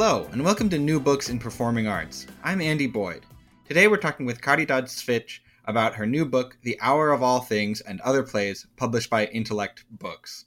Hello, 0.00 0.28
and 0.30 0.44
welcome 0.44 0.68
to 0.68 0.78
New 0.78 1.00
Books 1.00 1.28
in 1.28 1.40
Performing 1.40 1.88
Arts. 1.88 2.28
I'm 2.44 2.60
Andy 2.60 2.86
Boyd. 2.86 3.26
Today 3.66 3.88
we're 3.88 3.96
talking 3.96 4.26
with 4.26 4.40
Caridad 4.40 4.84
Svich 4.84 5.40
about 5.64 5.96
her 5.96 6.06
new 6.06 6.24
book, 6.24 6.56
The 6.62 6.78
Hour 6.80 7.10
of 7.10 7.20
All 7.20 7.40
Things 7.40 7.80
and 7.80 8.00
Other 8.02 8.22
Plays, 8.22 8.64
published 8.76 9.10
by 9.10 9.26
Intellect 9.26 9.84
Books. 9.90 10.44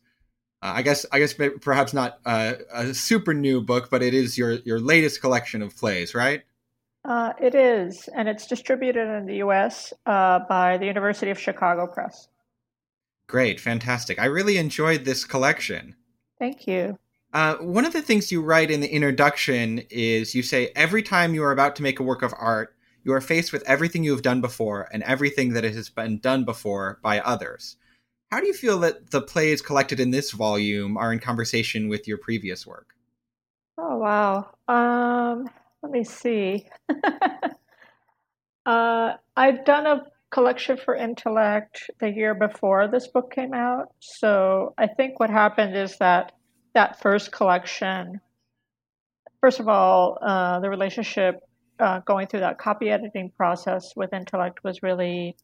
Uh, 0.61 0.71
I 0.75 0.81
guess, 0.83 1.05
I 1.11 1.19
guess 1.19 1.33
perhaps 1.59 1.91
not 1.93 2.19
uh, 2.25 2.53
a 2.73 2.93
super 2.93 3.33
new 3.33 3.59
book, 3.59 3.89
but 3.91 4.01
it 4.01 4.13
is 4.13 4.37
your 4.37 4.53
your 4.53 4.79
latest 4.79 5.19
collection 5.19 5.61
of 5.61 5.75
plays, 5.75 6.15
right? 6.15 6.43
Uh, 7.03 7.33
it 7.41 7.53
is, 7.53 8.07
and 8.15 8.29
it's 8.29 8.47
distributed 8.47 9.05
in 9.17 9.25
the 9.25 9.35
U.S. 9.39 9.91
Uh, 10.05 10.39
by 10.47 10.77
the 10.77 10.85
University 10.85 11.29
of 11.29 11.37
Chicago 11.37 11.87
Press. 11.87 12.29
Great, 13.27 13.59
fantastic! 13.59 14.17
I 14.17 14.27
really 14.27 14.55
enjoyed 14.55 15.03
this 15.03 15.25
collection. 15.25 15.97
Thank 16.39 16.67
you. 16.67 16.97
Uh, 17.33 17.55
one 17.57 17.85
of 17.85 17.93
the 17.93 18.01
things 18.01 18.31
you 18.31 18.41
write 18.41 18.69
in 18.69 18.81
the 18.81 18.93
introduction 18.93 19.81
is 19.89 20.35
you 20.35 20.43
say 20.43 20.71
every 20.75 21.01
time 21.01 21.33
you 21.33 21.43
are 21.43 21.51
about 21.51 21.75
to 21.77 21.83
make 21.83 21.99
a 21.99 22.03
work 22.03 22.21
of 22.21 22.33
art, 22.37 22.75
you 23.03 23.13
are 23.13 23.21
faced 23.21 23.53
with 23.53 23.63
everything 23.63 24.03
you 24.03 24.11
have 24.11 24.21
done 24.21 24.41
before 24.41 24.89
and 24.91 25.01
everything 25.03 25.53
that 25.53 25.63
has 25.63 25.89
been 25.89 26.19
done 26.19 26.43
before 26.43 26.99
by 27.01 27.19
others. 27.21 27.77
How 28.31 28.39
do 28.39 28.47
you 28.47 28.53
feel 28.53 28.79
that 28.79 29.11
the 29.11 29.21
plays 29.21 29.61
collected 29.61 29.99
in 29.99 30.11
this 30.11 30.31
volume 30.31 30.97
are 30.97 31.11
in 31.11 31.19
conversation 31.19 31.89
with 31.89 32.07
your 32.07 32.17
previous 32.17 32.67
work? 32.67 32.95
Oh 33.77 33.97
wow. 33.97 34.49
Um, 34.67 35.49
let 35.81 35.91
me 35.91 36.03
see. 36.03 36.67
uh, 38.65 39.13
I've 39.35 39.65
done 39.65 39.87
a 39.87 40.03
collection 40.29 40.77
for 40.77 40.95
Intellect 40.95 41.89
the 41.99 42.09
year 42.09 42.35
before 42.35 42.87
this 42.87 43.07
book 43.07 43.33
came 43.33 43.53
out, 43.53 43.87
so 43.99 44.73
I 44.77 44.87
think 44.87 45.19
what 45.19 45.29
happened 45.29 45.75
is 45.75 45.97
that 45.97 46.33
that 46.73 47.01
first 47.01 47.31
collection, 47.31 48.21
first 49.41 49.59
of 49.59 49.67
all, 49.67 50.17
uh, 50.21 50.59
the 50.59 50.69
relationship 50.69 51.39
uh, 51.79 51.99
going 51.99 52.27
through 52.27 52.41
that 52.41 52.57
copy 52.57 52.89
editing 52.89 53.31
process 53.35 53.93
with 53.95 54.13
Intellect 54.13 54.63
was 54.63 54.83
really 54.83 55.35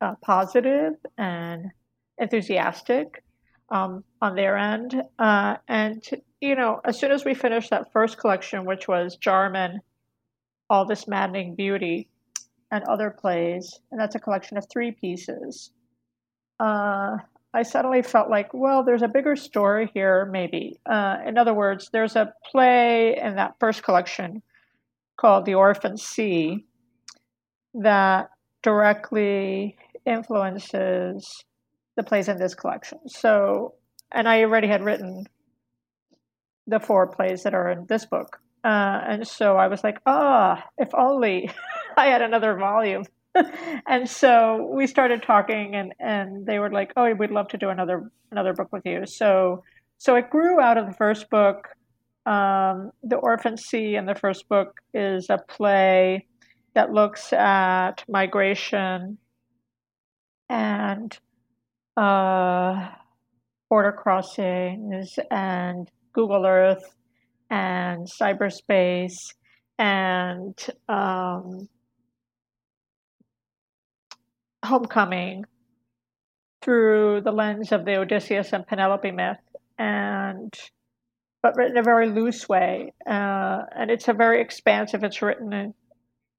uh, 0.00 0.14
positive 0.22 0.94
and 1.18 1.66
enthusiastic 2.18 3.22
um, 3.70 4.04
on 4.20 4.36
their 4.36 4.56
end. 4.56 4.94
Uh, 5.18 5.56
and, 5.68 6.02
you 6.40 6.54
know, 6.54 6.80
as 6.84 6.98
soon 6.98 7.10
as 7.10 7.24
we 7.24 7.34
finished 7.34 7.70
that 7.70 7.92
first 7.92 8.18
collection, 8.18 8.64
which 8.64 8.86
was 8.86 9.16
Jarman, 9.16 9.80
All 10.70 10.86
This 10.86 11.08
Maddening 11.08 11.54
Beauty, 11.56 12.08
and 12.70 12.84
other 12.84 13.10
plays, 13.10 13.78
and 13.90 14.00
that's 14.00 14.14
a 14.14 14.18
collection 14.18 14.56
of 14.56 14.66
three 14.72 14.92
pieces. 14.92 15.70
I 17.54 17.62
suddenly 17.62 18.02
felt 18.02 18.30
like, 18.30 18.54
well, 18.54 18.82
there's 18.82 19.02
a 19.02 19.08
bigger 19.08 19.36
story 19.36 19.90
here, 19.92 20.24
maybe. 20.24 20.78
Uh, 20.86 21.18
in 21.26 21.36
other 21.36 21.52
words, 21.52 21.90
there's 21.92 22.16
a 22.16 22.32
play 22.50 23.18
in 23.18 23.36
that 23.36 23.56
first 23.60 23.82
collection 23.82 24.42
called 25.18 25.44
The 25.44 25.54
Orphan 25.54 25.98
Sea 25.98 26.64
that 27.74 28.30
directly 28.62 29.76
influences 30.06 31.44
the 31.96 32.02
plays 32.02 32.28
in 32.28 32.38
this 32.38 32.54
collection. 32.54 33.00
So, 33.06 33.74
and 34.10 34.26
I 34.26 34.42
already 34.42 34.68
had 34.68 34.82
written 34.82 35.26
the 36.66 36.80
four 36.80 37.06
plays 37.06 37.42
that 37.42 37.54
are 37.54 37.70
in 37.70 37.86
this 37.86 38.06
book. 38.06 38.40
Uh, 38.64 39.00
and 39.06 39.26
so 39.26 39.56
I 39.56 39.68
was 39.68 39.82
like, 39.84 39.98
ah, 40.06 40.62
oh, 40.64 40.68
if 40.78 40.94
only 40.94 41.50
I 41.96 42.06
had 42.06 42.22
another 42.22 42.56
volume 42.56 43.04
and 43.88 44.08
so 44.08 44.70
we 44.74 44.86
started 44.86 45.22
talking 45.22 45.74
and 45.74 45.92
and 45.98 46.46
they 46.46 46.58
were 46.58 46.70
like 46.70 46.92
oh 46.96 47.12
we'd 47.14 47.30
love 47.30 47.48
to 47.48 47.58
do 47.58 47.68
another 47.70 48.10
another 48.30 48.52
book 48.52 48.68
with 48.72 48.84
you. 48.84 49.06
So 49.06 49.62
so 49.98 50.16
it 50.16 50.30
grew 50.30 50.60
out 50.60 50.78
of 50.78 50.86
the 50.86 50.94
first 50.94 51.30
book 51.30 51.68
um, 52.26 52.92
the 53.02 53.16
orphan 53.16 53.56
sea 53.56 53.96
in 53.96 54.06
the 54.06 54.14
first 54.14 54.48
book 54.48 54.80
is 54.94 55.28
a 55.28 55.38
play 55.48 56.26
that 56.74 56.92
looks 56.92 57.32
at 57.32 58.04
migration 58.08 59.18
and 60.48 61.18
uh, 61.96 62.90
border 63.68 63.92
crossings 63.92 65.18
and 65.30 65.90
google 66.12 66.46
earth 66.46 66.94
and 67.50 68.06
cyberspace 68.06 69.34
and 69.78 70.56
um, 70.88 71.68
homecoming 74.64 75.44
through 76.62 77.20
the 77.22 77.32
lens 77.32 77.72
of 77.72 77.84
the 77.84 77.96
Odysseus 77.96 78.52
and 78.52 78.66
Penelope 78.66 79.10
myth, 79.10 79.38
and 79.78 80.52
but 81.42 81.56
written 81.56 81.76
a 81.76 81.82
very 81.82 82.08
loose 82.08 82.48
way. 82.48 82.92
Uh, 83.04 83.62
and 83.74 83.90
it's 83.90 84.06
a 84.08 84.12
very 84.12 84.40
expansive. 84.40 85.02
It's 85.02 85.20
written 85.20 85.52
in. 85.52 85.74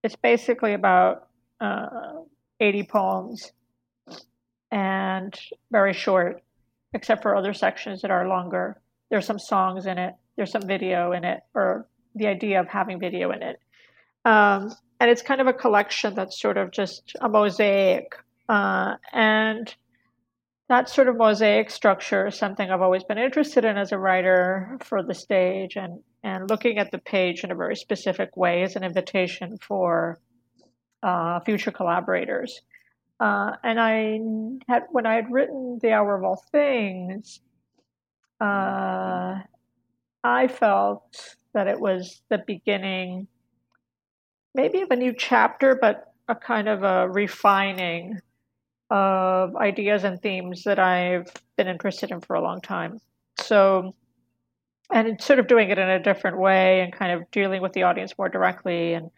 It's 0.01 0.15
basically 0.15 0.73
about 0.73 1.27
uh, 1.59 2.21
80 2.59 2.83
poems, 2.83 3.51
and 4.71 5.33
very 5.71 5.93
short, 5.93 6.41
except 6.93 7.21
for 7.21 7.35
other 7.35 7.53
sections 7.53 8.01
that 8.01 8.11
are 8.11 8.27
longer. 8.27 8.81
There's 9.09 9.25
some 9.25 9.39
songs 9.39 9.85
in 9.85 9.97
it. 9.97 10.13
There's 10.35 10.51
some 10.51 10.65
video 10.65 11.11
in 11.11 11.23
it, 11.23 11.41
or 11.53 11.87
the 12.15 12.27
idea 12.27 12.59
of 12.59 12.67
having 12.67 12.99
video 12.99 13.31
in 13.31 13.43
it. 13.43 13.59
Um, 14.25 14.73
and 15.03 15.11
it's 15.11 15.21
kind 15.21 15.41
of 15.41 15.47
a 15.47 15.53
collection 15.53 16.15
that's 16.15 16.39
sort 16.39 16.55
of 16.55 16.71
just 16.71 17.13
a 17.19 17.27
mosaic. 17.27 18.15
Uh, 18.47 18.95
and 19.11 19.75
that 20.69 20.87
sort 20.87 21.09
of 21.09 21.17
mosaic 21.17 21.69
structure 21.69 22.27
is 22.27 22.37
something 22.37 22.71
I've 22.71 22.81
always 22.81 23.03
been 23.03 23.17
interested 23.17 23.65
in 23.65 23.77
as 23.77 23.91
a 23.91 23.97
writer 23.97 24.77
for 24.81 25.03
the 25.03 25.13
stage, 25.13 25.75
and 25.75 25.99
and 26.23 26.49
looking 26.49 26.77
at 26.77 26.91
the 26.91 26.99
page 26.99 27.43
in 27.43 27.51
a 27.51 27.55
very 27.55 27.75
specific 27.75 28.37
way 28.37 28.63
is 28.63 28.77
an 28.77 28.85
invitation 28.85 29.57
for 29.57 30.19
uh, 31.03 31.41
future 31.41 31.71
collaborators. 31.71 32.61
Uh, 33.19 33.57
and 33.61 33.81
I 33.81 34.21
had 34.69 34.83
when 34.91 35.05
I 35.05 35.15
had 35.15 35.29
written 35.29 35.79
the 35.81 35.91
Hour 35.91 36.15
of 36.15 36.23
All 36.23 36.41
Things, 36.53 37.41
uh, 38.39 39.35
I 40.23 40.47
felt 40.47 41.35
that 41.53 41.67
it 41.67 41.81
was 41.81 42.21
the 42.29 42.41
beginning 42.47 43.27
maybe 44.55 44.81
of 44.81 44.91
a 44.91 44.95
new 44.95 45.13
chapter, 45.13 45.77
but 45.79 46.13
a 46.27 46.35
kind 46.35 46.67
of 46.67 46.83
a 46.83 47.09
refining 47.09 48.19
of 48.89 49.55
ideas 49.55 50.03
and 50.03 50.21
themes 50.21 50.63
that 50.63 50.79
I've 50.79 51.31
been 51.57 51.67
interested 51.67 52.11
in 52.11 52.21
for 52.21 52.35
a 52.35 52.41
long 52.41 52.61
time. 52.61 52.99
So, 53.39 53.95
and 54.91 55.19
sort 55.21 55.39
of 55.39 55.47
doing 55.47 55.69
it 55.69 55.79
in 55.79 55.89
a 55.89 56.01
different 56.01 56.37
way 56.37 56.81
and 56.81 56.93
kind 56.93 57.11
of 57.11 57.29
dealing 57.31 57.61
with 57.61 57.73
the 57.73 57.83
audience 57.83 58.13
more 58.17 58.29
directly 58.29 58.93
and 58.93 59.09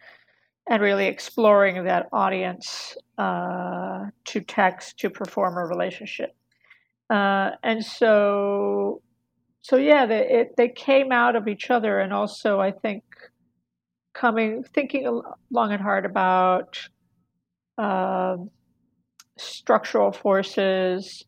and 0.68 0.82
really 0.82 1.06
exploring 1.06 1.84
that 1.84 2.06
audience 2.12 2.96
uh, 3.18 4.06
to 4.24 4.40
text 4.40 4.98
to 4.98 5.10
performer 5.10 5.68
relationship. 5.68 6.34
Uh, 7.08 7.50
and 7.62 7.84
so, 7.84 9.00
so 9.62 9.76
yeah, 9.76 10.06
they, 10.06 10.28
it, 10.28 10.54
they 10.56 10.68
came 10.68 11.12
out 11.12 11.36
of 11.36 11.46
each 11.46 11.70
other, 11.70 12.00
and 12.00 12.12
also 12.12 12.58
I 12.58 12.72
think 12.72 13.04
coming, 14.18 14.64
thinking 14.74 15.22
long 15.50 15.72
and 15.72 15.82
hard 15.82 16.06
about 16.06 16.78
uh, 17.78 18.36
structural 19.38 20.12
forces 20.12 21.24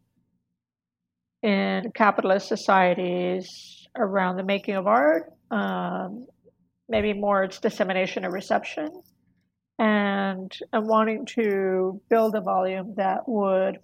in 1.42 1.92
capitalist 1.94 2.48
societies 2.48 3.86
around 3.96 4.36
the 4.36 4.42
making 4.42 4.74
of 4.74 4.86
art, 4.86 5.32
um, 5.50 6.26
maybe 6.88 7.12
more 7.12 7.44
its 7.44 7.60
dissemination 7.60 8.24
and 8.24 8.32
reception, 8.32 8.88
and, 9.78 10.56
and 10.72 10.88
wanting 10.88 11.26
to 11.26 12.00
build 12.08 12.34
a 12.34 12.40
volume 12.40 12.94
that 12.96 13.28
would, 13.28 13.78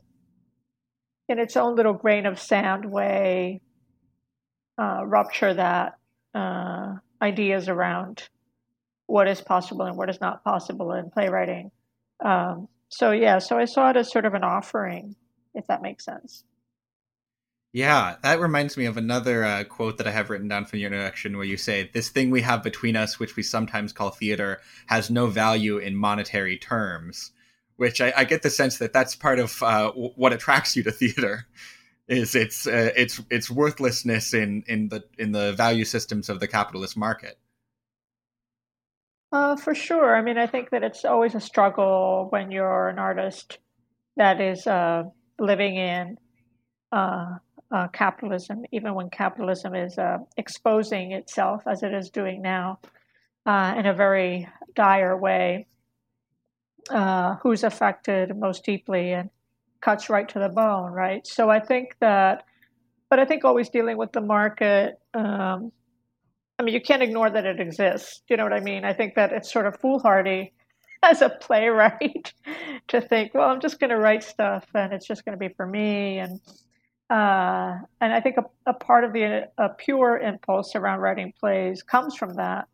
in 1.29 1.39
its 1.39 1.56
own 1.56 1.77
little 1.77 1.93
grain 1.93 2.27
of 2.27 2.41
sand 2.41 2.85
way, 2.91 3.61
uh, 4.81 5.05
rupture 5.05 5.55
that 5.55 5.95
uh, 6.35 6.95
ideas 7.23 7.69
around 7.69 8.29
what 9.06 9.29
is 9.29 9.41
possible 9.41 9.85
and 9.87 9.97
what 9.97 10.11
is 10.11 10.21
not 10.21 10.45
possible 10.45 10.93
in 10.93 11.11
playwriting. 11.11 11.71
Um, 12.25 12.69
so 12.89 13.11
yeah, 13.11 13.39
so 13.39 13.59
I 13.59 13.65
saw 13.65 13.91
it 13.91 13.97
as 13.97 14.11
sort 14.11 14.25
of 14.25 14.35
an 14.35 14.45
offering, 14.45 15.17
if 15.55 15.67
that 15.67 15.83
makes 15.83 16.05
sense. 16.05 16.45
Yeah, 17.75 18.15
that 18.23 18.39
reminds 18.39 18.77
me 18.77 18.85
of 18.85 18.97
another 18.97 19.43
uh, 19.43 19.65
quote 19.65 19.99
that 19.99 20.06
I 20.06 20.12
have 20.12 20.31
written 20.31 20.47
down 20.47 20.65
from 20.65 20.79
your 20.79 20.93
introduction 20.93 21.37
where 21.37 21.45
you 21.45 21.56
say, 21.56 21.91
This 21.93 22.09
thing 22.09 22.31
we 22.31 22.41
have 22.43 22.62
between 22.62 22.95
us, 22.95 23.19
which 23.19 23.35
we 23.35 23.43
sometimes 23.43 23.93
call 23.93 24.11
theater, 24.11 24.61
has 24.87 25.11
no 25.11 25.27
value 25.27 25.79
in 25.79 25.97
monetary 25.97 26.56
terms. 26.56 27.33
Which 27.77 28.01
I, 28.01 28.12
I 28.17 28.25
get 28.25 28.43
the 28.43 28.51
sense 28.51 28.79
that 28.79 28.93
that's 28.93 29.17
part 29.17 29.41
of 29.41 29.61
uh, 29.61 29.89
w- 29.89 30.12
what 30.15 30.33
attracts 30.33 30.77
you 30.77 30.85
to 30.85 30.93
theater. 30.93 31.49
Is 32.06 32.37
its 32.37 32.69
uh, 32.69 32.93
its 32.95 33.21
its 33.29 33.51
worthlessness 33.51 34.35
in, 34.35 34.62
in 34.69 34.89
the 34.91 35.03
in 35.19 35.33
the 35.33 35.53
value 35.55 35.85
systems 35.85 36.29
of 36.29 36.39
the 36.39 36.47
capitalist 36.47 36.97
market. 36.97 37.39
Uh, 39.32 39.56
for 39.56 39.75
sure. 39.75 40.15
I 40.17 40.23
mean, 40.23 40.38
I 40.38 40.47
think 40.47 40.71
that 40.71 40.82
it's 40.85 41.05
always 41.05 41.35
a 41.35 41.41
struggle 41.41 42.29
when 42.31 42.50
you're 42.50 42.88
an 42.88 42.99
artist 42.99 43.59
that 44.17 44.41
is 44.41 44.67
uh, 44.67 45.05
living 45.41 45.76
in 45.76 46.17
uh, 46.93 47.38
uh, 47.73 47.88
capitalism, 47.88 48.65
even 48.71 48.94
when 48.94 49.11
capitalism 49.11 49.75
is 49.75 49.99
uh, 49.99 50.19
exposing 50.37 51.12
itself 51.12 51.62
as 51.67 51.82
it 51.82 51.93
is 51.93 52.11
doing 52.11 52.43
now 52.43 52.79
uh, 53.47 53.75
in 53.76 53.87
a 53.87 53.94
very 53.94 54.49
dire 54.76 55.17
way. 55.17 55.67
Who's 57.43 57.65
affected 57.65 58.37
most 58.37 58.65
deeply 58.65 59.12
and 59.12 59.31
cuts 59.81 60.11
right 60.11 60.29
to 60.29 60.38
the 60.38 60.49
bone, 60.49 60.93
right? 60.93 61.27
So 61.27 61.49
I 61.50 61.59
think 61.59 61.97
that, 62.00 62.44
but 63.09 63.19
I 63.19 63.25
think 63.25 63.44
always 63.44 63.70
dealing 63.70 63.97
with 63.97 64.12
the 64.12 64.20
market. 64.20 64.99
Um, 65.15 65.73
I 66.59 66.62
mean, 66.62 66.75
you 66.75 66.81
can't 66.81 67.03
ignore 67.03 67.31
that 67.31 67.47
it 67.47 67.61
exists. 67.61 68.23
You 68.29 68.37
know 68.37 68.45
what 68.45 68.53
I 68.53 68.61
mean? 68.61 68.85
I 68.85 68.93
think 68.93 69.15
that 69.15 69.33
it's 69.33 69.53
sort 69.53 69.67
of 69.67 69.79
foolhardy 69.81 70.53
as 71.03 71.21
a 71.21 71.29
playwright 71.29 72.33
to 72.89 73.01
think, 73.01 73.35
well, 73.35 73.49
I'm 73.49 73.61
just 73.61 73.81
going 73.81 73.91
to 73.91 73.99
write 73.99 74.23
stuff 74.23 74.67
and 74.75 74.93
it's 74.93 75.06
just 75.06 75.25
going 75.25 75.37
to 75.37 75.49
be 75.49 75.53
for 75.55 75.67
me 75.67 76.19
and 76.19 76.41
uh, 77.11 77.77
and 78.01 78.12
I 78.15 78.21
think 78.21 78.37
a, 78.39 78.45
a 78.67 78.73
part 78.73 79.05
of 79.05 79.12
the 79.12 79.49
a 79.59 79.69
pure 79.69 80.19
impulse 80.19 80.75
around 80.75 81.01
writing 81.01 81.35
plays 81.39 81.83
comes 81.83 82.17
from 82.17 82.35
that. 82.37 82.67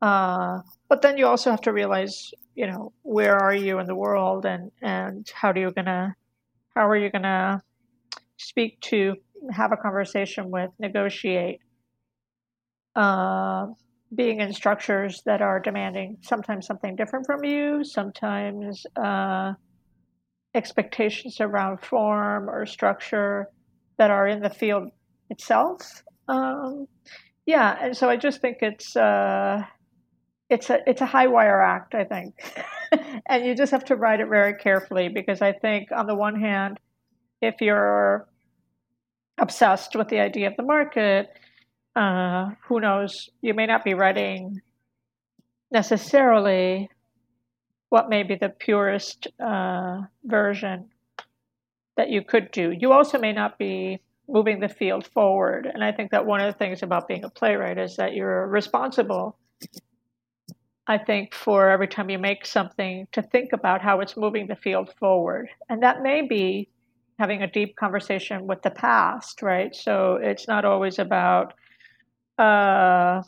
Uh, 0.00 0.60
but 0.88 1.02
then 1.02 1.18
you 1.18 1.26
also 1.26 1.50
have 1.50 1.60
to 1.62 1.72
realize, 1.72 2.32
you 2.54 2.66
know, 2.66 2.92
where 3.02 3.36
are 3.36 3.54
you 3.54 3.80
in 3.80 3.86
the 3.86 3.94
world, 3.94 4.46
and 4.46 4.70
and 4.82 5.28
how 5.34 5.50
do 5.52 5.60
you 5.60 5.72
gonna, 5.72 6.14
how 6.76 6.88
are 6.88 6.96
you 6.96 7.10
gonna 7.10 7.60
speak 8.36 8.80
to, 8.82 9.16
have 9.50 9.72
a 9.72 9.76
conversation 9.76 10.50
with, 10.50 10.70
negotiate, 10.78 11.60
uh, 12.94 13.66
being 14.14 14.40
in 14.40 14.52
structures 14.52 15.22
that 15.24 15.40
are 15.40 15.58
demanding 15.60 16.18
sometimes 16.22 16.66
something 16.66 16.96
different 16.96 17.26
from 17.26 17.44
you, 17.44 17.82
sometimes 17.84 18.84
uh, 18.96 19.52
expectations 20.54 21.40
around 21.40 21.80
form 21.80 22.48
or 22.48 22.66
structure 22.66 23.48
that 23.98 24.10
are 24.10 24.26
in 24.26 24.40
the 24.40 24.50
field 24.50 24.88
itself. 25.30 26.02
Um, 26.28 26.86
yeah, 27.46 27.76
and 27.80 27.96
so 27.96 28.08
I 28.08 28.16
just 28.16 28.40
think 28.40 28.58
it's 28.60 28.94
uh, 28.96 29.62
it's 30.50 30.70
a 30.70 30.78
it's 30.86 31.00
a 31.00 31.06
high 31.06 31.26
wire 31.26 31.60
act, 31.62 31.94
I 31.94 32.04
think, 32.04 32.34
and 33.28 33.44
you 33.44 33.54
just 33.54 33.72
have 33.72 33.84
to 33.86 33.96
ride 33.96 34.20
it 34.20 34.28
very 34.28 34.54
carefully 34.54 35.08
because 35.08 35.40
I 35.40 35.52
think 35.52 35.90
on 35.90 36.06
the 36.06 36.14
one 36.14 36.38
hand, 36.38 36.78
if 37.40 37.56
you're 37.60 38.28
obsessed 39.38 39.96
with 39.96 40.08
the 40.08 40.20
idea 40.20 40.48
of 40.48 40.56
the 40.56 40.62
market, 40.62 41.30
uh, 41.94 42.50
who 42.66 42.80
knows, 42.80 43.30
you 43.40 43.54
may 43.54 43.66
not 43.66 43.84
be 43.84 43.94
writing 43.94 44.60
necessarily 45.70 46.90
what 47.88 48.08
may 48.08 48.22
be 48.22 48.36
the 48.36 48.48
purest 48.48 49.26
uh, 49.38 50.00
version 50.24 50.88
that 51.96 52.08
you 52.08 52.22
could 52.22 52.50
do. 52.50 52.72
You 52.76 52.92
also 52.92 53.18
may 53.18 53.32
not 53.32 53.58
be 53.58 54.00
moving 54.28 54.60
the 54.60 54.68
field 54.68 55.06
forward. 55.06 55.70
And 55.72 55.84
I 55.84 55.92
think 55.92 56.10
that 56.12 56.24
one 56.24 56.40
of 56.40 56.50
the 56.52 56.58
things 56.58 56.82
about 56.82 57.08
being 57.08 57.24
a 57.24 57.28
playwright 57.28 57.78
is 57.78 57.96
that 57.96 58.14
you're 58.14 58.46
responsible, 58.46 59.36
I 60.86 60.96
think, 60.96 61.34
for 61.34 61.68
every 61.68 61.88
time 61.88 62.08
you 62.08 62.18
make 62.18 62.46
something 62.46 63.08
to 63.12 63.20
think 63.20 63.52
about 63.52 63.82
how 63.82 64.00
it's 64.00 64.16
moving 64.16 64.46
the 64.46 64.56
field 64.56 64.90
forward. 64.98 65.48
And 65.68 65.82
that 65.82 66.02
may 66.02 66.26
be 66.26 66.68
having 67.18 67.42
a 67.42 67.50
deep 67.50 67.76
conversation 67.76 68.46
with 68.46 68.62
the 68.62 68.70
past, 68.70 69.42
right? 69.42 69.74
So 69.76 70.18
it's 70.20 70.48
not 70.48 70.64
always 70.64 70.98
about, 70.98 71.52
uh, 72.38 73.22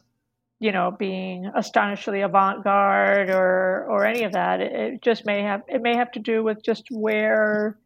you 0.60 0.72
know, 0.72 0.90
being 0.90 1.50
astonishingly 1.54 2.22
avant-garde 2.22 3.30
or 3.30 3.86
or 3.88 4.06
any 4.06 4.24
of 4.24 4.32
that. 4.32 4.60
It, 4.60 4.72
it 4.72 5.02
just 5.02 5.26
may 5.26 5.42
have 5.42 5.62
it 5.68 5.82
may 5.82 5.96
have 5.96 6.10
to 6.12 6.20
do 6.20 6.42
with 6.42 6.62
just 6.64 6.86
where 6.90 7.78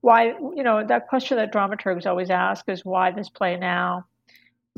why 0.00 0.26
you 0.26 0.62
know 0.62 0.84
that 0.86 1.08
question 1.08 1.36
that 1.38 1.52
dramaturgs 1.52 2.06
always 2.06 2.30
ask 2.30 2.68
is 2.68 2.84
why 2.84 3.10
this 3.10 3.28
play 3.28 3.56
now 3.56 4.04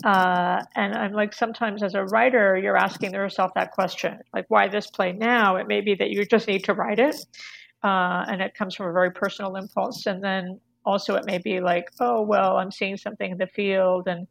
uh, 0.05 0.63
and 0.75 0.95
i'm 0.95 1.13
like 1.13 1.35
sometimes 1.35 1.83
as 1.83 1.95
a 1.95 2.05
writer 2.05 2.57
you're 2.57 2.77
asking 2.77 3.13
yourself 3.13 3.51
that 3.55 3.71
question 3.73 4.19
like 4.33 4.47
why 4.49 4.69
this 4.69 4.87
play 4.89 5.13
now 5.13 5.57
it 5.57 5.67
may 5.67 5.81
be 5.81 5.95
that 5.95 6.11
you 6.11 6.25
just 6.25 6.49
need 6.49 6.65
to 6.65 6.75
write 6.75 6.99
it 6.99 7.17
uh, 7.83 8.25
and 8.29 8.41
it 8.41 8.55
comes 8.55 8.75
from 8.75 8.87
a 8.87 8.93
very 8.93 9.11
personal 9.11 9.57
impulse 9.57 10.07
and 10.07 10.23
then 10.23 10.59
also 10.85 11.15
it 11.15 11.27
may 11.27 11.39
be 11.39 11.61
like 11.61 11.87
oh 12.01 12.23
well 12.23 12.57
i'm 12.57 12.71
seeing 12.71 12.97
something 12.97 13.33
in 13.33 13.39
the 13.39 13.47
field 13.47 14.09
and 14.09 14.27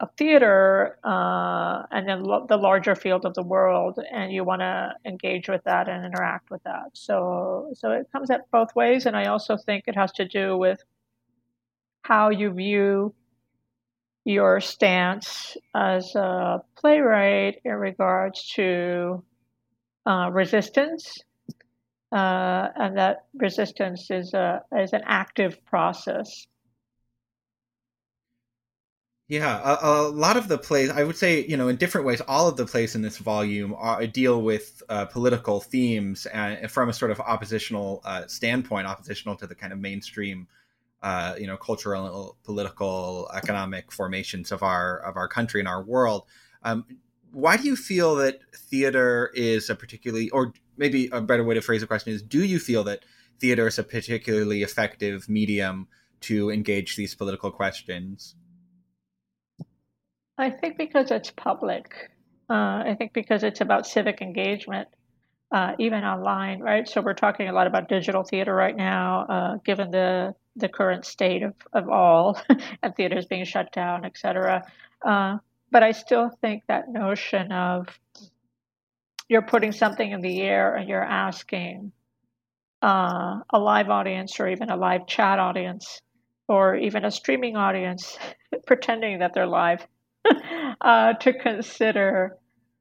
a 0.00 0.08
theater 0.18 0.98
uh, 1.04 1.84
and 1.90 2.08
then 2.08 2.24
lo- 2.24 2.46
the 2.48 2.56
larger 2.56 2.94
field 2.96 3.24
of 3.24 3.34
the 3.34 3.42
world 3.42 3.98
and 4.12 4.32
you 4.32 4.42
want 4.44 4.60
to 4.60 4.92
engage 5.04 5.48
with 5.48 5.62
that 5.64 5.88
and 5.88 6.04
interact 6.04 6.50
with 6.50 6.62
that. 6.64 6.90
So 6.94 7.72
so 7.74 7.92
it 7.92 8.08
comes 8.12 8.30
at 8.30 8.50
both 8.50 8.74
ways 8.74 9.06
and 9.06 9.16
i 9.16 9.26
also 9.26 9.56
think 9.56 9.84
it 9.86 9.94
has 9.94 10.12
to 10.12 10.26
do 10.26 10.56
with 10.56 10.82
how 12.02 12.28
you 12.30 12.50
view 12.50 13.14
your 14.24 14.60
stance 14.60 15.56
as 15.74 16.14
a 16.14 16.62
playwright 16.76 17.60
in 17.64 17.72
regards 17.72 18.48
to 18.54 19.22
uh, 20.06 20.30
resistance 20.32 21.18
uh, 22.12 22.68
and 22.76 22.96
that 22.96 23.24
resistance 23.34 24.10
is 24.10 24.34
a 24.34 24.62
is 24.78 24.92
an 24.92 25.02
active 25.06 25.64
process 25.64 26.46
yeah, 29.26 29.58
a, 29.58 29.86
a, 29.86 30.08
lot 30.08 30.36
of 30.36 30.48
the 30.48 30.58
plays, 30.58 30.90
I 30.90 31.02
would 31.02 31.16
say, 31.16 31.46
you 31.46 31.56
know, 31.56 31.68
in 31.68 31.76
different 31.76 32.06
ways, 32.06 32.20
all 32.28 32.46
of 32.46 32.58
the 32.58 32.66
plays 32.66 32.94
in 32.94 33.00
this 33.00 33.16
volume 33.16 33.74
are, 33.76 34.06
deal 34.06 34.42
with 34.42 34.82
uh, 34.90 35.06
political 35.06 35.60
themes 35.60 36.26
and 36.26 36.70
from 36.70 36.90
a 36.90 36.92
sort 36.92 37.10
of 37.10 37.20
oppositional 37.20 38.02
uh, 38.04 38.26
standpoint, 38.26 38.86
oppositional 38.86 39.36
to 39.36 39.46
the 39.46 39.54
kind 39.54 39.72
of 39.72 39.78
mainstream, 39.78 40.46
uh, 41.02 41.36
you 41.38 41.46
know, 41.46 41.56
cultural, 41.56 42.36
political, 42.44 43.30
economic 43.34 43.90
formations 43.90 44.52
of 44.52 44.62
our 44.62 44.98
of 44.98 45.16
our 45.16 45.28
country 45.28 45.60
and 45.60 45.68
our 45.68 45.82
world. 45.82 46.24
Um, 46.62 46.84
why 47.32 47.56
do 47.56 47.64
you 47.64 47.76
feel 47.76 48.16
that 48.16 48.40
theater 48.54 49.30
is 49.34 49.70
a 49.70 49.74
particularly, 49.74 50.28
or 50.30 50.52
maybe 50.76 51.08
a 51.12 51.20
better 51.22 51.44
way 51.44 51.54
to 51.54 51.62
phrase 51.62 51.80
the 51.80 51.86
question 51.86 52.12
is, 52.12 52.22
do 52.22 52.44
you 52.44 52.58
feel 52.58 52.84
that 52.84 53.04
theater 53.40 53.66
is 53.66 53.78
a 53.78 53.82
particularly 53.82 54.62
effective 54.62 55.28
medium 55.28 55.88
to 56.20 56.50
engage 56.50 56.96
these 56.96 57.14
political 57.14 57.50
questions? 57.50 58.36
I 60.36 60.50
think 60.50 60.76
because 60.76 61.10
it's 61.10 61.30
public. 61.30 62.10
Uh, 62.50 62.82
I 62.86 62.94
think 62.98 63.12
because 63.12 63.42
it's 63.44 63.60
about 63.60 63.86
civic 63.86 64.20
engagement, 64.20 64.88
uh, 65.52 65.72
even 65.78 66.04
online, 66.04 66.60
right? 66.60 66.88
So 66.88 67.00
we're 67.00 67.14
talking 67.14 67.48
a 67.48 67.52
lot 67.52 67.66
about 67.66 67.88
digital 67.88 68.24
theater 68.24 68.54
right 68.54 68.76
now, 68.76 69.26
uh, 69.28 69.56
given 69.64 69.90
the 69.90 70.34
the 70.56 70.68
current 70.68 71.04
state 71.04 71.42
of, 71.42 71.54
of 71.72 71.88
all 71.88 72.40
and 72.82 72.94
theaters 72.94 73.26
being 73.26 73.44
shut 73.44 73.72
down, 73.72 74.04
et 74.04 74.16
cetera. 74.16 74.64
Uh, 75.04 75.38
but 75.70 75.82
I 75.82 75.90
still 75.90 76.30
think 76.40 76.62
that 76.68 76.88
notion 76.88 77.50
of 77.50 77.88
you're 79.28 79.42
putting 79.42 79.72
something 79.72 80.08
in 80.08 80.20
the 80.20 80.42
air 80.42 80.76
and 80.76 80.88
you're 80.88 81.02
asking 81.02 81.90
uh, 82.82 83.40
a 83.50 83.58
live 83.58 83.90
audience 83.90 84.38
or 84.38 84.48
even 84.48 84.70
a 84.70 84.76
live 84.76 85.06
chat 85.08 85.40
audience 85.40 86.00
or 86.46 86.76
even 86.76 87.04
a 87.04 87.10
streaming 87.10 87.56
audience 87.56 88.16
pretending 88.66 89.18
that 89.20 89.32
they're 89.34 89.46
live 89.46 89.84
uh, 90.80 91.14
to 91.14 91.32
consider 91.32 92.36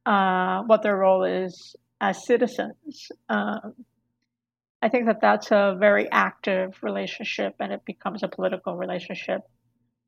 uh, 0.06 0.64
what 0.64 0.84
their 0.84 0.98
role 0.98 1.24
is 1.24 1.76
as 2.02 2.26
citizens. 2.26 3.10
Um, 3.30 3.76
I 4.82 4.90
think 4.90 5.06
that 5.06 5.22
that's 5.22 5.52
a 5.52 5.76
very 5.80 6.12
active 6.12 6.78
relationship 6.82 7.56
and 7.60 7.72
it 7.72 7.86
becomes 7.86 8.24
a 8.24 8.28
political 8.28 8.76
relationship. 8.76 9.42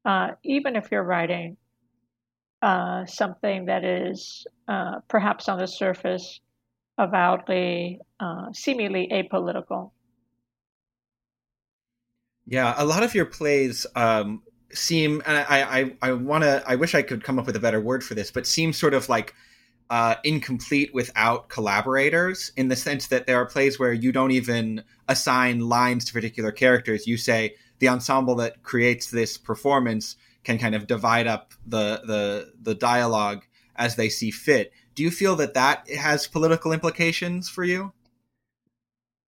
Uh, 0.04 0.32
even 0.44 0.76
if 0.76 0.92
you're 0.92 1.04
writing 1.04 1.58
uh, 2.62 3.06
something 3.06 3.66
that 3.66 3.84
is 3.86 4.46
uh, 4.68 5.00
perhaps 5.08 5.48
on 5.48 5.60
the 5.60 5.68
surface 5.68 6.40
avowedly, 6.98 8.00
uh, 8.20 8.52
seemingly 8.54 9.10
apolitical. 9.12 9.92
Yeah, 12.48 12.74
a 12.78 12.86
lot 12.86 13.04
of 13.04 13.16
your 13.16 13.26
plays 13.26 13.86
um, 13.96 14.44
seem 14.72 15.22
and 15.26 15.38
I 15.38 15.80
I, 15.80 16.10
I 16.10 16.14
want 16.14 16.44
to 16.44 16.64
I 16.68 16.76
wish 16.76 16.96
I 16.96 17.02
could 17.02 17.24
come 17.24 17.40
up 17.40 17.46
with 17.46 17.56
a 17.56 17.60
better 17.60 17.82
word 17.82 18.04
for 18.04 18.16
this, 18.16 18.32
but 18.32 18.46
seem 18.46 18.74
sort 18.74 18.94
of 18.94 19.10
like 19.10 19.34
uh, 19.90 20.16
incomplete 20.24 20.94
without 20.94 21.50
collaborators 21.50 22.52
in 22.58 22.70
the 22.70 22.76
sense 22.76 23.08
that 23.08 23.28
there 23.28 23.38
are 23.38 23.46
plays 23.46 23.80
where 23.80 23.94
you 23.94 24.12
don't 24.12 24.32
even 24.32 24.84
assign 25.08 25.60
lines 25.60 26.06
to 26.06 26.14
particular 26.14 26.52
characters. 26.52 27.06
You 27.06 27.18
say 27.18 27.56
the 27.80 27.90
ensemble 27.90 28.36
that 28.36 28.64
creates 28.64 29.12
this 29.12 29.38
performance 29.38 30.16
can 30.44 30.58
kind 30.58 30.76
of 30.76 30.88
divide 30.88 31.28
up 31.28 31.54
the 31.66 32.02
the 32.06 32.54
the 32.62 32.76
dialogue 32.76 33.44
as 33.76 33.96
they 33.96 34.10
see 34.10 34.32
fit. 34.32 34.72
Do 34.96 35.04
you 35.04 35.12
feel 35.12 35.36
that 35.36 35.54
that 35.56 35.90
has 35.90 36.28
political 36.28 36.72
implications 36.72 37.50
for 37.50 37.64
you? 37.64 37.92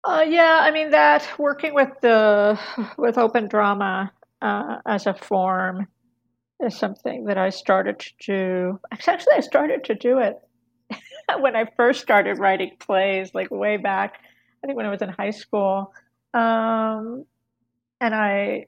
Uh, 0.03 0.25
yeah, 0.27 0.59
I 0.61 0.71
mean 0.71 0.91
that 0.91 1.27
working 1.37 1.73
with 1.73 1.89
the 2.01 2.57
with 2.97 3.17
open 3.17 3.47
drama 3.47 4.11
uh, 4.41 4.77
as 4.85 5.07
a 5.07 5.13
form 5.13 5.87
is 6.59 6.77
something 6.77 7.25
that 7.25 7.37
I 7.37 7.49
started 7.49 7.99
to 7.99 8.11
do. 8.19 8.79
Actually, 8.91 9.35
I 9.35 9.41
started 9.41 9.83
to 9.85 9.95
do 9.95 10.19
it 10.19 10.35
when 11.39 11.55
I 11.55 11.65
first 11.75 12.01
started 12.01 12.39
writing 12.39 12.71
plays, 12.79 13.33
like 13.33 13.51
way 13.51 13.77
back. 13.77 14.19
I 14.63 14.67
think 14.67 14.77
when 14.77 14.85
I 14.85 14.89
was 14.89 15.01
in 15.01 15.09
high 15.09 15.31
school, 15.31 15.93
um, 16.33 17.25
and 18.01 18.13
I 18.15 18.67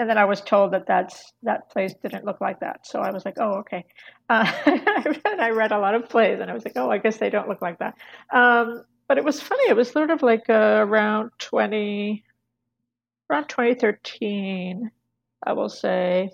and 0.00 0.08
then 0.08 0.18
I 0.18 0.26
was 0.26 0.40
told 0.40 0.72
that 0.72 0.86
that's 0.86 1.32
that 1.42 1.70
place 1.70 1.94
didn't 2.02 2.24
look 2.24 2.40
like 2.40 2.60
that. 2.60 2.86
So 2.86 3.00
I 3.00 3.10
was 3.10 3.24
like, 3.24 3.34
oh, 3.38 3.58
okay. 3.58 3.84
Uh, 4.28 4.50
and 4.66 5.40
I 5.40 5.50
read 5.50 5.72
a 5.72 5.78
lot 5.78 5.94
of 5.94 6.08
plays, 6.08 6.40
and 6.40 6.50
I 6.50 6.54
was 6.54 6.64
like, 6.64 6.76
oh, 6.76 6.90
I 6.90 6.98
guess 6.98 7.18
they 7.18 7.30
don't 7.30 7.48
look 7.48 7.62
like 7.62 7.78
that. 7.78 7.96
Um, 8.32 8.84
but 9.08 9.18
it 9.18 9.24
was 9.24 9.40
funny. 9.40 9.68
It 9.68 9.76
was 9.76 9.90
sort 9.90 10.10
of 10.10 10.22
like 10.22 10.48
uh, 10.48 10.84
around 10.86 11.30
twenty, 11.38 12.24
around 13.30 13.48
2013, 13.48 14.90
I 15.44 15.52
will 15.52 15.68
say. 15.68 16.30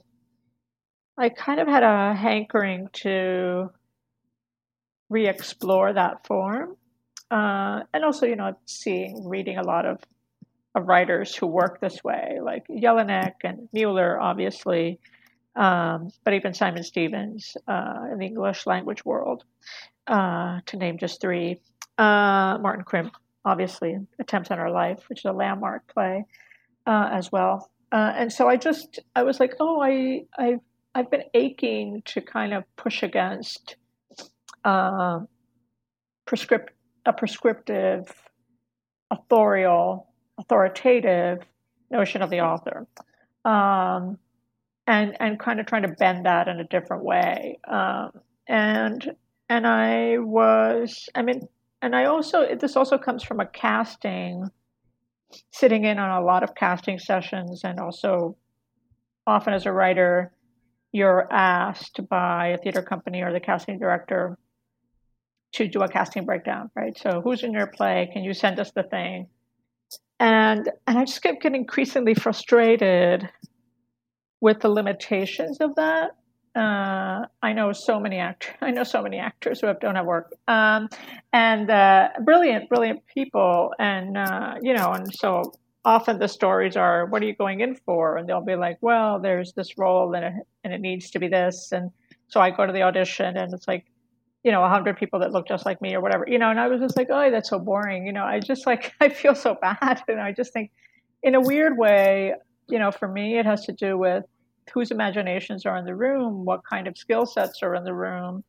I 1.17 1.29
kind 1.29 1.61
of 1.61 1.69
had 1.69 1.83
a 1.85 2.15
hankering 2.15 2.89
to 3.05 3.71
re-explore 5.11 5.93
that 5.93 6.27
form, 6.27 6.77
uh, 7.31 7.81
and 7.93 8.05
also, 8.05 8.27
you 8.27 8.37
know, 8.37 8.57
seeing, 8.67 9.29
reading 9.29 9.59
a 9.59 9.63
lot 9.63 9.87
of 9.87 10.01
of 10.75 10.89
writers 10.89 11.35
who 11.35 11.47
work 11.47 11.81
this 11.81 12.03
way, 12.03 12.39
like 12.43 12.67
Jelinek 12.69 13.35
and 13.45 13.69
Mueller, 13.73 14.21
obviously, 14.21 14.99
um, 15.57 16.11
but 16.25 16.35
even 16.35 16.53
Simon 16.53 16.83
Stephens 16.83 17.57
uh, 17.69 18.07
in 18.11 18.19
the 18.19 18.27
English 18.27 18.67
language 18.67 19.05
world, 19.05 19.45
uh, 20.09 20.61
to 20.67 20.77
name 20.77 20.99
just 20.99 21.21
three. 21.21 21.61
Uh, 21.97 22.59
Martin 22.61 22.85
Crimp, 22.85 23.15
obviously, 23.45 23.97
Attempts 24.19 24.51
on 24.51 24.59
Our 24.59 24.71
Life, 24.71 25.05
which 25.09 25.21
is 25.21 25.27
a 25.27 25.33
landmark 25.33 25.87
play 25.87 26.25
uh, 26.87 27.09
as 27.13 27.31
well. 27.31 27.71
Uh, 27.93 28.13
and 28.17 28.33
so 28.33 28.49
I 28.49 28.57
just, 28.57 29.01
I 29.15 29.23
was 29.23 29.41
like, 29.41 29.55
oh, 29.61 29.81
I, 29.81 30.23
I've, 30.37 30.61
I've 30.95 31.11
been 31.11 31.25
aching 31.35 32.03
to 32.07 32.21
kind 32.21 32.55
of 32.55 32.65
push 32.77 33.03
against 33.03 33.77
uh, 34.65 35.21
prescript, 36.27 36.73
a 37.07 37.13
prescriptive, 37.13 38.13
authorial 39.11 40.09
authoritative 40.39 41.39
notion 41.91 42.23
of 42.23 42.31
the 42.31 42.41
author, 42.41 42.87
um, 43.45 44.19
and 44.87 45.17
and 45.21 45.39
kind 45.39 45.61
of 45.61 45.67
trying 45.67 45.83
to 45.83 45.89
bend 45.89 46.27
that 46.27 46.49
in 46.49 46.61
a 46.61 46.65
different 46.65 47.05
way. 47.05 47.59
Um, 47.69 48.11
and 48.49 49.15
and 49.49 49.67
I 49.67 50.19
was, 50.19 51.09
I 51.15 51.23
mean, 51.23 51.49
and 51.83 51.95
I 51.95 52.07
also 52.07 52.55
this 52.55 52.77
also 52.77 52.99
comes 52.99 53.23
from 53.23 53.41
a 53.41 53.47
casting, 53.47 54.51
sitting 55.51 55.85
in 55.85 55.99
on 55.99 56.23
a 56.23 56.25
lot 56.25 56.43
of 56.43 56.55
casting 56.55 56.99
sessions, 56.99 57.63
and 57.65 57.81
also 57.81 58.37
often 59.27 59.55
as 59.55 59.67
a 59.67 59.73
writer, 59.73 60.33
you're 60.93 61.27
asked 61.33 62.01
by 62.09 62.49
a 62.49 62.59
theater 62.59 62.83
company 62.83 63.23
or 63.23 63.33
the 63.33 63.41
casting 63.41 63.79
director 63.79 64.39
to 65.53 65.69
do 65.69 65.83
a 65.83 65.89
casting 65.89 66.25
breakdown, 66.25 66.71
right? 66.75 66.97
So 66.99 67.21
who's 67.23 67.43
in 67.43 67.53
your 67.53 67.67
play? 67.69 68.11
Can 68.13 68.25
you 68.25 68.35
send 68.35 68.59
us 68.61 68.71
the 68.73 68.83
thing? 68.83 69.29
and 70.21 70.71
and 70.87 70.99
I 70.99 71.05
just 71.05 71.23
kept 71.23 71.43
getting 71.43 71.63
increasingly 71.63 72.15
frustrated 72.15 73.29
with 74.41 74.61
the 74.61 74.69
limitations 74.69 75.59
of 75.61 75.75
that. 75.77 76.13
Uh, 76.55 77.27
I 77.43 77.53
know 77.53 77.73
so 77.73 77.99
many 77.99 78.19
actors. 78.19 78.55
I 78.61 78.71
know 78.71 78.85
so 78.85 79.03
many 79.03 79.19
actors 79.19 79.61
who 79.61 79.67
have, 79.67 79.81
don't 79.81 79.97
have 79.97 80.07
work, 80.07 80.33
um, 80.47 80.89
and 81.33 81.69
uh, 81.71 82.11
brilliant, 82.25 82.69
brilliant 82.69 83.03
people, 83.13 83.73
and 83.79 84.17
uh, 84.17 84.55
you 84.63 84.75
know, 84.75 84.93
and 84.93 85.13
so 85.13 85.53
often 85.85 86.19
the 86.19 86.29
stories 86.29 86.77
are, 86.77 87.07
"What 87.07 87.23
are 87.23 87.27
you 87.27 87.35
going 87.35 87.61
in 87.61 87.75
for?" 87.75 88.17
And 88.17 88.29
they'll 88.29 88.41
be 88.45 88.55
like, 88.55 88.79
"Well, 88.83 89.19
there's 89.19 89.53
this 89.55 89.77
role, 89.77 90.15
and 90.15 90.25
it, 90.25 90.33
and 90.63 90.73
it 90.73 90.81
needs 90.81 91.11
to 91.11 91.19
be 91.19 91.27
this," 91.27 91.73
and 91.73 91.91
so 92.29 92.41
I 92.41 92.51
go 92.51 92.67
to 92.67 92.73
the 92.73 92.83
audition, 92.83 93.37
and 93.37 93.53
it's 93.53 93.69
like, 93.69 93.87
you 94.45 94.53
know, 94.53 94.63
a 94.63 94.69
hundred 94.69 94.97
people 94.97 95.19
that 95.21 95.33
look 95.33 95.49
just 95.49 95.65
like 95.65 95.81
me 95.81 95.95
or 95.95 96.01
whatever, 96.01 96.25
you 96.29 96.39
know, 96.39 96.51
and 96.51 96.61
I 96.61 96.69
was 96.69 96.81
just 96.81 96.97
like, 96.97 97.09
oh, 97.11 97.31
that's 97.31 97.49
so 97.49 97.59
boring. 97.59 98.07
You 98.07 98.13
know, 98.13 98.25
I 98.25 98.41
just 98.41 98.67
like, 98.69 98.93
I 99.01 99.09
feel 99.09 99.35
so 99.35 99.57
bad. 99.61 100.03
And 100.09 100.21
I 100.21 100.33
just 100.33 100.53
think 100.53 100.71
in 101.23 101.35
a 101.35 101.41
weird 101.41 101.79
way, 101.79 102.35
you 102.69 102.79
know, 102.79 102.91
for 102.91 103.09
me, 103.09 103.39
it 103.39 103.47
has 103.47 103.65
to 103.67 103.73
do 103.73 103.97
with 103.97 104.25
whose 104.73 104.91
imaginations 104.91 105.67
are 105.67 105.77
in 105.77 105.85
the 105.85 105.95
room, 105.95 106.45
what 106.45 106.61
kind 106.69 106.87
of 106.87 106.97
skill 106.97 107.27
sets 107.27 107.63
are 107.63 107.75
in 107.75 107.85
the 107.85 107.95
room, 107.95 108.45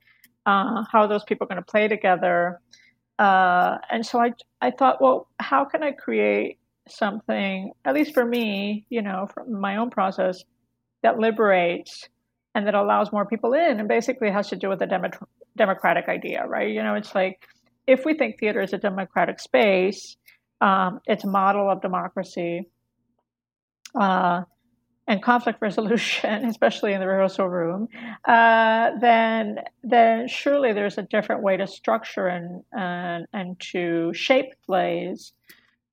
uh, 0.46 0.84
how 0.92 1.08
those 1.08 1.24
people 1.24 1.46
are 1.46 1.48
going 1.48 1.64
to 1.64 1.72
play 1.72 1.88
together. 1.88 2.60
Uh, 3.20 3.78
and 3.90 4.06
so 4.06 4.20
I, 4.20 4.32
I 4.62 4.72
thought, 4.72 5.02
well, 5.02 5.28
how 5.40 5.66
can 5.66 5.84
I 5.84 5.92
create 5.92 6.60
something, 6.88 7.72
at 7.84 7.94
least 7.94 8.14
for 8.14 8.26
me, 8.26 8.86
you 8.90 9.02
know, 9.02 9.28
from 9.34 9.60
my 9.60 9.78
own 9.78 9.90
process, 9.90 10.44
that 11.02 11.20
liberates 11.20 12.10
and 12.54 12.68
that 12.68 12.76
allows 12.76 13.12
more 13.12 13.26
people 13.26 13.54
in 13.54 13.80
and 13.80 13.88
basically 13.88 14.32
has 14.32 14.50
to 14.50 14.56
do 14.56 14.70
with 14.70 14.80
the 14.80 14.86
demo- 14.86 15.10
democratic 15.58 16.08
idea, 16.08 16.46
right? 16.48 16.70
You 16.70 16.84
know, 16.84 16.96
it's 16.96 17.14
like 17.14 17.44
if 17.88 18.06
we 18.06 18.14
think 18.16 18.40
theater 18.40 18.62
is 18.62 18.74
a 18.74 18.78
democratic 18.78 19.40
space, 19.40 20.18
um, 20.62 21.00
it's 21.06 21.24
a 21.24 21.28
model 21.28 21.70
of 21.70 21.82
democracy 21.82 22.68
uh, 24.00 24.42
and 25.08 25.22
conflict 25.22 25.62
resolution, 25.62 26.46
especially 26.50 26.94
in 26.94 27.00
the 27.00 27.08
rehearsal 27.08 27.48
room, 27.48 27.88
uh, 28.26 28.92
then 29.00 29.60
then 29.84 30.28
surely 30.28 30.74
there's 30.74 30.98
a 30.98 31.04
different 31.04 31.42
way 31.42 31.58
to 31.58 31.68
structure 31.68 32.28
and 32.28 32.64
and, 32.74 33.28
and 33.34 33.60
to 33.60 34.14
shape 34.14 34.54
plays 34.66 35.34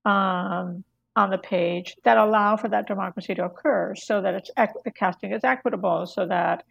um, 0.04 0.84
on 1.14 1.30
the 1.30 1.38
page 1.38 1.96
that 2.04 2.16
allow 2.16 2.56
for 2.56 2.68
that 2.68 2.86
democracy 2.86 3.34
to 3.34 3.44
occur, 3.44 3.94
so 3.94 4.22
that 4.22 4.34
it's 4.34 4.50
the 4.84 4.90
casting 4.90 5.32
is 5.32 5.44
equitable, 5.44 6.06
so 6.06 6.26
that 6.26 6.64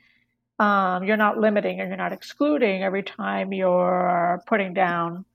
um, 0.59 1.03
you're 1.03 1.17
not 1.17 1.39
limiting 1.39 1.79
and 1.79 1.89
you're 1.89 1.97
not 1.97 2.13
excluding 2.13 2.83
every 2.83 3.03
time 3.03 3.51
you're 3.51 4.41
putting 4.45 4.73
down, 4.73 5.25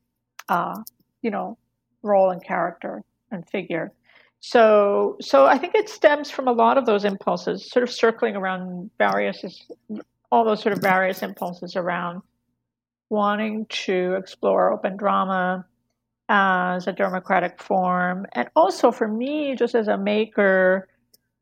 uh, 0.49 0.81
you 1.23 1.31
know, 1.31 1.59
role 2.03 2.31
and 2.31 2.43
character 2.45 3.03
and 3.33 3.49
figure. 3.49 3.93
So, 4.41 5.17
so 5.21 5.47
I 5.47 5.59
think 5.59 5.75
it 5.75 5.89
stems 5.89 6.31
from 6.31 6.47
a 6.47 6.53
lot 6.53 6.79
of 6.79 6.87
those 6.87 7.05
impulses, 7.05 7.71
sort 7.71 7.83
of 7.83 7.91
circling 7.91 8.37
around 8.37 8.91
various, 8.99 9.43
all 10.31 10.45
those 10.45 10.63
sort 10.63 10.73
of 10.73 10.81
various 10.83 11.23
impulses 11.23 11.75
around 11.75 12.23
wanting 13.09 13.67
to 13.67 14.15
explore 14.15 14.73
open 14.73 14.97
drama 14.97 15.65
as 16.29 16.87
a 16.87 16.93
democratic 16.93 17.63
form, 17.63 18.27
and 18.33 18.49
also 18.57 18.91
for 18.91 19.07
me, 19.07 19.55
just 19.55 19.75
as 19.75 19.89
a 19.89 19.97
maker 19.97 20.89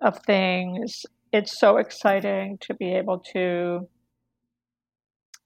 of 0.00 0.18
things, 0.26 1.06
it's 1.32 1.58
so 1.58 1.78
exciting 1.78 2.58
to 2.58 2.74
be 2.74 2.92
able 2.94 3.18
to 3.18 3.88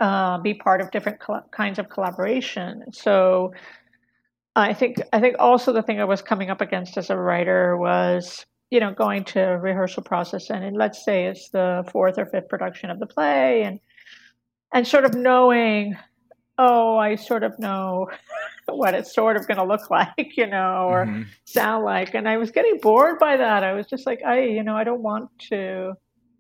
uh, 0.00 0.38
be 0.38 0.54
part 0.54 0.80
of 0.80 0.90
different 0.90 1.18
kinds 1.52 1.78
of 1.78 1.88
collaboration. 1.88 2.84
So 2.92 3.52
I 4.56 4.74
think 4.74 4.96
I 5.12 5.20
think 5.20 5.36
also 5.38 5.72
the 5.72 5.82
thing 5.82 6.00
I 6.00 6.04
was 6.04 6.22
coming 6.22 6.50
up 6.50 6.60
against 6.60 6.96
as 6.96 7.10
a 7.10 7.16
writer 7.16 7.76
was 7.76 8.44
you 8.70 8.80
know 8.80 8.92
going 8.92 9.24
to 9.24 9.40
rehearsal 9.40 10.02
process 10.02 10.50
and, 10.50 10.64
and 10.64 10.76
let's 10.76 11.04
say 11.04 11.26
it's 11.26 11.50
the 11.50 11.88
fourth 11.92 12.18
or 12.18 12.26
fifth 12.26 12.48
production 12.48 12.90
of 12.90 12.98
the 12.98 13.06
play 13.06 13.62
and 13.62 13.80
and 14.74 14.86
sort 14.86 15.04
of 15.04 15.14
knowing 15.14 15.96
oh 16.58 16.98
I 16.98 17.14
sort 17.14 17.44
of 17.44 17.58
know 17.58 18.08
what 18.68 18.94
it's 18.94 19.14
sort 19.14 19.36
of 19.36 19.46
going 19.46 19.58
to 19.58 19.64
look 19.64 19.90
like, 19.90 20.36
you 20.36 20.46
know, 20.46 20.88
or 20.88 21.06
mm-hmm. 21.06 21.22
sound 21.44 21.84
like. 21.84 22.14
And 22.14 22.28
I 22.28 22.36
was 22.36 22.50
getting 22.50 22.78
bored 22.78 23.18
by 23.18 23.36
that. 23.36 23.64
I 23.64 23.72
was 23.72 23.86
just 23.86 24.06
like, 24.06 24.22
I, 24.24 24.42
you 24.42 24.62
know, 24.62 24.76
I 24.76 24.84
don't 24.84 25.02
want 25.02 25.30
to. 25.50 25.94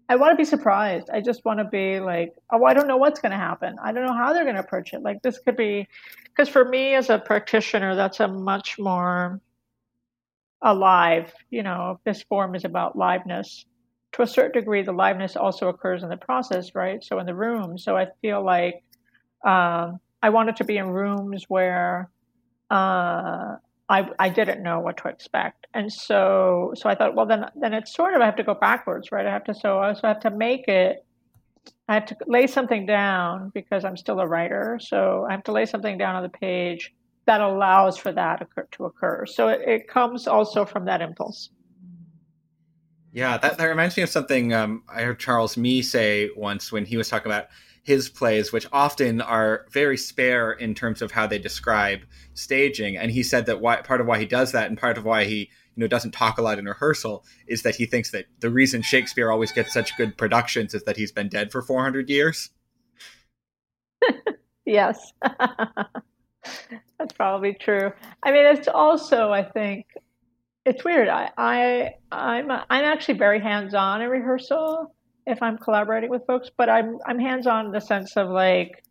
I 0.08 0.16
want 0.16 0.32
to 0.32 0.36
be 0.36 0.44
surprised. 0.44 1.10
I 1.10 1.20
just 1.20 1.44
want 1.44 1.58
to 1.58 1.64
be 1.64 2.00
like, 2.00 2.32
oh, 2.50 2.64
I 2.64 2.72
don't 2.72 2.88
know 2.88 2.96
what's 2.96 3.20
going 3.20 3.32
to 3.32 3.38
happen. 3.38 3.76
I 3.82 3.92
don't 3.92 4.06
know 4.06 4.14
how 4.14 4.32
they're 4.32 4.44
going 4.44 4.54
to 4.54 4.62
approach 4.62 4.94
it. 4.94 5.02
Like 5.02 5.20
this 5.22 5.38
could 5.38 5.56
be, 5.56 5.86
because 6.24 6.48
for 6.48 6.64
me 6.64 6.94
as 6.94 7.10
a 7.10 7.18
practitioner, 7.18 7.94
that's 7.94 8.20
a 8.20 8.28
much 8.28 8.78
more 8.78 9.40
alive. 10.62 11.32
You 11.50 11.62
know, 11.62 12.00
this 12.04 12.22
form 12.22 12.54
is 12.54 12.64
about 12.64 12.96
liveness. 12.96 13.64
To 14.12 14.22
a 14.22 14.26
certain 14.26 14.52
degree, 14.52 14.82
the 14.82 14.92
liveness 14.92 15.36
also 15.36 15.68
occurs 15.68 16.02
in 16.02 16.08
the 16.08 16.16
process, 16.16 16.74
right? 16.74 17.04
So 17.04 17.18
in 17.18 17.26
the 17.26 17.34
room. 17.34 17.76
So 17.76 17.96
I 17.96 18.06
feel 18.22 18.42
like 18.42 18.82
um, 19.44 20.00
I 20.22 20.30
wanted 20.30 20.56
to 20.56 20.64
be 20.64 20.78
in 20.78 20.88
rooms 20.88 21.44
where 21.48 22.08
uh, 22.70 23.56
I, 23.88 24.10
I 24.18 24.28
didn't 24.28 24.62
know 24.62 24.80
what 24.80 24.98
to 24.98 25.08
expect. 25.08 25.66
And 25.72 25.90
so, 25.92 26.72
so 26.76 26.88
I 26.88 26.94
thought, 26.94 27.14
well, 27.14 27.26
then, 27.26 27.46
then 27.58 27.72
it's 27.72 27.94
sort 27.94 28.14
of, 28.14 28.20
I 28.20 28.26
have 28.26 28.36
to 28.36 28.42
go 28.42 28.54
backwards, 28.54 29.10
right? 29.10 29.26
I 29.26 29.30
have 29.30 29.44
to, 29.44 29.54
so 29.54 29.78
I 29.78 29.88
also 29.88 30.06
have 30.08 30.20
to 30.20 30.30
make 30.30 30.68
it, 30.68 31.04
I 31.88 31.94
have 31.94 32.06
to 32.06 32.16
lay 32.26 32.46
something 32.46 32.84
down 32.84 33.50
because 33.54 33.84
I'm 33.84 33.96
still 33.96 34.20
a 34.20 34.26
writer. 34.26 34.78
So 34.82 35.26
I 35.28 35.32
have 35.32 35.44
to 35.44 35.52
lay 35.52 35.64
something 35.64 35.96
down 35.96 36.16
on 36.16 36.22
the 36.22 36.28
page 36.28 36.94
that 37.24 37.40
allows 37.40 37.96
for 37.96 38.12
that 38.12 38.42
occur, 38.42 38.66
to 38.72 38.84
occur. 38.86 39.24
So 39.26 39.48
it, 39.48 39.60
it 39.66 39.88
comes 39.88 40.26
also 40.26 40.64
from 40.64 40.84
that 40.84 41.00
impulse. 41.00 41.50
Yeah, 43.12 43.38
that, 43.38 43.56
that 43.56 43.64
reminds 43.64 43.96
me 43.96 44.02
of 44.02 44.10
something 44.10 44.52
um, 44.52 44.82
I 44.86 45.02
heard 45.02 45.18
Charles 45.18 45.56
Mee 45.56 45.80
say 45.80 46.30
once 46.36 46.70
when 46.70 46.84
he 46.84 46.98
was 46.98 47.08
talking 47.08 47.32
about 47.32 47.46
his 47.88 48.10
plays, 48.10 48.52
which 48.52 48.66
often 48.70 49.22
are 49.22 49.64
very 49.70 49.96
spare 49.96 50.52
in 50.52 50.74
terms 50.74 51.00
of 51.00 51.10
how 51.10 51.26
they 51.26 51.38
describe 51.38 52.00
staging. 52.34 52.98
And 52.98 53.10
he 53.10 53.22
said 53.22 53.46
that 53.46 53.62
why, 53.62 53.76
part 53.80 54.02
of 54.02 54.06
why 54.06 54.18
he 54.18 54.26
does 54.26 54.52
that 54.52 54.68
and 54.68 54.76
part 54.76 54.98
of 54.98 55.06
why 55.06 55.24
he 55.24 55.38
you 55.38 55.80
know 55.80 55.86
doesn't 55.86 56.10
talk 56.10 56.36
a 56.36 56.42
lot 56.42 56.58
in 56.58 56.66
rehearsal 56.66 57.24
is 57.46 57.62
that 57.62 57.76
he 57.76 57.86
thinks 57.86 58.10
that 58.10 58.26
the 58.40 58.50
reason 58.50 58.82
Shakespeare 58.82 59.32
always 59.32 59.52
gets 59.52 59.72
such 59.72 59.96
good 59.96 60.18
productions 60.18 60.74
is 60.74 60.82
that 60.82 60.98
he's 60.98 61.12
been 61.12 61.30
dead 61.30 61.50
for 61.50 61.62
400 61.62 62.10
years. 62.10 62.50
yes. 64.66 65.14
That's 65.22 67.14
probably 67.16 67.54
true. 67.54 67.90
I 68.22 68.32
mean, 68.32 68.44
it's 68.44 68.68
also, 68.68 69.32
I 69.32 69.44
think, 69.44 69.86
it's 70.66 70.84
weird. 70.84 71.08
I, 71.08 71.30
I 71.38 71.94
I'm 72.12 72.50
I'm 72.50 72.84
actually 72.84 73.16
very 73.16 73.40
hands 73.40 73.72
on 73.72 74.02
in 74.02 74.10
rehearsal 74.10 74.94
if 75.28 75.42
I'm 75.42 75.58
collaborating 75.58 76.08
with 76.08 76.26
folks, 76.26 76.48
but 76.56 76.68
I'm 76.70 76.98
I'm 77.06 77.18
hands 77.18 77.46
on 77.46 77.66
in 77.66 77.72
the 77.72 77.80
sense 77.80 78.16
of 78.16 78.30
like, 78.30 78.82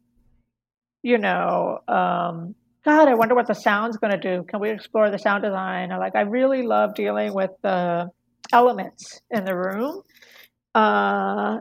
you 1.01 1.17
know, 1.17 1.79
um, 1.87 2.55
God, 2.85 3.07
I 3.07 3.15
wonder 3.15 3.33
what 3.33 3.47
the 3.47 3.55
sound's 3.55 3.97
going 3.97 4.11
to 4.11 4.19
do. 4.19 4.43
Can 4.43 4.59
we 4.59 4.69
explore 4.69 5.09
the 5.09 5.17
sound 5.17 5.43
design? 5.43 5.91
Or 5.91 5.97
like, 5.97 6.15
I 6.15 6.21
really 6.21 6.61
love 6.61 6.93
dealing 6.93 7.33
with 7.33 7.49
the 7.63 8.09
elements 8.53 9.19
in 9.31 9.45
the 9.45 9.55
room, 9.55 10.03
uh, 10.75 11.57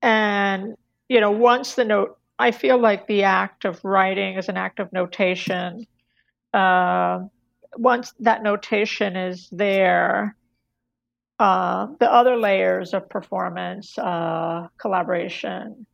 and 0.00 0.74
you 1.08 1.20
know, 1.20 1.30
once 1.30 1.74
the 1.74 1.84
note, 1.84 2.18
I 2.38 2.50
feel 2.50 2.80
like 2.80 3.06
the 3.06 3.24
act 3.24 3.66
of 3.66 3.78
writing 3.84 4.38
is 4.38 4.48
an 4.48 4.56
act 4.56 4.80
of 4.80 4.90
notation. 4.92 5.86
Uh, 6.54 7.20
once 7.76 8.14
that 8.20 8.42
notation 8.42 9.16
is 9.16 9.48
there, 9.52 10.34
uh, 11.38 11.86
the 12.00 12.12
other 12.12 12.36
layers 12.36 12.94
of 12.94 13.08
performance, 13.08 13.96
uh, 13.98 14.68
collaboration. 14.78 15.86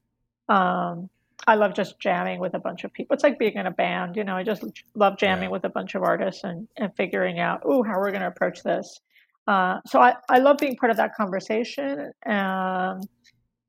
Um, 0.49 1.11
I 1.47 1.57
love 1.57 1.75
just 1.75 1.99
jamming 2.01 2.41
with 2.41 2.55
a 2.55 2.59
bunch 2.59 2.85
of 2.85 2.93
people. 2.93 3.15
It's 3.15 3.23
like 3.23 3.39
being 3.39 3.55
in 3.55 3.67
a 3.67 3.71
band, 3.71 4.17
you 4.17 4.25
know. 4.25 4.37
I 4.37 4.43
just 4.43 4.65
love 4.95 5.19
jamming 5.19 5.45
yeah. 5.45 5.49
with 5.51 5.65
a 5.65 5.69
bunch 5.69 5.95
of 5.95 6.03
artists 6.03 6.45
and, 6.45 6.67
and 6.77 6.95
figuring 6.97 7.39
out, 7.39 7.63
oh, 7.65 7.83
how 7.83 7.99
we're 7.99 8.11
going 8.11 8.23
to 8.23 8.29
approach 8.29 8.63
this. 8.63 9.01
Uh, 9.47 9.81
so 9.87 10.01
I, 10.01 10.15
I 10.31 10.39
love 10.39 10.57
being 10.59 10.77
part 10.77 10.91
of 10.91 10.97
that 10.97 11.15
conversation 11.15 12.13
um, 12.25 13.01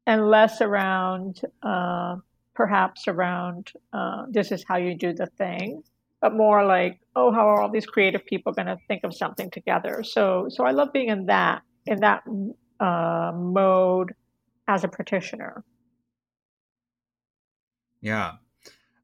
and 0.07 0.29
less 0.29 0.61
around, 0.61 1.41
uh, 1.63 2.15
perhaps 2.53 3.09
around, 3.09 3.73
uh, 3.91 4.25
this 4.29 4.53
is 4.53 4.63
how 4.65 4.77
you 4.77 4.95
do 4.95 5.11
the 5.11 5.27
thing 5.37 5.83
but 6.21 6.35
more 6.35 6.65
like, 6.65 6.99
oh, 7.15 7.31
how 7.31 7.47
are 7.47 7.61
all 7.61 7.69
these 7.69 7.85
creative 7.85 8.25
people 8.25 8.53
going 8.53 8.67
to 8.67 8.77
think 8.87 9.03
of 9.03 9.15
something 9.15 9.49
together? 9.51 10.03
So, 10.03 10.47
so 10.49 10.65
I 10.65 10.71
love 10.71 10.93
being 10.93 11.09
in 11.09 11.27
that 11.27 11.61
in 11.85 11.99
that 11.99 12.23
uh, 12.79 13.31
mode 13.35 14.13
as 14.67 14.83
a 14.83 14.87
practitioner. 14.87 15.63
Yeah, 18.01 18.33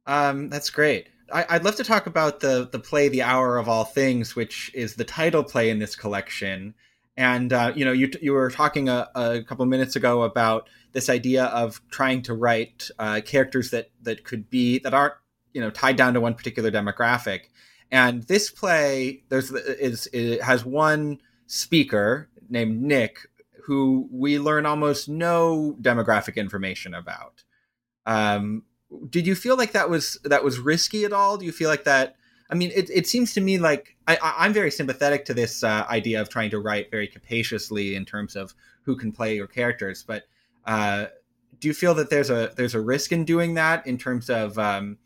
um, 0.06 0.50
that's 0.50 0.70
great. 0.70 1.08
I, 1.34 1.54
would 1.54 1.64
love 1.64 1.76
to 1.78 1.84
talk 1.84 2.08
about 2.08 2.40
the 2.40 2.68
the 2.72 2.80
play 2.80 3.08
"The 3.08 3.24
Hour 3.24 3.58
of 3.58 3.70
All 3.70 3.86
Things," 3.86 4.36
which 4.36 4.72
is 4.74 4.96
the 4.96 5.06
title 5.06 5.44
play 5.44 5.70
in 5.70 5.80
this 5.80 5.96
collection. 5.96 6.74
And 7.18 7.54
uh, 7.54 7.74
you 7.76 7.86
know, 7.86 7.92
you 7.92 8.12
you 8.22 8.34
were 8.34 8.50
talking 8.50 8.90
a, 8.90 9.10
a 9.16 9.44
couple 9.44 9.66
minutes 9.66 9.96
ago 9.96 10.24
about 10.24 10.70
this 10.94 11.10
idea 11.10 11.46
of 11.46 11.82
trying 11.90 12.22
to 12.24 12.34
write 12.34 12.90
uh, 13.00 13.22
characters 13.26 13.72
that 13.72 13.92
that 14.02 14.24
could 14.24 14.50
be 14.50 14.80
that 14.80 14.94
aren't 14.94 15.16
you 15.54 15.62
know 15.62 15.70
tied 15.70 15.96
down 15.96 16.14
to 16.14 16.22
one 16.22 16.34
particular 16.34 16.72
demographic. 16.72 17.46
And 17.92 18.24
this 18.24 18.50
play 18.50 19.24
there's 19.30 19.52
is 19.52 20.08
it 20.14 20.42
has 20.42 20.66
one 20.66 21.22
speaker 21.48 22.30
named 22.50 22.82
Nick 22.82 23.28
who 23.64 24.08
we 24.12 24.40
learn 24.40 24.66
almost 24.66 25.08
no 25.08 25.78
demographic 25.82 26.36
information 26.36 26.94
about. 26.94 27.44
Um, 28.06 28.64
did 29.10 29.28
you 29.28 29.36
feel 29.36 29.56
like 29.56 29.72
that 29.72 29.90
was 29.90 30.20
that 30.24 30.44
was 30.44 30.60
risky 30.60 31.06
at 31.06 31.14
all? 31.14 31.38
Do 31.38 31.46
you 31.46 31.52
feel 31.52 31.70
like 31.70 31.86
that? 31.86 32.16
I 32.50 32.56
mean, 32.56 32.72
it, 32.76 32.90
it 32.90 33.08
seems 33.08 33.34
to 33.36 33.42
me 33.42 33.58
like 33.58 33.96
I, 34.08 34.46
am 34.46 34.54
very 34.54 34.72
sympathetic 34.72 35.24
to 35.26 35.34
this 35.34 35.64
uh, 35.64 35.86
idea 35.90 36.20
of 36.20 36.28
trying 36.28 36.50
to 36.50 36.60
write 36.60 36.92
very 36.92 37.08
capaciously 37.08 37.96
in 37.96 38.04
terms 38.04 38.36
of 38.36 38.54
who 38.84 38.98
can 38.98 39.12
play 39.12 39.36
your 39.36 39.48
characters. 39.48 40.04
But 40.06 40.24
uh, 40.66 41.06
do 41.60 41.70
you 41.70 41.74
feel 41.74 41.94
that 41.94 42.10
there's 42.10 42.30
a 42.30 42.52
there's 42.58 42.76
a 42.76 42.82
risk 42.82 43.12
in 43.14 43.24
doing 43.24 43.54
that 43.54 43.88
in 43.88 43.98
terms 43.98 44.30
of 44.30 44.58
um, 44.60 44.98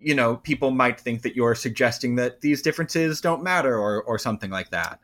you 0.00 0.14
know, 0.14 0.36
people 0.36 0.70
might 0.70 0.98
think 0.98 1.22
that 1.22 1.36
you're 1.36 1.54
suggesting 1.54 2.16
that 2.16 2.40
these 2.40 2.62
differences 2.62 3.20
don't 3.20 3.42
matter 3.42 3.78
or, 3.78 4.02
or 4.02 4.18
something 4.18 4.50
like 4.50 4.70
that. 4.70 4.98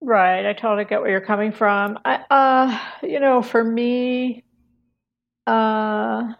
Right. 0.00 0.46
I 0.46 0.52
totally 0.52 0.84
get 0.84 1.00
where 1.00 1.10
you're 1.10 1.20
coming 1.20 1.50
from. 1.50 1.98
I, 2.04 2.20
uh, 2.30 3.06
you 3.06 3.20
know, 3.20 3.42
for 3.42 3.64
me, 3.64 4.44
uh, 5.46 6.32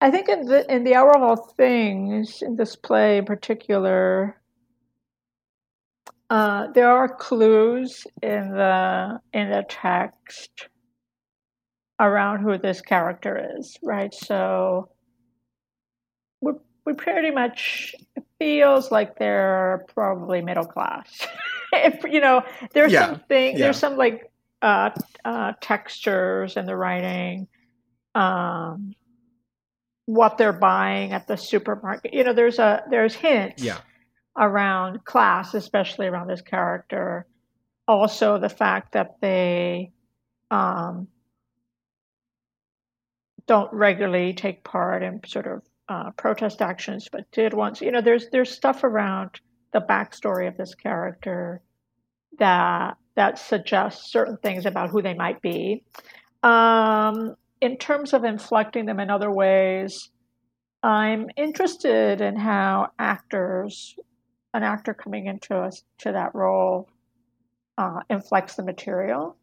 I 0.00 0.10
think 0.10 0.28
in 0.28 0.44
the 0.44 0.72
in 0.72 0.84
the 0.84 0.94
hour 0.94 1.16
of 1.16 1.22
all 1.22 1.36
things, 1.56 2.42
in 2.42 2.56
this 2.56 2.76
play 2.76 3.18
in 3.18 3.24
particular, 3.24 4.40
uh, 6.30 6.68
there 6.72 6.90
are 6.90 7.08
clues 7.08 8.06
in 8.22 8.50
the 8.50 9.20
in 9.32 9.50
the 9.50 9.64
text 9.68 10.68
around 12.00 12.42
who 12.42 12.58
this 12.58 12.80
character 12.80 13.56
is, 13.56 13.76
right? 13.82 14.14
So 14.14 14.88
we 16.88 16.94
pretty 16.94 17.30
much 17.30 17.94
feels 18.38 18.90
like 18.90 19.18
they're 19.18 19.84
probably 19.94 20.40
middle 20.40 20.64
class. 20.64 21.26
if 21.74 22.02
you 22.10 22.18
know, 22.18 22.42
there's 22.72 22.92
yeah. 22.92 23.06
something 23.06 23.52
yeah. 23.52 23.58
there's 23.58 23.78
some 23.78 23.98
like 23.98 24.32
uh, 24.62 24.90
uh, 25.22 25.52
textures 25.60 26.56
in 26.56 26.64
the 26.64 26.74
writing, 26.74 27.46
um, 28.14 28.94
what 30.06 30.38
they're 30.38 30.54
buying 30.54 31.12
at 31.12 31.28
the 31.28 31.36
supermarket. 31.36 32.14
You 32.14 32.24
know, 32.24 32.32
there's 32.32 32.58
a 32.58 32.82
there's 32.90 33.14
hints 33.14 33.62
yeah. 33.62 33.80
around 34.34 35.04
class, 35.04 35.52
especially 35.52 36.06
around 36.06 36.28
this 36.28 36.40
character. 36.40 37.26
Also, 37.86 38.38
the 38.38 38.48
fact 38.48 38.92
that 38.92 39.16
they 39.20 39.92
um, 40.50 41.08
don't 43.46 43.72
regularly 43.74 44.32
take 44.32 44.64
part 44.64 45.02
in 45.02 45.20
sort 45.26 45.46
of 45.46 45.62
uh, 45.88 46.10
protest 46.12 46.60
actions, 46.62 47.08
but 47.10 47.30
did 47.32 47.54
once. 47.54 47.80
You 47.80 47.92
know, 47.92 48.00
there's 48.00 48.28
there's 48.30 48.50
stuff 48.50 48.84
around 48.84 49.40
the 49.72 49.80
backstory 49.80 50.48
of 50.48 50.56
this 50.56 50.74
character 50.74 51.62
that 52.38 52.96
that 53.16 53.38
suggests 53.38 54.12
certain 54.12 54.36
things 54.36 54.66
about 54.66 54.90
who 54.90 55.02
they 55.02 55.14
might 55.14 55.40
be. 55.42 55.82
Um, 56.42 57.34
in 57.60 57.76
terms 57.76 58.12
of 58.12 58.24
inflecting 58.24 58.86
them 58.86 59.00
in 59.00 59.10
other 59.10 59.30
ways, 59.30 60.10
I'm 60.82 61.28
interested 61.36 62.20
in 62.20 62.36
how 62.36 62.92
actors, 62.98 63.96
an 64.54 64.62
actor 64.62 64.94
coming 64.94 65.26
into 65.26 65.56
us 65.56 65.82
to 65.98 66.12
that 66.12 66.34
role, 66.34 66.88
uh, 67.76 68.00
inflects 68.08 68.54
the 68.54 68.62
material 68.62 69.36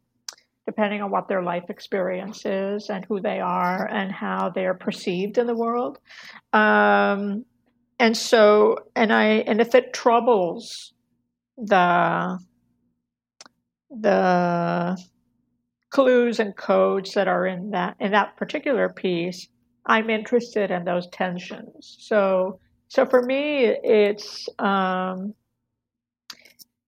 depending 0.66 1.00
on 1.00 1.10
what 1.10 1.28
their 1.28 1.42
life 1.42 1.70
experience 1.70 2.44
is 2.44 2.90
and 2.90 3.04
who 3.04 3.20
they 3.20 3.40
are 3.40 3.86
and 3.86 4.10
how 4.10 4.50
they 4.50 4.66
are 4.66 4.74
perceived 4.74 5.38
in 5.38 5.46
the 5.46 5.54
world. 5.54 5.98
Um, 6.52 7.44
and 7.98 8.16
so, 8.16 8.76
and 8.94 9.12
I, 9.12 9.24
and 9.46 9.60
if 9.60 9.74
it 9.74 9.92
troubles 9.92 10.92
the 11.56 12.38
the 13.88 15.00
clues 15.90 16.40
and 16.40 16.54
codes 16.56 17.14
that 17.14 17.28
are 17.28 17.46
in 17.46 17.70
that 17.70 17.96
in 18.00 18.10
that 18.10 18.36
particular 18.36 18.88
piece, 18.88 19.48
I'm 19.86 20.10
interested 20.10 20.70
in 20.70 20.84
those 20.84 21.06
tensions. 21.08 21.96
So, 22.00 22.58
so 22.88 23.06
for 23.06 23.22
me, 23.22 23.64
it's. 23.64 24.48
Um, 24.58 25.34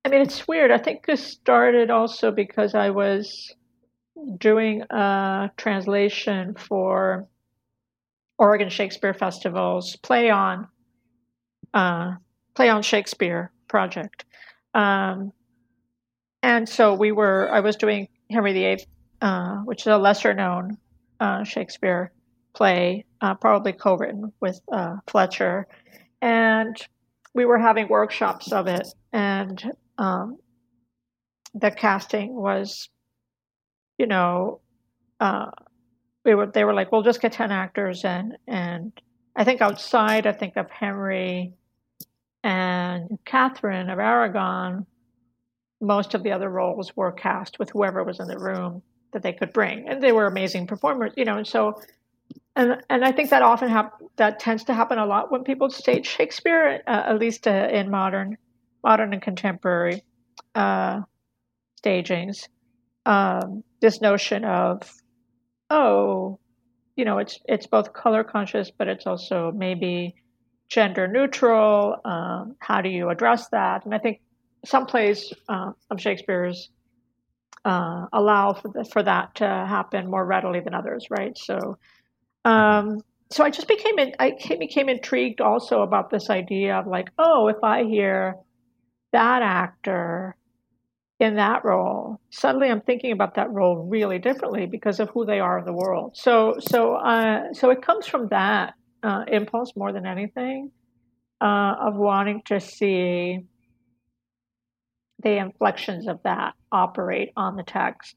I 0.04 0.10
mean, 0.10 0.22
it's 0.22 0.48
weird. 0.48 0.70
I 0.70 0.78
think 0.78 1.04
this 1.04 1.22
started 1.22 1.90
also 1.90 2.30
because 2.30 2.74
I 2.74 2.90
was 2.90 3.54
doing 4.38 4.82
a 4.90 5.50
translation 5.56 6.54
for 6.54 7.26
Oregon 8.38 8.68
Shakespeare 8.70 9.14
Festival's 9.14 9.96
Play 9.96 10.30
on 10.30 10.68
uh, 11.74 12.12
Play 12.54 12.68
on 12.68 12.82
Shakespeare 12.82 13.52
project. 13.68 14.24
Um, 14.74 15.32
and 16.42 16.68
so 16.68 16.94
we 16.94 17.12
were, 17.12 17.50
I 17.52 17.60
was 17.60 17.76
doing 17.76 18.08
Henry 18.30 18.52
VIII, 18.52 18.84
uh, 19.20 19.56
which 19.58 19.82
is 19.82 19.86
a 19.88 19.98
lesser 19.98 20.34
known 20.34 20.78
uh, 21.20 21.44
Shakespeare 21.44 22.12
play, 22.54 23.04
uh, 23.20 23.34
probably 23.34 23.72
co 23.72 23.96
written 23.96 24.32
with 24.40 24.60
uh, 24.72 24.96
Fletcher. 25.06 25.66
And 26.22 26.76
we 27.34 27.44
were 27.44 27.58
having 27.58 27.88
workshops 27.88 28.52
of 28.52 28.66
it. 28.66 28.88
And 29.12 29.72
um, 29.98 30.38
the 31.54 31.70
casting 31.70 32.34
was 32.34 32.88
you 33.98 34.06
know, 34.06 34.60
uh, 35.20 35.50
we 36.24 36.34
were 36.34 36.46
they 36.46 36.64
were 36.64 36.74
like, 36.74 36.92
we'll 36.92 37.02
just 37.02 37.20
get 37.20 37.32
ten 37.32 37.50
actors 37.52 38.04
and 38.04 38.36
and 38.46 38.92
I 39.36 39.44
think 39.44 39.60
outside, 39.60 40.26
I 40.26 40.32
think 40.32 40.56
of 40.56 40.70
Henry 40.70 41.54
and 42.42 43.18
Catherine 43.24 43.88
of 43.90 43.98
Aragon, 43.98 44.86
most 45.80 46.14
of 46.14 46.22
the 46.22 46.32
other 46.32 46.48
roles 46.48 46.96
were 46.96 47.12
cast 47.12 47.58
with 47.58 47.70
whoever 47.70 48.02
was 48.02 48.18
in 48.18 48.26
the 48.26 48.38
room 48.38 48.82
that 49.12 49.22
they 49.22 49.32
could 49.32 49.52
bring, 49.52 49.88
and 49.88 50.02
they 50.02 50.12
were 50.12 50.26
amazing 50.26 50.66
performers, 50.66 51.12
you 51.16 51.24
know. 51.24 51.36
And 51.36 51.46
so, 51.46 51.80
and 52.56 52.82
and 52.90 53.04
I 53.04 53.12
think 53.12 53.30
that 53.30 53.42
often 53.42 53.68
hap- 53.68 54.02
that 54.16 54.40
tends 54.40 54.64
to 54.64 54.74
happen 54.74 54.98
a 54.98 55.06
lot 55.06 55.30
when 55.30 55.44
people 55.44 55.70
stage 55.70 56.06
Shakespeare, 56.08 56.82
uh, 56.86 57.04
at 57.06 57.18
least 57.18 57.46
uh, 57.46 57.68
in 57.70 57.90
modern, 57.90 58.36
modern 58.82 59.12
and 59.12 59.22
contemporary 59.22 60.02
uh, 60.54 61.02
stagings. 61.76 62.48
Um, 63.06 63.64
this 63.80 64.00
notion 64.00 64.44
of, 64.44 64.82
oh, 65.70 66.38
you 66.96 67.04
know, 67.04 67.18
it's 67.18 67.38
it's 67.46 67.66
both 67.66 67.92
color 67.92 68.24
conscious, 68.24 68.70
but 68.70 68.88
it's 68.88 69.06
also 69.06 69.52
maybe 69.54 70.14
gender 70.68 71.08
neutral. 71.08 71.96
Um, 72.04 72.56
how 72.58 72.80
do 72.82 72.88
you 72.88 73.08
address 73.08 73.48
that? 73.50 73.84
And 73.84 73.94
I 73.94 73.98
think 73.98 74.20
some 74.64 74.86
plays 74.86 75.32
uh, 75.48 75.72
of 75.90 76.00
Shakespeare's 76.00 76.70
uh, 77.64 78.06
allow 78.12 78.54
for, 78.54 78.68
the, 78.68 78.84
for 78.92 79.02
that 79.02 79.36
to 79.36 79.44
happen 79.44 80.10
more 80.10 80.24
readily 80.24 80.60
than 80.60 80.74
others, 80.74 81.06
right? 81.10 81.36
So, 81.36 81.78
um, 82.44 83.00
so 83.30 83.44
I 83.44 83.50
just 83.50 83.68
became 83.68 83.96
I 84.18 84.36
became 84.58 84.88
intrigued 84.88 85.40
also 85.40 85.82
about 85.82 86.10
this 86.10 86.30
idea 86.30 86.76
of 86.76 86.86
like, 86.86 87.10
oh, 87.18 87.48
if 87.48 87.62
I 87.62 87.84
hear 87.84 88.36
that 89.12 89.42
actor 89.42 90.36
in 91.20 91.34
that 91.36 91.64
role, 91.64 92.20
suddenly 92.30 92.68
I'm 92.68 92.80
thinking 92.80 93.12
about 93.12 93.34
that 93.34 93.50
role 93.50 93.88
really 93.88 94.18
differently 94.18 94.66
because 94.66 95.00
of 95.00 95.10
who 95.10 95.26
they 95.26 95.40
are 95.40 95.58
in 95.58 95.64
the 95.64 95.72
world. 95.72 96.16
So, 96.16 96.54
so, 96.60 96.94
uh, 96.94 97.52
so 97.52 97.70
it 97.70 97.82
comes 97.82 98.06
from 98.06 98.28
that 98.28 98.74
uh, 99.02 99.24
impulse 99.26 99.72
more 99.76 99.92
than 99.92 100.06
anything 100.06 100.70
uh, 101.40 101.74
of 101.80 101.96
wanting 101.96 102.42
to 102.46 102.60
see 102.60 103.40
the 105.22 105.38
inflections 105.38 106.06
of 106.06 106.20
that 106.22 106.54
operate 106.70 107.30
on 107.36 107.56
the 107.56 107.64
text. 107.64 108.14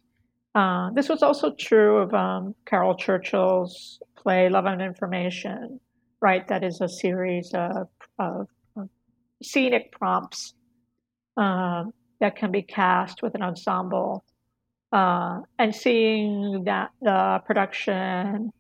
Uh, 0.54 0.90
this 0.94 1.10
was 1.10 1.24
also 1.24 1.56
true 1.58 1.98
of 1.98 2.14
um, 2.14 2.54
Caryl 2.66 2.96
Churchill's 2.96 4.00
play 4.16 4.50
Love 4.50 4.66
and 4.66 4.82
Information, 4.82 5.80
right? 6.22 6.48
That 6.48 6.64
is 6.64 6.82
a 6.82 6.90
series 6.90 7.52
of, 7.56 7.88
of, 8.20 8.48
of 8.76 8.90
scenic 9.42 9.92
prompts 9.92 10.54
um, 11.38 11.94
that 12.22 12.38
can 12.38 12.52
be 12.52 12.62
cast 12.62 13.22
with 13.22 13.36
an 13.36 13.42
ensemble. 13.42 14.24
Uh, 14.94 15.42
and 15.60 15.76
seeing 15.76 16.64
that 16.66 16.92
the 17.02 17.42
production 17.46 18.52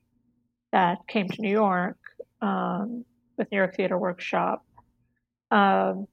that 0.71 0.97
came 1.07 1.27
to 1.29 1.41
New 1.41 1.51
York 1.51 1.97
um, 2.41 3.05
with 3.37 3.51
New 3.51 3.57
York 3.57 3.75
Theater 3.75 3.97
Workshop 3.97 4.65
um, 5.51 6.07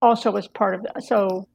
also 0.00 0.30
was 0.30 0.48
part 0.48 0.74
of 0.74 0.82
that. 0.82 1.02
So 1.04 1.48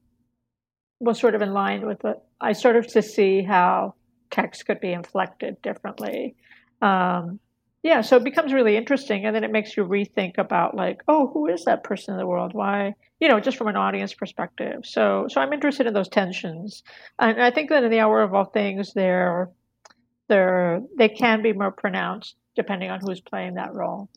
was 0.99 1.19
sort 1.19 1.35
of 1.35 1.41
in 1.41 1.53
line 1.53 1.85
with 1.85 2.03
it. 2.05 2.17
I 2.39 2.53
started 2.53 2.87
to 2.89 3.01
see 3.01 3.43
how 3.43 3.95
text 4.31 4.65
could 4.65 4.79
be 4.79 4.93
inflected 4.93 5.61
differently. 5.61 6.35
Um, 6.81 7.39
yeah, 7.83 8.01
so 8.01 8.17
it 8.17 8.23
becomes 8.23 8.53
really 8.53 8.75
interesting, 8.75 9.25
and 9.25 9.35
then 9.35 9.43
it 9.43 9.51
makes 9.51 9.77
you 9.77 9.85
rethink 9.85 10.37
about 10.37 10.75
like, 10.75 11.01
oh, 11.07 11.27
who 11.27 11.47
is 11.47 11.65
that 11.65 11.83
person 11.83 12.13
in 12.13 12.19
the 12.19 12.27
world? 12.27 12.53
Why, 12.53 12.95
you 13.19 13.27
know, 13.27 13.39
just 13.39 13.57
from 13.57 13.67
an 13.67 13.75
audience 13.75 14.13
perspective. 14.13 14.85
So, 14.85 15.27
so 15.29 15.41
I'm 15.41 15.53
interested 15.53 15.87
in 15.87 15.93
those 15.93 16.09
tensions, 16.09 16.83
and 17.19 17.41
I 17.41 17.51
think 17.51 17.69
that 17.69 17.83
in 17.83 17.91
the 17.91 17.99
hour 17.99 18.21
of 18.21 18.33
all 18.33 18.45
things, 18.45 18.93
they're 18.93 19.49
they're 20.29 20.81
they 20.97 21.09
can 21.09 21.41
be 21.41 21.53
more 21.53 21.71
pronounced 21.71 22.35
depending 22.55 22.89
on 22.89 22.99
who's 22.99 23.21
playing 23.21 23.53
that 23.53 23.73
role. 23.73 24.09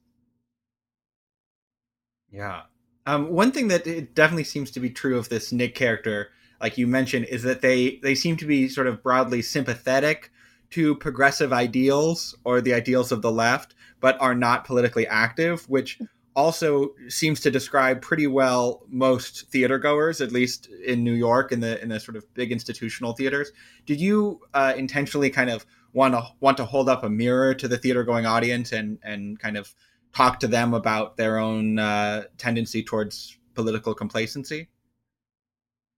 Yeah. 2.30 2.62
Um, 3.06 3.30
one 3.30 3.52
thing 3.52 3.68
that 3.68 3.86
it 3.86 4.14
definitely 4.14 4.44
seems 4.44 4.70
to 4.72 4.80
be 4.80 4.90
true 4.90 5.18
of 5.18 5.28
this 5.28 5.52
Nick 5.52 5.74
character, 5.74 6.28
like 6.60 6.78
you 6.78 6.86
mentioned, 6.86 7.26
is 7.26 7.42
that 7.42 7.60
they 7.60 7.98
they 8.02 8.14
seem 8.14 8.36
to 8.38 8.46
be 8.46 8.68
sort 8.68 8.86
of 8.86 9.02
broadly 9.02 9.42
sympathetic 9.42 10.30
to 10.70 10.94
progressive 10.94 11.52
ideals 11.52 12.36
or 12.44 12.60
the 12.60 12.74
ideals 12.74 13.10
of 13.10 13.22
the 13.22 13.32
left, 13.32 13.74
but 14.00 14.20
are 14.20 14.34
not 14.34 14.64
politically 14.64 15.06
active, 15.06 15.68
which 15.68 15.98
also 16.40 16.94
seems 17.08 17.40
to 17.40 17.50
describe 17.50 18.00
pretty 18.00 18.26
well 18.26 18.82
most 18.88 19.48
theater 19.50 19.78
goers, 19.78 20.20
at 20.20 20.32
least 20.32 20.68
in 20.86 21.04
New 21.04 21.12
York, 21.12 21.52
in 21.52 21.60
the 21.60 21.80
in 21.82 21.90
the 21.90 22.00
sort 22.00 22.16
of 22.16 22.24
big 22.34 22.50
institutional 22.50 23.12
theaters. 23.12 23.52
Did 23.86 24.00
you 24.00 24.40
uh, 24.54 24.72
intentionally 24.76 25.30
kind 25.30 25.50
of 25.50 25.66
want 25.92 26.14
to 26.14 26.22
want 26.40 26.56
to 26.56 26.64
hold 26.64 26.88
up 26.88 27.04
a 27.04 27.10
mirror 27.10 27.54
to 27.54 27.68
the 27.68 27.78
theater 27.78 28.04
going 28.04 28.26
audience 28.26 28.72
and 28.72 28.98
and 29.02 29.38
kind 29.38 29.56
of 29.56 29.74
talk 30.14 30.40
to 30.40 30.48
them 30.48 30.74
about 30.74 31.16
their 31.16 31.38
own 31.38 31.78
uh, 31.78 32.24
tendency 32.38 32.82
towards 32.82 33.38
political 33.54 33.94
complacency? 33.94 34.68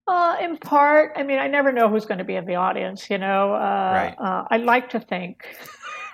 Uh, 0.08 0.36
in 0.40 0.56
part, 0.56 1.12
I 1.16 1.22
mean, 1.22 1.38
I 1.38 1.46
never 1.46 1.70
know 1.70 1.88
who's 1.88 2.04
going 2.04 2.18
to 2.18 2.24
be 2.24 2.34
in 2.34 2.44
the 2.44 2.56
audience. 2.56 3.08
You 3.08 3.18
know, 3.18 3.54
uh, 3.54 3.92
right. 3.94 4.14
uh, 4.18 4.44
I 4.50 4.56
like 4.56 4.90
to 4.90 5.00
think 5.00 5.46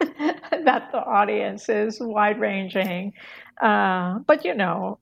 that 0.64 0.88
the 0.92 0.98
audience 0.98 1.68
is 1.68 1.98
wide 2.00 2.40
ranging, 2.40 3.12
uh, 3.60 4.18
but 4.26 4.44
you 4.44 4.54
know, 4.54 4.98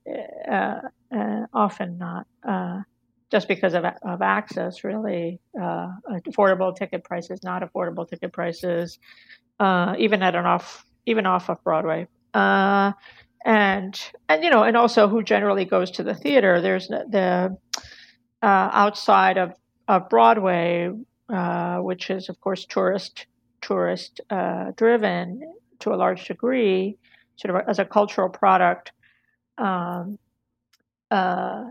uh, 0.51 0.79
uh, 1.15 1.45
often 1.53 1.97
not 1.97 2.25
just 3.31 3.47
because 3.47 3.73
of, 3.73 3.85
of 4.03 4.21
access, 4.21 4.83
really. 4.83 5.39
Uh, 5.59 5.89
affordable 6.27 6.75
ticket 6.75 7.03
prices, 7.03 7.43
not 7.43 7.61
affordable 7.61 8.07
ticket 8.09 8.31
prices, 8.31 8.99
uh, 9.59 9.95
even 9.97 10.23
at 10.23 10.35
an 10.35 10.45
off, 10.45 10.85
even 11.05 11.25
off 11.25 11.49
of 11.49 11.61
Broadway. 11.63 12.07
Uh, 12.33 12.93
and 13.45 13.99
and 14.29 14.43
you 14.43 14.49
know, 14.49 14.63
and 14.63 14.75
also 14.75 15.07
who 15.07 15.23
generally 15.23 15.65
goes 15.65 15.91
to 15.91 16.03
the 16.03 16.13
theater. 16.13 16.61
There's 16.61 16.87
the 16.87 17.57
uh, 18.41 18.69
outside 18.73 19.37
of 19.37 19.53
of 19.87 20.09
Broadway, 20.09 20.91
uh, 21.29 21.77
which 21.77 22.09
is 22.09 22.29
of 22.29 22.39
course 22.41 22.65
tourist 22.65 23.25
tourist 23.67 24.21
uh, 24.29 24.71
driven 24.75 25.41
to 25.79 25.93
a 25.93 25.95
large 25.95 26.25
degree, 26.25 26.97
sort 27.35 27.55
of 27.55 27.69
as 27.69 27.79
a 27.79 27.85
cultural 27.85 28.29
product. 28.29 28.91
Um, 29.57 30.17
uh, 31.09 31.65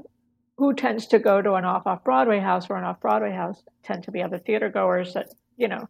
who 0.59 0.75
tends 0.75 1.07
to 1.07 1.19
go 1.19 1.43
to 1.43 1.55
an 1.55 1.65
off 1.65 1.87
off 1.87 2.03
Broadway 2.03 2.39
house 2.39 2.69
or 2.71 2.77
an 2.77 2.85
off 2.85 3.01
Broadway 3.01 3.33
house 3.33 3.63
tend 3.83 4.05
to 4.05 4.11
be 4.11 4.23
other 4.23 4.39
theater 4.39 4.71
goers 4.71 5.15
that 5.15 5.29
you 5.57 5.69
know. 5.69 5.89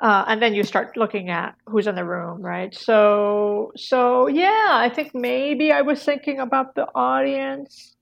Uh, 0.00 0.24
and 0.28 0.40
then 0.40 0.54
you 0.54 0.62
start 0.62 0.96
looking 0.96 1.28
at 1.28 1.54
who's 1.66 1.86
in 1.86 1.94
the 1.94 2.04
room, 2.04 2.40
right? 2.40 2.74
So, 2.74 3.70
so 3.76 4.28
yeah, 4.28 4.68
I 4.70 4.88
think 4.88 5.14
maybe 5.14 5.72
I 5.72 5.82
was 5.82 6.02
thinking 6.02 6.40
about 6.40 6.74
the 6.74 6.86
audience. 6.94 7.96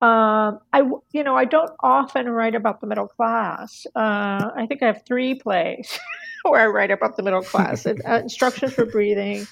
Um, 0.00 0.60
I, 0.72 0.82
you 1.10 1.24
know, 1.24 1.36
I 1.36 1.44
don't 1.44 1.72
often 1.80 2.28
write 2.28 2.54
about 2.54 2.80
the 2.80 2.86
middle 2.86 3.08
class. 3.08 3.86
Uh, 3.96 4.50
I 4.56 4.66
think 4.68 4.84
I 4.84 4.86
have 4.86 5.02
three 5.04 5.34
plays 5.34 5.98
where 6.50 6.60
I 6.60 6.66
write 6.66 6.90
about 6.90 7.16
the 7.16 7.22
middle 7.22 7.42
class. 7.42 7.86
uh, 7.86 7.94
Instructions 8.06 8.72
for 8.74 8.84
Breathing, 8.86 9.46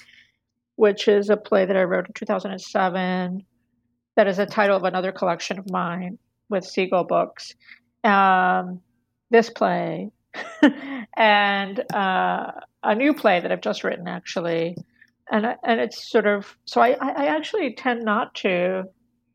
which 0.75 1.07
is 1.07 1.29
a 1.29 1.37
play 1.37 1.65
that 1.65 1.77
I 1.77 1.83
wrote 1.83 2.07
in 2.07 2.13
2007 2.13 3.45
that 4.15 4.27
is 4.27 4.37
the 4.37 4.45
title 4.45 4.75
of 4.75 4.83
another 4.83 5.11
collection 5.11 5.57
of 5.57 5.69
mine 5.69 6.17
with 6.49 6.65
Seagull 6.65 7.05
Books. 7.05 7.55
Um, 8.03 8.81
this 9.29 9.49
play 9.49 10.11
and 11.17 11.79
uh, 11.93 12.51
a 12.83 12.95
new 12.95 13.13
play 13.13 13.39
that 13.39 13.51
I've 13.51 13.61
just 13.61 13.83
written 13.83 14.07
actually, 14.07 14.75
and 15.31 15.45
and 15.63 15.79
it's 15.79 16.09
sort 16.09 16.27
of 16.27 16.55
so 16.65 16.81
I 16.81 16.91
I 16.99 17.27
actually 17.27 17.73
tend 17.75 18.03
not 18.03 18.35
to. 18.35 18.83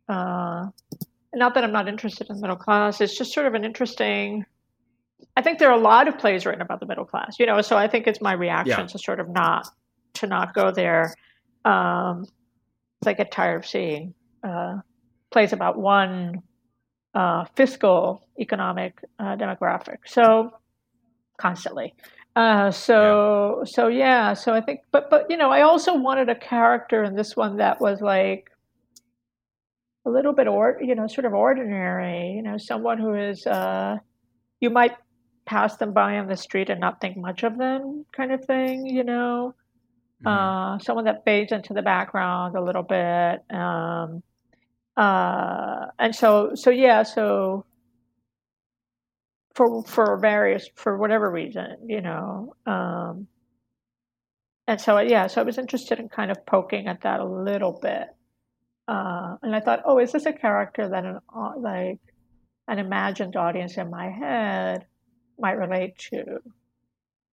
Uh, 0.09 0.67
not 1.35 1.55
that 1.55 1.65
I'm 1.65 1.73
not 1.73 1.89
interested 1.89 2.31
in 2.31 2.41
middle 2.41 2.57
class. 2.57 3.01
It's 3.01 3.17
just 3.17 3.33
sort 3.33 3.47
of 3.47 3.55
an 3.55 3.65
interesting. 3.65 4.45
I 5.37 5.43
think 5.43 5.59
there 5.59 5.71
are 5.71 5.79
a 5.79 5.83
lot 5.83 6.09
of 6.09 6.19
plays 6.19 6.47
written 6.47 6.63
about 6.63 6.81
the 6.81 6.87
middle 6.87 7.05
class, 7.05 7.39
you 7.39 7.47
know. 7.47 7.61
So 7.61 7.77
I 7.77 7.89
think 7.89 8.07
it's 8.07 8.21
my 8.21 8.33
reaction 8.33 8.81
yeah. 8.81 8.87
to 8.87 8.99
sort 8.99 9.21
of 9.21 9.29
not 9.29 9.69
to 10.15 10.27
not 10.27 10.55
go 10.55 10.71
there. 10.71 11.15
Um, 11.65 12.27
I 13.05 13.13
get 13.13 13.31
tired 13.31 13.57
of 13.57 13.67
seeing 13.67 14.15
uh, 14.43 14.79
plays 15.31 15.53
about 15.53 15.79
one 15.79 16.43
uh, 17.15 17.45
fiscal 17.55 18.27
economic 18.39 19.01
uh, 19.19 19.37
demographic. 19.37 19.99
So 20.07 20.51
constantly. 21.39 21.95
Uh, 22.35 22.71
so 22.71 23.59
yeah. 23.59 23.65
so 23.65 23.89
yeah. 23.89 24.35
So 24.35 24.53
I 24.53 24.61
think, 24.61 24.81
but 24.93 25.09
but 25.11 25.27
you 25.31 25.37
know, 25.37 25.51
I 25.51 25.63
also 25.63 25.95
wanted 25.95 26.29
a 26.29 26.35
character 26.35 27.03
in 27.05 27.15
this 27.15 27.37
one 27.37 27.57
that 27.59 27.81
was 27.81 28.01
like 28.01 28.51
a 30.07 30.11
little 30.11 30.33
bit 30.33 30.47
or 30.47 30.79
you 30.83 30.95
know, 30.95 31.07
sort 31.07 31.25
of 31.25 31.33
ordinary. 31.33 32.33
You 32.33 32.43
know, 32.43 32.59
someone 32.59 32.99
who 32.99 33.15
is 33.15 33.47
uh, 33.47 33.97
you 34.61 34.71
might 34.71 34.93
pass 35.47 35.77
them 35.77 35.93
by 35.93 36.19
on 36.19 36.27
the 36.27 36.37
street 36.37 36.71
and 36.71 36.81
not 36.81 37.01
think 37.01 37.17
much 37.17 37.43
of 37.43 37.57
them, 37.57 38.05
kind 38.13 38.33
of 38.33 38.45
thing. 38.45 38.87
You 38.87 39.05
know. 39.05 39.55
Mm-hmm. 40.25 40.29
Uh, 40.29 40.79
someone 40.79 41.05
that 41.05 41.25
fades 41.25 41.53
into 41.53 41.75
the 41.75 41.83
background 41.83 42.57
a 42.57 42.63
little 42.63 42.83
bit. 42.83 43.43
Um, 43.55 44.23
uh, 44.97 45.87
and 45.99 46.15
so 46.15 46.55
so 46.55 46.71
yeah 46.71 47.03
so 47.03 47.65
for 49.55 49.83
for 49.85 50.17
various 50.19 50.69
for 50.75 50.97
whatever 50.97 51.31
reason 51.31 51.77
you 51.87 52.01
know 52.01 52.55
um, 52.67 53.27
and 54.67 54.81
so 54.81 54.99
yeah 54.99 55.27
so 55.27 55.41
i 55.41 55.45
was 55.45 55.59
interested 55.59 55.99
in 55.99 56.09
kind 56.09 56.31
of 56.31 56.47
poking 56.47 56.87
at 56.87 57.03
that 57.03 57.21
a 57.21 57.25
little 57.25 57.79
bit 57.81 58.09
uh, 58.89 59.37
and 59.43 59.55
i 59.55 59.61
thought 59.61 59.83
oh 59.85 59.99
is 59.99 60.13
this 60.13 60.27
a 60.27 60.33
character 60.33 60.89
that 60.89 61.05
an 61.05 61.19
like 61.59 61.99
an 62.69 62.79
imagined 62.79 63.37
audience 63.37 63.77
in 63.77 63.91
my 63.91 64.11
head 64.11 64.87
might 65.39 65.53
relate 65.59 65.99
to. 66.11 66.39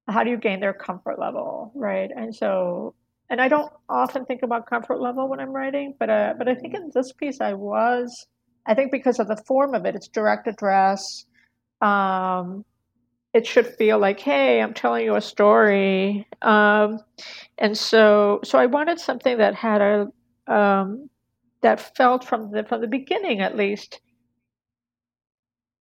How 0.08 0.24
do 0.24 0.30
you 0.30 0.38
gain 0.38 0.60
their 0.60 0.74
comfort 0.74 1.20
level, 1.20 1.72
right? 1.76 2.12
And 2.16 2.36
so, 2.36 2.94
and 3.30 3.39
I 3.39 3.48
don't 3.48 3.72
often 3.88 4.26
think 4.26 4.44
about 4.44 4.68
comfort 4.68 5.00
level 5.00 5.30
when 5.30 5.39
I'm 5.39 5.52
writing, 5.52 5.96
but 5.98 6.10
uh, 6.10 6.34
but 6.38 6.48
I 6.48 6.56
think 6.56 6.74
in 6.74 6.92
this 6.94 7.12
piece 7.13 7.39
I 7.42 7.54
was. 7.54 8.28
I 8.66 8.74
think 8.74 8.92
because 8.92 9.20
of 9.20 9.28
the 9.28 9.42
form 9.46 9.74
of 9.74 9.86
it, 9.86 9.96
it's 9.96 10.08
direct 10.08 10.48
address. 10.48 11.26
Um, 11.82 12.63
it 13.34 13.48
should 13.48 13.68
feel 13.68 13.98
like, 13.98 14.20
hey, 14.20 14.62
I'm 14.62 14.74
telling 14.74 15.06
you 15.06 15.16
a 15.16 15.22
story. 15.22 16.28
Um, 16.42 17.00
and 17.58 17.78
so, 17.78 18.39
so 18.44 18.60
I 18.60 18.68
wanted 18.68 19.00
something 19.00 19.38
that 19.39 19.56
had 19.56 19.82
a 19.82 20.08
um, 20.48 21.10
that 21.62 21.96
felt 21.96 22.24
from 22.24 22.52
the 22.52 22.63
from 22.63 22.82
the 22.82 22.88
beginning, 22.88 23.42
at 23.42 23.58
least, 23.58 24.02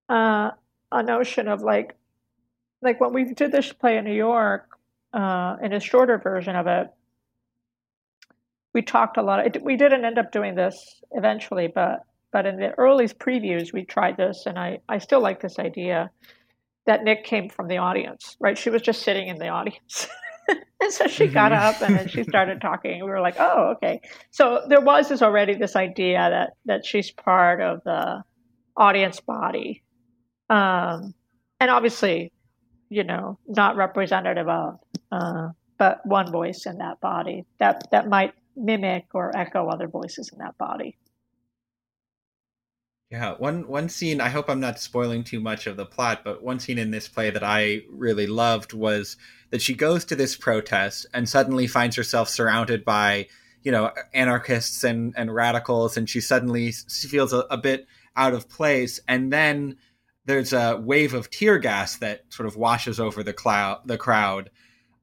uh, 0.08 0.50
a 0.90 1.02
notion 1.02 1.48
of 1.48 1.60
like, 1.60 1.94
like 2.82 3.00
when 3.00 3.12
we 3.12 3.32
did 3.32 3.52
this 3.52 3.72
play 3.72 3.96
in 3.96 4.04
New 4.04 4.14
York, 4.14 4.68
uh, 5.12 5.56
in 5.62 5.72
a 5.72 5.80
shorter 5.80 6.18
version 6.18 6.56
of 6.56 6.66
it, 6.66 6.88
we 8.74 8.82
talked 8.82 9.16
a 9.16 9.22
lot. 9.22 9.46
It, 9.46 9.62
we 9.62 9.76
didn't 9.76 10.04
end 10.04 10.18
up 10.18 10.32
doing 10.32 10.54
this 10.54 11.02
eventually, 11.12 11.68
but 11.72 12.04
but 12.32 12.46
in 12.46 12.56
the 12.56 12.72
earliest 12.78 13.18
previews, 13.18 13.72
we 13.72 13.84
tried 13.84 14.16
this, 14.16 14.44
and 14.46 14.58
I 14.58 14.78
I 14.88 14.98
still 14.98 15.20
like 15.20 15.40
this 15.40 15.58
idea 15.58 16.10
that 16.86 17.04
Nick 17.04 17.24
came 17.24 17.48
from 17.48 17.68
the 17.68 17.78
audience, 17.78 18.36
right? 18.40 18.58
She 18.58 18.70
was 18.70 18.82
just 18.82 19.02
sitting 19.02 19.28
in 19.28 19.38
the 19.38 19.48
audience. 19.48 20.08
and 20.48 20.92
so 20.92 21.06
she 21.06 21.24
mm-hmm. 21.24 21.34
got 21.34 21.52
up 21.52 21.80
and 21.80 21.96
then 21.96 22.08
she 22.08 22.24
started 22.28 22.60
talking. 22.60 23.04
We 23.04 23.10
were 23.10 23.20
like, 23.20 23.36
oh, 23.38 23.74
okay. 23.76 24.00
So 24.30 24.62
there 24.68 24.80
was 24.80 25.08
this 25.08 25.22
already 25.22 25.54
this 25.54 25.76
idea 25.76 26.28
that 26.30 26.50
that 26.64 26.84
she's 26.84 27.10
part 27.10 27.60
of 27.60 27.84
the 27.84 28.24
audience 28.76 29.20
body. 29.20 29.82
Um, 30.50 31.14
and 31.60 31.70
obviously, 31.70 32.32
you 32.92 33.04
know, 33.04 33.38
not 33.46 33.76
representative 33.76 34.48
of, 34.48 34.78
uh, 35.10 35.48
but 35.78 36.04
one 36.04 36.30
voice 36.30 36.66
in 36.66 36.78
that 36.78 37.00
body 37.00 37.44
that 37.58 37.90
that 37.90 38.08
might 38.08 38.34
mimic 38.54 39.06
or 39.14 39.34
echo 39.34 39.68
other 39.68 39.88
voices 39.88 40.30
in 40.32 40.38
that 40.38 40.58
body. 40.58 40.96
Yeah, 43.10 43.34
one 43.38 43.66
one 43.66 43.88
scene. 43.88 44.20
I 44.20 44.28
hope 44.28 44.48
I'm 44.48 44.60
not 44.60 44.78
spoiling 44.78 45.24
too 45.24 45.40
much 45.40 45.66
of 45.66 45.76
the 45.76 45.86
plot, 45.86 46.22
but 46.22 46.42
one 46.42 46.60
scene 46.60 46.78
in 46.78 46.90
this 46.90 47.08
play 47.08 47.30
that 47.30 47.42
I 47.42 47.82
really 47.90 48.26
loved 48.26 48.72
was 48.74 49.16
that 49.50 49.62
she 49.62 49.74
goes 49.74 50.04
to 50.06 50.16
this 50.16 50.36
protest 50.36 51.06
and 51.12 51.28
suddenly 51.28 51.66
finds 51.66 51.96
herself 51.96 52.28
surrounded 52.28 52.84
by, 52.84 53.28
you 53.62 53.72
know, 53.72 53.90
anarchists 54.14 54.84
and 54.84 55.14
and 55.16 55.34
radicals, 55.34 55.96
and 55.96 56.08
she 56.08 56.20
suddenly 56.20 56.72
feels 56.72 57.32
a, 57.32 57.40
a 57.50 57.56
bit 57.56 57.86
out 58.16 58.34
of 58.34 58.48
place, 58.48 59.00
and 59.08 59.32
then 59.32 59.76
there's 60.24 60.52
a 60.52 60.76
wave 60.76 61.14
of 61.14 61.30
tear 61.30 61.58
gas 61.58 61.96
that 61.96 62.24
sort 62.28 62.46
of 62.46 62.56
washes 62.56 63.00
over 63.00 63.22
the 63.22 63.32
cloud 63.32 63.80
the 63.86 63.98
crowd, 63.98 64.50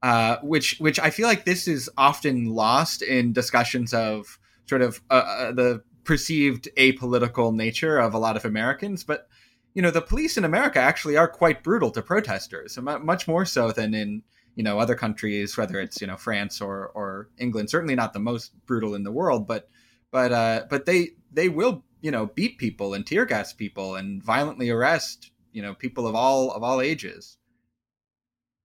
uh, 0.01 0.38
which 0.41 0.77
which 0.79 0.99
I 0.99 1.10
feel 1.10 1.27
like 1.27 1.45
this 1.45 1.67
is 1.67 1.89
often 1.97 2.45
lost 2.45 3.01
in 3.01 3.34
discussions 3.34 3.93
of 3.93 4.39
sort 4.67 4.82
of 4.82 5.01
uh, 5.10 5.13
uh 5.13 5.51
the 5.51 5.84
perceived 6.03 6.69
apolitical 6.77 7.53
nature 7.53 7.99
of 7.99 8.13
a 8.13 8.19
lot 8.19 8.38
of 8.38 8.45
Americans, 8.45 9.03
but 9.03 9.27
you 9.73 9.82
know 9.82 9.91
the 9.91 10.01
police 10.01 10.38
in 10.38 10.45
America 10.45 10.79
actually 10.79 11.17
are 11.17 11.27
quite 11.27 11.63
brutal 11.63 11.91
to 11.91 12.01
protesters, 12.01 12.77
much 12.82 13.27
more 13.27 13.45
so 13.45 13.71
than 13.71 13.93
in 13.93 14.23
you 14.55 14.63
know 14.63 14.79
other 14.79 14.95
countries, 14.95 15.58
whether 15.58 15.79
it's 15.79 16.01
you 16.01 16.08
know 16.08 16.17
France 16.17 16.62
or 16.62 16.88
or 16.95 17.29
England. 17.38 17.69
Certainly 17.69 17.95
not 17.95 18.13
the 18.13 18.19
most 18.19 18.53
brutal 18.65 18.95
in 18.95 19.03
the 19.03 19.12
world, 19.12 19.47
but 19.47 19.69
but 20.12 20.32
uh, 20.32 20.65
but 20.69 20.86
they 20.86 21.10
they 21.32 21.49
will 21.49 21.84
you 22.01 22.12
know 22.12 22.27
beat 22.27 22.57
people 22.57 22.93
and 22.93 23.05
tear 23.05 23.25
gas 23.25 23.53
people 23.53 23.95
and 23.95 24.23
violently 24.23 24.69
arrest 24.69 25.31
you 25.51 25.62
know 25.62 25.73
people 25.73 26.07
of 26.07 26.15
all 26.15 26.51
of 26.51 26.63
all 26.63 26.81
ages. 26.81 27.38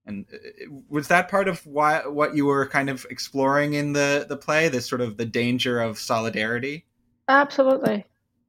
And 0.07 0.27
uh, 0.33 0.75
was 0.89 1.09
that 1.09 1.31
part 1.31 1.49
of 1.49 1.67
why 1.67 2.07
what 2.07 2.37
you 2.37 2.45
were 2.45 2.69
kind 2.69 2.91
of 2.91 3.07
exploring 3.11 3.75
in 3.75 3.93
the 3.95 4.27
the 4.29 4.37
play, 4.37 4.69
this 4.69 4.89
sort 4.89 5.01
of 5.01 5.17
the 5.17 5.27
danger 5.27 5.81
of 5.81 5.99
solidarity? 5.99 6.85
Absolutely. 7.29 8.05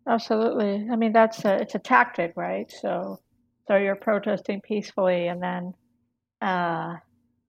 Absolutely. 0.08 0.88
I 0.92 0.96
mean, 0.96 1.14
that's 1.14 1.44
a, 1.46 1.56
it's 1.56 1.76
a 1.76 1.80
tactic, 1.80 2.34
right? 2.36 2.72
So, 2.72 3.20
so 3.68 3.76
you're 3.76 3.96
protesting 3.96 4.62
peacefully, 4.62 5.28
and 5.28 5.42
then, 5.42 5.74
uh, 6.42 6.98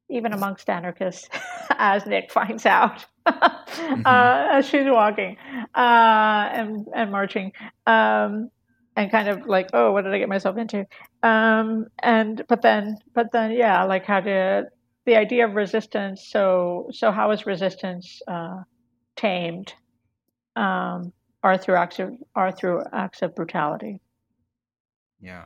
even 0.09 0.33
amongst 0.33 0.69
anarchists, 0.71 1.29
as 1.71 2.07
Nick 2.07 2.31
finds 2.31 2.67
out 2.67 3.05
mm-hmm. 3.27 4.03
uh, 4.05 4.49
as 4.53 4.67
she's 4.67 4.85
walking 4.87 5.37
uh, 5.75 6.49
and 6.53 6.87
and 6.95 7.11
marching, 7.11 7.53
um, 7.87 8.51
and 8.97 9.11
kind 9.11 9.29
of 9.29 9.47
like, 9.47 9.69
oh, 9.73 9.93
what 9.93 10.05
did 10.05 10.15
I 10.15 10.19
get 10.19 10.29
myself 10.29 10.57
into? 10.57 10.87
Um, 11.23 11.87
and 12.03 12.43
but 12.49 12.63
then, 12.63 12.99
but 13.15 13.33
then, 13.33 13.53
yeah, 13.53 13.85
like 13.85 14.05
how 14.05 14.21
to 14.21 14.65
the 15.05 15.17
idea 15.17 15.47
of 15.47 15.55
resistance. 15.55 16.29
So, 16.29 16.89
so 16.93 17.13
how 17.13 17.31
is 17.31 17.47
resistance 17.47 18.21
uh, 18.29 18.63
tamed? 19.17 19.75
Um, 20.57 21.13
are 21.43 21.57
through 21.57 21.77
acts 21.77 21.99
of 22.01 22.11
are 22.35 22.51
through 22.51 22.83
acts 22.93 23.23
of 23.23 23.35
brutality. 23.35 24.01
Yeah. 25.21 25.45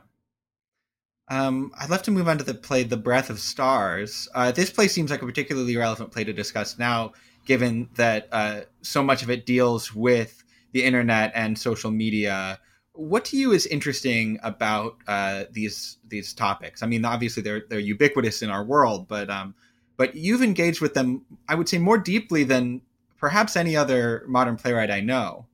Um, 1.31 1.71
I'd 1.79 1.89
love 1.89 2.03
to 2.03 2.11
move 2.11 2.27
on 2.27 2.37
to 2.39 2.43
the 2.43 2.53
play 2.53 2.83
"The 2.83 2.97
Breath 2.97 3.29
of 3.29 3.39
Stars." 3.39 4.27
Uh, 4.35 4.51
this 4.51 4.69
play 4.69 4.89
seems 4.89 5.09
like 5.09 5.21
a 5.21 5.25
particularly 5.25 5.77
relevant 5.77 6.11
play 6.11 6.25
to 6.25 6.33
discuss 6.33 6.77
now, 6.77 7.13
given 7.45 7.87
that 7.95 8.27
uh, 8.33 8.61
so 8.81 9.01
much 9.01 9.23
of 9.23 9.29
it 9.29 9.45
deals 9.45 9.95
with 9.95 10.43
the 10.73 10.83
internet 10.83 11.31
and 11.33 11.57
social 11.57 11.89
media. 11.89 12.59
What 12.91 13.23
to 13.25 13.37
you 13.37 13.53
is 13.53 13.65
interesting 13.65 14.39
about 14.43 14.97
uh, 15.07 15.45
these 15.49 15.99
these 16.09 16.33
topics? 16.33 16.83
I 16.83 16.87
mean, 16.87 17.05
obviously 17.05 17.41
they're 17.41 17.63
they're 17.69 17.79
ubiquitous 17.79 18.41
in 18.41 18.49
our 18.49 18.65
world, 18.65 19.07
but 19.07 19.29
um, 19.29 19.55
but 19.95 20.15
you've 20.15 20.43
engaged 20.43 20.81
with 20.81 20.95
them, 20.95 21.23
I 21.47 21.55
would 21.55 21.69
say, 21.69 21.77
more 21.77 21.97
deeply 21.97 22.43
than 22.43 22.81
perhaps 23.17 23.55
any 23.55 23.77
other 23.77 24.25
modern 24.27 24.57
playwright 24.57 24.91
I 24.91 24.99
know. 24.99 25.45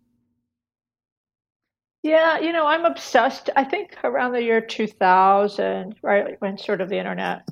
Yeah, 2.07 2.39
you 2.39 2.53
know, 2.53 2.65
I'm 2.65 2.85
obsessed. 2.85 3.49
I 3.57 3.65
think 3.65 3.97
around 4.01 4.31
the 4.31 4.41
year 4.41 4.61
2000, 4.61 5.95
right, 6.01 6.39
when 6.39 6.57
sort 6.57 6.79
of 6.79 6.87
the 6.87 6.97
internet, 6.97 7.45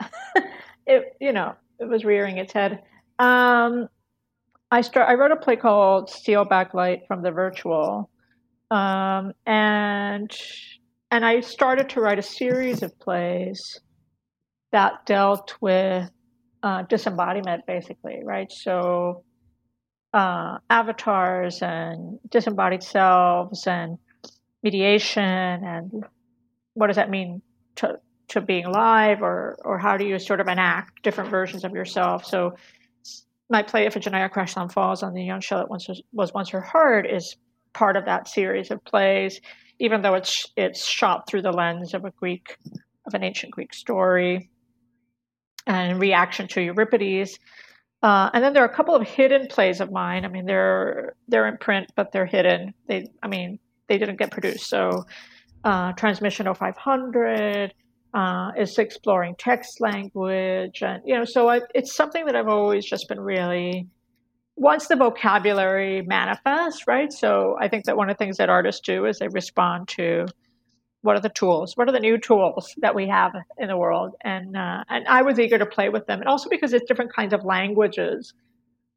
it, 0.86 1.16
you 1.20 1.32
know, 1.32 1.56
it 1.80 1.88
was 1.88 2.04
rearing 2.04 2.38
its 2.38 2.52
head. 2.52 2.84
Um, 3.18 3.88
I 4.70 4.82
start. 4.82 5.08
I 5.08 5.14
wrote 5.14 5.32
a 5.32 5.36
play 5.36 5.56
called 5.56 6.08
"Steal 6.08 6.44
Back 6.44 6.72
Light 6.72 7.00
from 7.08 7.22
the 7.22 7.32
Virtual," 7.32 8.08
um, 8.70 9.32
and 9.44 10.30
and 11.10 11.24
I 11.26 11.40
started 11.40 11.88
to 11.90 12.00
write 12.00 12.20
a 12.20 12.22
series 12.22 12.84
of 12.84 12.96
plays 13.00 13.80
that 14.70 15.04
dealt 15.04 15.56
with 15.60 16.08
uh, 16.62 16.82
disembodiment, 16.82 17.66
basically, 17.66 18.20
right? 18.22 18.52
So 18.52 19.24
uh, 20.16 20.56
avatars 20.70 21.60
and 21.60 22.18
disembodied 22.30 22.82
selves 22.82 23.66
and 23.66 23.98
mediation 24.62 25.22
and 25.22 25.92
what 26.72 26.86
does 26.86 26.96
that 26.96 27.10
mean 27.10 27.42
to 27.74 28.00
to 28.28 28.40
being 28.40 28.64
alive 28.64 29.20
or 29.20 29.58
or 29.62 29.78
how 29.78 29.98
do 29.98 30.06
you 30.06 30.18
sort 30.18 30.40
of 30.40 30.48
enact 30.48 31.02
different 31.02 31.28
versions 31.28 31.64
of 31.64 31.72
yourself? 31.72 32.24
So 32.24 32.54
my 33.50 33.62
play 33.62 33.86
Iphigenia 33.86 34.30
Crashland 34.32 34.72
Falls 34.72 35.02
on 35.02 35.12
the 35.12 35.20
neon 35.20 35.42
shell 35.42 35.58
that 35.58 35.68
once 35.68 35.86
was, 35.86 36.02
was 36.12 36.32
once 36.32 36.48
her 36.48 36.62
heart 36.62 37.06
is 37.06 37.36
part 37.74 37.98
of 37.98 38.06
that 38.06 38.26
series 38.26 38.70
of 38.70 38.82
plays 38.86 39.38
even 39.78 40.00
though 40.00 40.14
it's 40.14 40.46
it's 40.56 40.86
shot 40.86 41.28
through 41.28 41.42
the 41.42 41.52
lens 41.52 41.92
of 41.92 42.06
a 42.06 42.10
Greek 42.10 42.56
of 43.06 43.12
an 43.12 43.22
ancient 43.22 43.52
Greek 43.52 43.74
story. 43.74 44.48
And 45.66 46.00
reaction 46.00 46.48
to 46.48 46.62
Euripides 46.62 47.38
uh, 48.02 48.30
and 48.34 48.44
then 48.44 48.52
there 48.52 48.62
are 48.62 48.68
a 48.68 48.74
couple 48.74 48.94
of 48.94 49.06
hidden 49.06 49.46
plays 49.48 49.80
of 49.80 49.90
mine. 49.90 50.24
I 50.24 50.28
mean, 50.28 50.46
they're 50.46 51.14
they're 51.28 51.48
in 51.48 51.56
print, 51.58 51.90
but 51.96 52.12
they're 52.12 52.26
hidden. 52.26 52.74
They, 52.88 53.08
I 53.22 53.28
mean, 53.28 53.58
they 53.88 53.98
didn't 53.98 54.18
get 54.18 54.30
produced. 54.30 54.68
So, 54.68 55.04
uh, 55.64 55.92
Transmission 55.92 56.52
0500 56.52 57.74
uh, 58.14 58.50
is 58.56 58.78
exploring 58.78 59.34
text 59.38 59.80
language, 59.80 60.82
and 60.82 61.02
you 61.04 61.14
know, 61.14 61.24
so 61.24 61.48
I, 61.48 61.60
it's 61.74 61.94
something 61.94 62.26
that 62.26 62.36
I've 62.36 62.48
always 62.48 62.84
just 62.84 63.08
been 63.08 63.20
really. 63.20 63.88
Once 64.58 64.88
the 64.88 64.96
vocabulary 64.96 66.00
manifests, 66.00 66.86
right? 66.86 67.12
So 67.12 67.58
I 67.60 67.68
think 67.68 67.84
that 67.84 67.98
one 67.98 68.08
of 68.08 68.16
the 68.16 68.24
things 68.24 68.38
that 68.38 68.48
artists 68.48 68.80
do 68.80 69.04
is 69.04 69.18
they 69.18 69.28
respond 69.28 69.86
to 69.88 70.24
what 71.06 71.16
are 71.16 71.20
the 71.20 71.30
tools? 71.30 71.76
What 71.76 71.88
are 71.88 71.92
the 71.92 72.00
new 72.00 72.18
tools 72.18 72.74
that 72.78 72.94
we 72.94 73.06
have 73.08 73.32
in 73.58 73.68
the 73.68 73.76
world? 73.76 74.14
And 74.22 74.56
uh, 74.56 74.84
and 74.90 75.06
I 75.06 75.22
was 75.22 75.38
eager 75.38 75.56
to 75.56 75.64
play 75.64 75.88
with 75.88 76.06
them, 76.06 76.20
and 76.20 76.28
also 76.28 76.50
because 76.50 76.72
it's 76.72 76.86
different 76.86 77.14
kinds 77.14 77.32
of 77.32 77.44
languages 77.44 78.34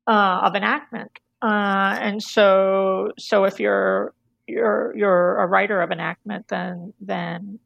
uh, 0.08 0.42
of 0.44 0.56
enactment. 0.56 1.12
Uh, 1.42 1.96
and 2.02 2.22
so 2.22 3.12
so 3.18 3.46
if 3.46 3.60
you're 3.60 4.14
you're 4.48 4.94
you're 4.98 5.38
a 5.38 5.46
writer 5.46 5.82
of 5.82 5.92
enactment, 5.92 6.48
then 6.48 6.94
then 7.00 7.60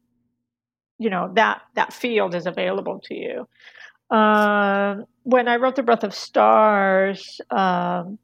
you 0.98 1.10
know 1.10 1.32
that 1.34 1.62
that 1.74 1.92
field 1.92 2.34
is 2.34 2.46
available 2.46 3.00
to 3.04 3.14
you. 3.14 3.48
Um, 4.16 5.06
when 5.22 5.48
I 5.48 5.56
wrote 5.56 5.76
The 5.76 5.82
Breath 5.82 6.04
of 6.04 6.14
Stars, 6.14 7.40
um, 7.50 8.18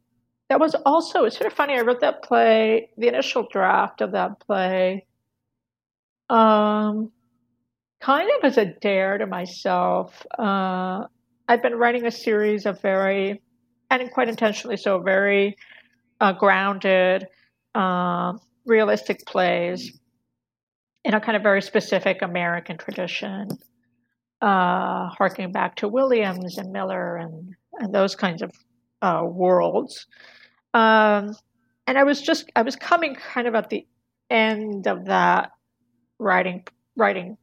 that 0.50 0.60
was 0.60 0.74
also 0.84 1.24
it's 1.24 1.38
sort 1.38 1.50
of 1.50 1.56
funny. 1.56 1.74
I 1.74 1.80
wrote 1.80 2.00
that 2.00 2.22
play, 2.22 2.90
the 2.98 3.08
initial 3.08 3.48
draft 3.50 4.02
of 4.02 4.12
that 4.12 4.38
play 4.40 5.06
um, 6.30 7.10
kind 8.00 8.30
of 8.38 8.44
as 8.44 8.56
a 8.56 8.66
dare 8.66 9.18
to 9.18 9.26
myself. 9.26 10.24
Uh, 10.38 11.04
I've 11.48 11.62
been 11.62 11.74
writing 11.74 12.06
a 12.06 12.10
series 12.10 12.64
of 12.64 12.80
very, 12.80 13.42
and 13.90 14.10
quite 14.12 14.28
intentionally 14.28 14.76
so, 14.76 15.00
very 15.00 15.56
uh, 16.20 16.32
grounded, 16.32 17.26
uh, 17.74 18.34
realistic 18.64 19.26
plays 19.26 19.98
in 21.04 21.14
a 21.14 21.20
kind 21.20 21.36
of 21.36 21.42
very 21.42 21.62
specific 21.62 22.22
American 22.22 22.78
tradition, 22.78 23.48
uh, 24.40 25.08
harking 25.08 25.50
back 25.50 25.76
to 25.76 25.88
Williams 25.88 26.58
and 26.58 26.70
Miller 26.72 27.16
and, 27.16 27.54
and 27.78 27.92
those 27.92 28.14
kinds 28.14 28.42
of 28.42 28.52
uh, 29.02 29.22
worlds. 29.24 30.06
Um, 30.74 31.34
and 31.86 31.98
I 31.98 32.04
was 32.04 32.22
just, 32.22 32.50
I 32.54 32.62
was 32.62 32.76
coming 32.76 33.16
kind 33.16 33.48
of 33.48 33.56
at 33.56 33.70
the 33.70 33.86
end 34.30 34.86
of 34.86 35.06
that 35.06 35.50
writing, 36.20 36.64
writing. 36.96 37.36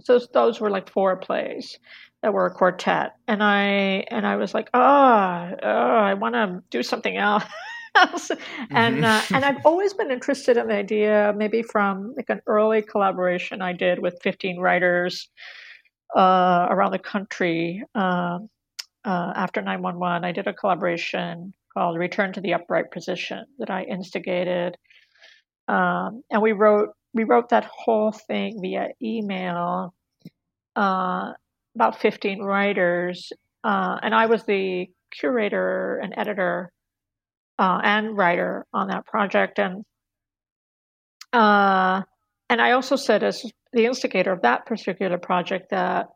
So 0.00 0.20
those 0.32 0.60
were 0.60 0.70
like 0.70 0.90
four 0.90 1.16
plays 1.16 1.78
that 2.22 2.32
were 2.32 2.46
a 2.46 2.50
quartet. 2.50 3.14
And 3.26 3.42
I, 3.42 4.04
and 4.10 4.26
I 4.26 4.36
was 4.36 4.54
like, 4.54 4.68
oh, 4.74 4.80
oh 4.80 5.96
I 5.98 6.14
want 6.14 6.34
to 6.34 6.62
do 6.70 6.82
something 6.82 7.16
else. 7.16 7.44
And 8.70 9.02
mm-hmm. 9.02 9.04
uh, 9.04 9.36
and 9.36 9.44
I've 9.44 9.64
always 9.64 9.92
been 9.94 10.12
interested 10.12 10.56
in 10.56 10.68
the 10.68 10.74
idea, 10.74 11.34
maybe 11.36 11.62
from 11.62 12.14
like 12.16 12.28
an 12.28 12.40
early 12.46 12.82
collaboration 12.82 13.60
I 13.60 13.72
did 13.72 13.98
with 13.98 14.20
15 14.22 14.60
writers 14.60 15.28
uh, 16.16 16.66
around 16.70 16.92
the 16.92 16.98
country 16.98 17.82
um, 17.94 18.48
uh, 19.04 19.32
after 19.34 19.62
911. 19.62 20.24
I 20.24 20.32
did 20.32 20.46
a 20.46 20.52
collaboration 20.52 21.52
called 21.74 21.98
"Return 21.98 22.32
to 22.34 22.40
the 22.40 22.54
Upright 22.54 22.90
Position" 22.90 23.44
that 23.58 23.70
I 23.70 23.82
instigated, 23.82 24.76
um, 25.66 26.22
and 26.30 26.42
we 26.42 26.52
wrote 26.52 26.90
we 27.14 27.24
wrote 27.24 27.48
that 27.50 27.68
whole 27.70 28.12
thing 28.12 28.60
via 28.60 28.88
email. 29.02 29.94
Uh, 30.76 31.32
about 31.74 32.00
15 32.00 32.40
writers, 32.42 33.32
uh, 33.62 33.98
and 34.02 34.14
I 34.14 34.26
was 34.26 34.44
the 34.44 34.86
curator 35.12 36.00
and 36.02 36.12
editor 36.16 36.72
uh, 37.58 37.80
and 37.82 38.16
writer 38.16 38.66
on 38.72 38.88
that 38.88 39.06
project. 39.06 39.58
And 39.58 39.84
uh, 41.32 42.02
and 42.48 42.60
I 42.60 42.72
also 42.72 42.96
said, 42.96 43.22
as 43.22 43.44
the 43.72 43.84
instigator 43.84 44.32
of 44.32 44.42
that 44.42 44.66
particular 44.66 45.18
project, 45.18 45.70
that 45.70 46.06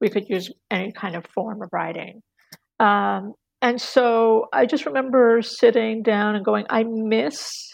we 0.00 0.08
could 0.08 0.28
use 0.28 0.50
any 0.70 0.92
kind 0.92 1.16
of 1.16 1.26
form 1.26 1.62
of 1.62 1.68
writing. 1.72 2.22
Um, 2.80 3.34
and 3.60 3.80
so 3.80 4.46
I 4.52 4.66
just 4.66 4.86
remember 4.86 5.42
sitting 5.42 6.02
down 6.02 6.34
and 6.34 6.44
going, 6.44 6.66
I 6.70 6.84
miss. 6.84 7.72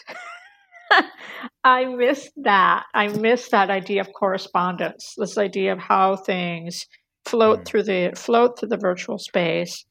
I 1.63 1.85
miss 1.85 2.29
that. 2.37 2.85
I 2.93 3.07
miss 3.07 3.49
that 3.49 3.69
idea 3.69 4.01
of 4.01 4.13
correspondence. 4.13 5.15
This 5.17 5.37
idea 5.37 5.73
of 5.73 5.79
how 5.79 6.15
things 6.15 6.87
float 7.25 7.61
mm. 7.61 7.65
through 7.65 7.83
the 7.83 8.11
float 8.15 8.59
through 8.59 8.69
the 8.69 8.77
virtual 8.77 9.17
space, 9.17 9.85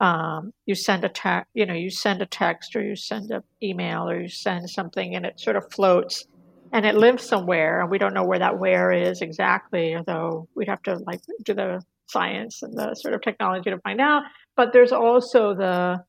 um, 0.00 0.52
you 0.66 0.74
send 0.74 1.04
a 1.04 1.08
text, 1.08 1.48
you 1.54 1.66
know, 1.66 1.74
you 1.74 1.90
send 1.90 2.22
a 2.22 2.26
text 2.26 2.76
or 2.76 2.82
you 2.82 2.96
send 2.96 3.30
an 3.30 3.42
email 3.62 4.08
or 4.08 4.20
you 4.20 4.28
send 4.28 4.68
something 4.70 5.14
and 5.14 5.26
it 5.26 5.40
sort 5.40 5.56
of 5.56 5.64
floats 5.72 6.26
and 6.72 6.84
it 6.86 6.94
lives 6.94 7.24
somewhere 7.24 7.80
and 7.80 7.90
we 7.90 7.98
don't 7.98 8.14
know 8.14 8.24
where 8.24 8.38
that 8.38 8.58
where 8.58 8.92
is 8.92 9.22
exactly, 9.22 9.96
although 9.96 10.48
we'd 10.54 10.68
have 10.68 10.82
to 10.82 10.96
like 11.06 11.20
do 11.44 11.54
the 11.54 11.82
science 12.08 12.62
and 12.62 12.76
the 12.76 12.94
sort 12.94 13.14
of 13.14 13.22
technology 13.22 13.70
to 13.70 13.78
find 13.78 14.00
out. 14.00 14.22
But 14.56 14.72
there's 14.72 14.92
also 14.92 15.54
the 15.54 16.04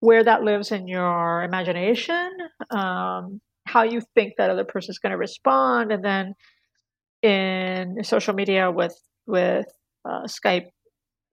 where 0.00 0.22
that 0.22 0.44
lives 0.44 0.70
in 0.70 0.86
your 0.86 1.42
imagination, 1.42 2.30
um, 2.70 3.40
how 3.68 3.82
you 3.82 4.00
think 4.14 4.34
that 4.38 4.50
other 4.50 4.64
person 4.64 4.90
is 4.90 4.98
going 4.98 5.12
to 5.12 5.18
respond, 5.18 5.92
and 5.92 6.04
then 6.04 6.34
in 7.22 8.02
social 8.04 8.34
media 8.34 8.70
with 8.70 8.96
with 9.26 9.66
uh, 10.08 10.24
Skype 10.24 10.66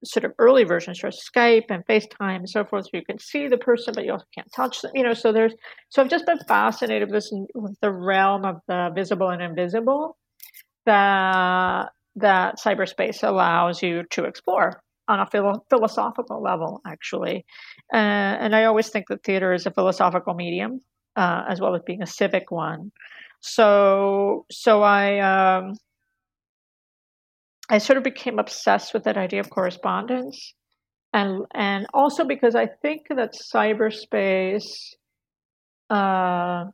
sort 0.04 0.26
of 0.26 0.34
early 0.38 0.64
versions 0.64 1.00
for 1.00 1.10
Skype 1.10 1.66
and 1.70 1.86
FaceTime 1.88 2.38
and 2.38 2.50
so 2.50 2.64
forth, 2.64 2.86
so 2.86 2.92
you 2.94 3.06
can 3.06 3.18
see 3.20 3.48
the 3.48 3.58
person, 3.58 3.94
but 3.96 4.06
you 4.06 4.12
also 4.12 4.26
can't 4.36 4.52
touch 4.56 4.82
them. 4.82 4.92
You 4.94 5.04
know, 5.04 5.14
so 5.14 5.32
there's 5.32 5.54
so 5.90 6.02
I've 6.02 6.10
just 6.10 6.26
been 6.26 6.40
fascinated 6.48 7.12
with, 7.12 7.28
with 7.56 7.78
the 7.82 7.92
realm 7.92 8.46
of 8.46 8.58
the 8.68 8.92
visible 8.94 9.30
and 9.30 9.42
invisible 9.42 10.18
that 10.86 11.90
that 12.18 12.60
cyberspace 12.60 13.28
allows 13.28 13.82
you 13.82 14.04
to 14.12 14.26
explore 14.26 14.82
on 15.08 15.20
a 15.20 15.28
philo- 15.28 15.64
philosophical 15.70 16.42
level, 16.42 16.82
actually. 16.88 17.46
Uh, 17.94 17.98
and 17.98 18.56
I 18.56 18.66
always 18.66 18.90
think 18.90 19.08
that 19.10 19.24
theater 19.24 19.54
is 19.54 19.66
a 19.66 19.72
philosophical 19.72 20.34
medium 20.34 20.82
uh, 21.16 21.44
as 21.48 21.60
well 21.60 21.76
as 21.76 21.82
being 21.86 22.02
a 22.02 22.08
civic 22.08 22.52
one. 22.52 22.92
So, 23.42 24.46
so 24.52 24.82
I. 24.82 25.20
Um, 25.20 25.76
I 27.70 27.80
sort 27.80 27.98
of 27.98 28.04
became 28.04 28.38
obsessed 28.38 28.94
with 28.94 29.06
that 29.06 29.18
idea 29.18 29.40
of 29.40 29.50
correspondence. 29.50 30.54
And, 31.14 31.46
and 31.54 31.88
also 31.94 32.26
because 32.26 32.56
I 32.56 32.68
think 32.68 33.08
that 33.10 33.34
cyberspace 33.34 34.94
uh, 35.90 36.66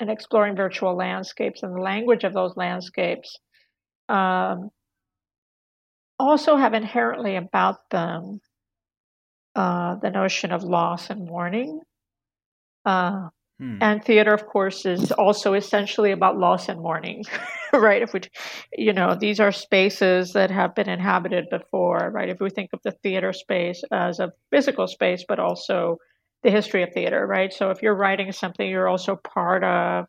and 0.00 0.10
exploring 0.10 0.56
virtual 0.56 0.96
landscapes 0.96 1.62
and 1.62 1.74
the 1.74 1.80
language 1.80 2.24
of 2.24 2.32
those 2.32 2.56
landscapes 2.56 3.38
um, 4.08 4.70
also 6.18 6.56
have 6.56 6.74
inherently 6.74 7.36
about 7.36 7.90
them 7.90 8.40
uh, 9.54 9.96
the 9.96 10.10
notion 10.10 10.52
of 10.52 10.62
loss 10.62 11.10
and 11.10 11.26
mourning. 11.26 11.80
Uh, 12.84 13.28
Hmm. 13.60 13.78
And 13.80 14.04
theater, 14.04 14.34
of 14.34 14.46
course, 14.46 14.84
is 14.84 15.12
also 15.12 15.54
essentially 15.54 16.10
about 16.10 16.38
loss 16.38 16.68
and 16.68 16.80
mourning, 16.80 17.22
right? 17.72 18.02
If 18.02 18.12
we, 18.12 18.22
you 18.76 18.92
know, 18.92 19.14
these 19.14 19.38
are 19.38 19.52
spaces 19.52 20.32
that 20.32 20.50
have 20.50 20.74
been 20.74 20.88
inhabited 20.88 21.46
before, 21.50 22.10
right? 22.12 22.28
If 22.28 22.40
we 22.40 22.50
think 22.50 22.70
of 22.72 22.80
the 22.82 22.90
theater 22.90 23.32
space 23.32 23.82
as 23.92 24.18
a 24.18 24.32
physical 24.50 24.88
space, 24.88 25.24
but 25.28 25.38
also 25.38 25.98
the 26.42 26.50
history 26.50 26.82
of 26.82 26.92
theater, 26.92 27.24
right? 27.26 27.52
So 27.52 27.70
if 27.70 27.80
you're 27.80 27.94
writing 27.94 28.32
something, 28.32 28.68
you're 28.68 28.88
also 28.88 29.16
part 29.16 29.62
of, 29.62 30.06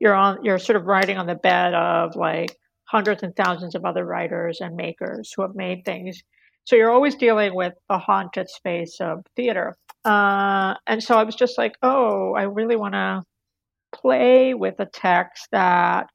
you're 0.00 0.14
on, 0.14 0.42
you're 0.42 0.58
sort 0.58 0.76
of 0.76 0.86
writing 0.86 1.18
on 1.18 1.26
the 1.26 1.34
bed 1.34 1.74
of 1.74 2.16
like 2.16 2.56
hundreds 2.84 3.22
and 3.22 3.36
thousands 3.36 3.74
of 3.74 3.84
other 3.84 4.06
writers 4.06 4.60
and 4.62 4.74
makers 4.74 5.32
who 5.36 5.42
have 5.42 5.54
made 5.54 5.84
things. 5.84 6.22
So 6.66 6.74
you're 6.74 6.90
always 6.90 7.14
dealing 7.14 7.54
with 7.54 7.74
a 7.88 7.98
haunted 7.98 8.48
space 8.50 8.98
of 9.00 9.24
theater. 9.36 9.76
Uh, 10.04 10.74
and 10.86 11.00
so 11.00 11.16
I 11.16 11.22
was 11.22 11.36
just 11.36 11.56
like, 11.56 11.74
oh, 11.82 12.34
I 12.34 12.42
really 12.42 12.74
want 12.74 12.94
to 12.94 13.22
play 13.94 14.52
with 14.52 14.74
a 14.80 14.86
text 14.86 15.46
that 15.52 16.08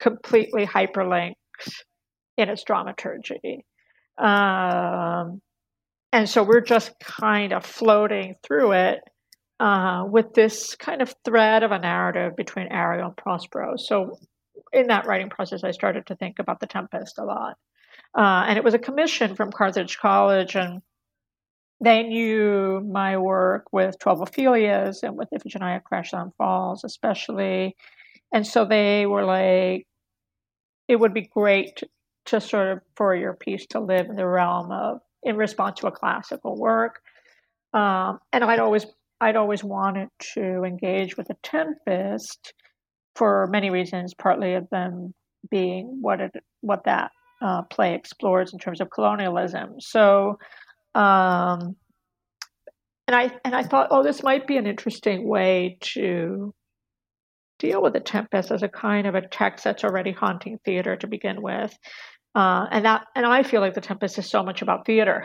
completely 0.00 0.64
hyperlinks 0.66 1.34
in 2.36 2.48
its 2.48 2.62
dramaturgy. 2.62 3.64
Um, 4.18 5.40
and 6.12 6.28
so 6.28 6.44
we're 6.44 6.60
just 6.60 6.92
kind 7.00 7.52
of 7.52 7.66
floating 7.66 8.36
through 8.46 8.72
it 8.72 9.00
uh, 9.58 10.04
with 10.08 10.32
this 10.32 10.76
kind 10.76 11.02
of 11.02 11.12
thread 11.24 11.64
of 11.64 11.72
a 11.72 11.78
narrative 11.80 12.36
between 12.36 12.68
Ariel 12.68 13.08
and 13.08 13.16
Prospero. 13.16 13.74
So 13.76 14.16
in 14.72 14.86
that 14.86 15.06
writing 15.06 15.28
process, 15.28 15.64
I 15.64 15.72
started 15.72 16.06
to 16.06 16.14
think 16.14 16.38
about 16.38 16.60
the 16.60 16.68
Tempest 16.68 17.18
a 17.18 17.24
lot. 17.24 17.56
Uh, 18.16 18.46
and 18.48 18.58
it 18.58 18.64
was 18.64 18.74
a 18.74 18.78
commission 18.78 19.34
from 19.34 19.52
Carthage 19.52 19.98
College, 19.98 20.56
and 20.56 20.80
they 21.80 22.02
knew 22.02 22.80
my 22.80 23.16
work 23.16 23.66
with 23.72 23.98
12 23.98 24.20
Ophelias 24.20 25.02
and 25.02 25.16
with 25.16 25.28
Iphigenia 25.32 25.82
Crash 25.82 26.12
Land 26.12 26.32
Falls, 26.36 26.84
especially. 26.84 27.76
And 28.32 28.46
so 28.46 28.64
they 28.64 29.06
were 29.06 29.24
like, 29.24 29.86
it 30.88 30.96
would 30.96 31.14
be 31.14 31.22
great 31.22 31.82
to 32.26 32.40
sort 32.40 32.68
of 32.68 32.80
for 32.96 33.14
your 33.14 33.34
piece 33.34 33.66
to 33.66 33.80
live 33.80 34.06
in 34.08 34.16
the 34.16 34.26
realm 34.26 34.72
of 34.72 35.00
in 35.22 35.36
response 35.36 35.80
to 35.80 35.86
a 35.86 35.92
classical 35.92 36.58
work. 36.58 37.00
Um, 37.72 38.18
and 38.32 38.42
I'd 38.44 38.58
always 38.58 38.86
I'd 39.20 39.36
always 39.36 39.64
wanted 39.64 40.08
to 40.34 40.62
engage 40.64 41.16
with 41.16 41.28
the 41.28 41.36
Tempest 41.42 42.54
for 43.16 43.46
many 43.50 43.70
reasons, 43.70 44.14
partly 44.14 44.54
of 44.54 44.68
them 44.70 45.14
being 45.50 45.98
what 46.00 46.20
it 46.20 46.32
what 46.60 46.84
that 46.84 47.10
uh, 47.40 47.62
play 47.62 47.94
explores 47.94 48.52
in 48.52 48.58
terms 48.58 48.80
of 48.80 48.90
colonialism. 48.90 49.80
So 49.80 50.38
um, 50.94 51.76
and 53.06 53.14
I 53.14 53.30
and 53.44 53.54
I 53.54 53.62
thought, 53.62 53.88
oh, 53.90 54.02
this 54.02 54.22
might 54.22 54.46
be 54.46 54.56
an 54.56 54.66
interesting 54.66 55.26
way 55.26 55.78
to 55.80 56.54
deal 57.58 57.82
with 57.82 57.94
the 57.94 58.00
Tempest 58.00 58.50
as 58.50 58.62
a 58.62 58.68
kind 58.68 59.06
of 59.06 59.14
a 59.14 59.26
text 59.26 59.64
that's 59.64 59.82
already 59.84 60.12
haunting 60.12 60.58
theater 60.64 60.96
to 60.96 61.06
begin 61.06 61.42
with. 61.42 61.76
Uh, 62.34 62.66
and 62.70 62.84
that 62.84 63.06
and 63.16 63.24
I 63.24 63.42
feel 63.42 63.60
like 63.60 63.74
the 63.74 63.80
Tempest 63.80 64.18
is 64.18 64.28
so 64.28 64.42
much 64.42 64.60
about 64.60 64.84
theater. 64.84 65.24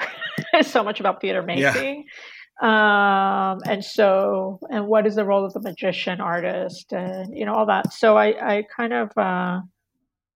it's 0.54 0.72
so 0.72 0.84
much 0.84 1.00
about 1.00 1.22
theater 1.22 1.44
making. 1.44 2.06
Yeah. 2.06 3.52
Um, 3.52 3.60
and 3.66 3.84
so 3.84 4.60
and 4.70 4.88
what 4.88 5.06
is 5.06 5.16
the 5.16 5.26
role 5.26 5.44
of 5.44 5.54
the 5.54 5.62
magician 5.62 6.22
artist 6.22 6.94
and 6.94 7.38
you 7.38 7.46
know 7.46 7.54
all 7.54 7.66
that. 7.66 7.92
So 7.92 8.16
I, 8.16 8.58
I 8.58 8.64
kind 8.78 8.94
of 8.94 9.10
uh, 9.18 9.60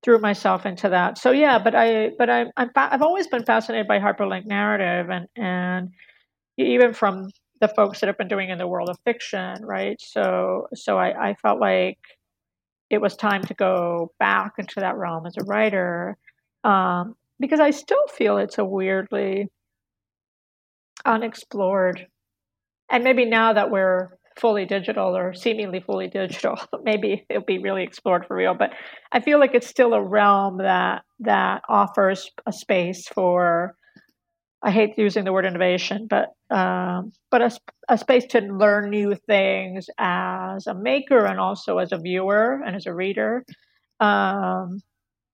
threw 0.04 0.20
myself 0.20 0.66
into 0.66 0.90
that. 0.90 1.18
So 1.18 1.32
yeah, 1.32 1.60
but 1.60 1.76
I 1.76 2.12
but 2.18 2.30
I 2.30 2.46
I'm 2.58 2.70
I've 2.76 3.02
always 3.02 3.28
been 3.28 3.46
fascinated 3.46 3.88
by 3.88 4.00
hyperlink 4.00 4.46
narrative 4.46 5.10
and 5.10 5.28
and 5.36 5.90
even 6.58 6.94
from 6.94 7.30
the 7.62 7.68
folks 7.68 8.00
that 8.00 8.08
have 8.08 8.18
been 8.18 8.28
doing 8.28 8.50
in 8.50 8.58
the 8.58 8.68
world 8.68 8.90
of 8.90 8.98
fiction, 9.06 9.66
right? 9.66 9.98
So 10.00 10.68
so 10.76 10.98
I, 10.98 11.30
I 11.30 11.34
felt 11.36 11.60
like 11.60 12.00
it 12.90 13.02
was 13.02 13.16
time 13.16 13.42
to 13.44 13.54
go 13.54 14.12
back 14.20 14.54
into 14.58 14.80
that 14.80 14.98
realm 14.98 15.26
as 15.26 15.36
a 15.38 15.44
writer 15.46 16.18
um, 16.64 17.16
because 17.40 17.60
I 17.60 17.72
still 17.72 18.08
feel 18.08 18.38
it's 18.38 18.58
a 18.58 18.66
weirdly 18.66 19.50
unexplored. 21.06 22.08
And 22.90 23.04
maybe 23.04 23.26
now 23.26 23.54
that 23.54 23.70
we're 23.72 24.17
fully 24.40 24.66
digital 24.66 25.16
or 25.16 25.34
seemingly 25.34 25.80
fully 25.80 26.08
digital, 26.08 26.58
maybe 26.84 27.26
it'll 27.30 27.44
be 27.44 27.60
really 27.60 27.84
explored 27.84 28.26
for 28.28 28.36
real. 28.36 28.56
But 28.56 28.72
I 29.12 29.20
feel 29.20 29.40
like 29.40 29.54
it's 29.54 29.68
still 29.68 29.94
a 29.94 30.04
realm 30.04 30.58
that 30.60 31.04
that 31.20 31.62
offers 31.70 32.30
a 32.46 32.52
space 32.52 33.08
for. 33.08 33.76
I 34.64 34.72
hate 34.72 34.98
using 34.98 35.24
the 35.24 35.32
word 35.32 35.46
innovation, 35.46 36.08
but 36.10 36.30
um, 36.56 37.12
but 37.30 37.42
a, 37.42 37.52
a 37.90 37.98
space 37.98 38.26
to 38.32 38.40
learn 38.40 38.90
new 38.90 39.16
things 39.28 39.88
as 40.00 40.66
a 40.66 40.74
maker 40.74 41.26
and 41.26 41.40
also 41.40 41.78
as 41.78 41.92
a 41.92 42.00
viewer 42.00 42.62
and 42.66 42.76
as 42.76 42.88
a 42.88 42.94
reader. 42.94 43.44
Um, 44.00 44.80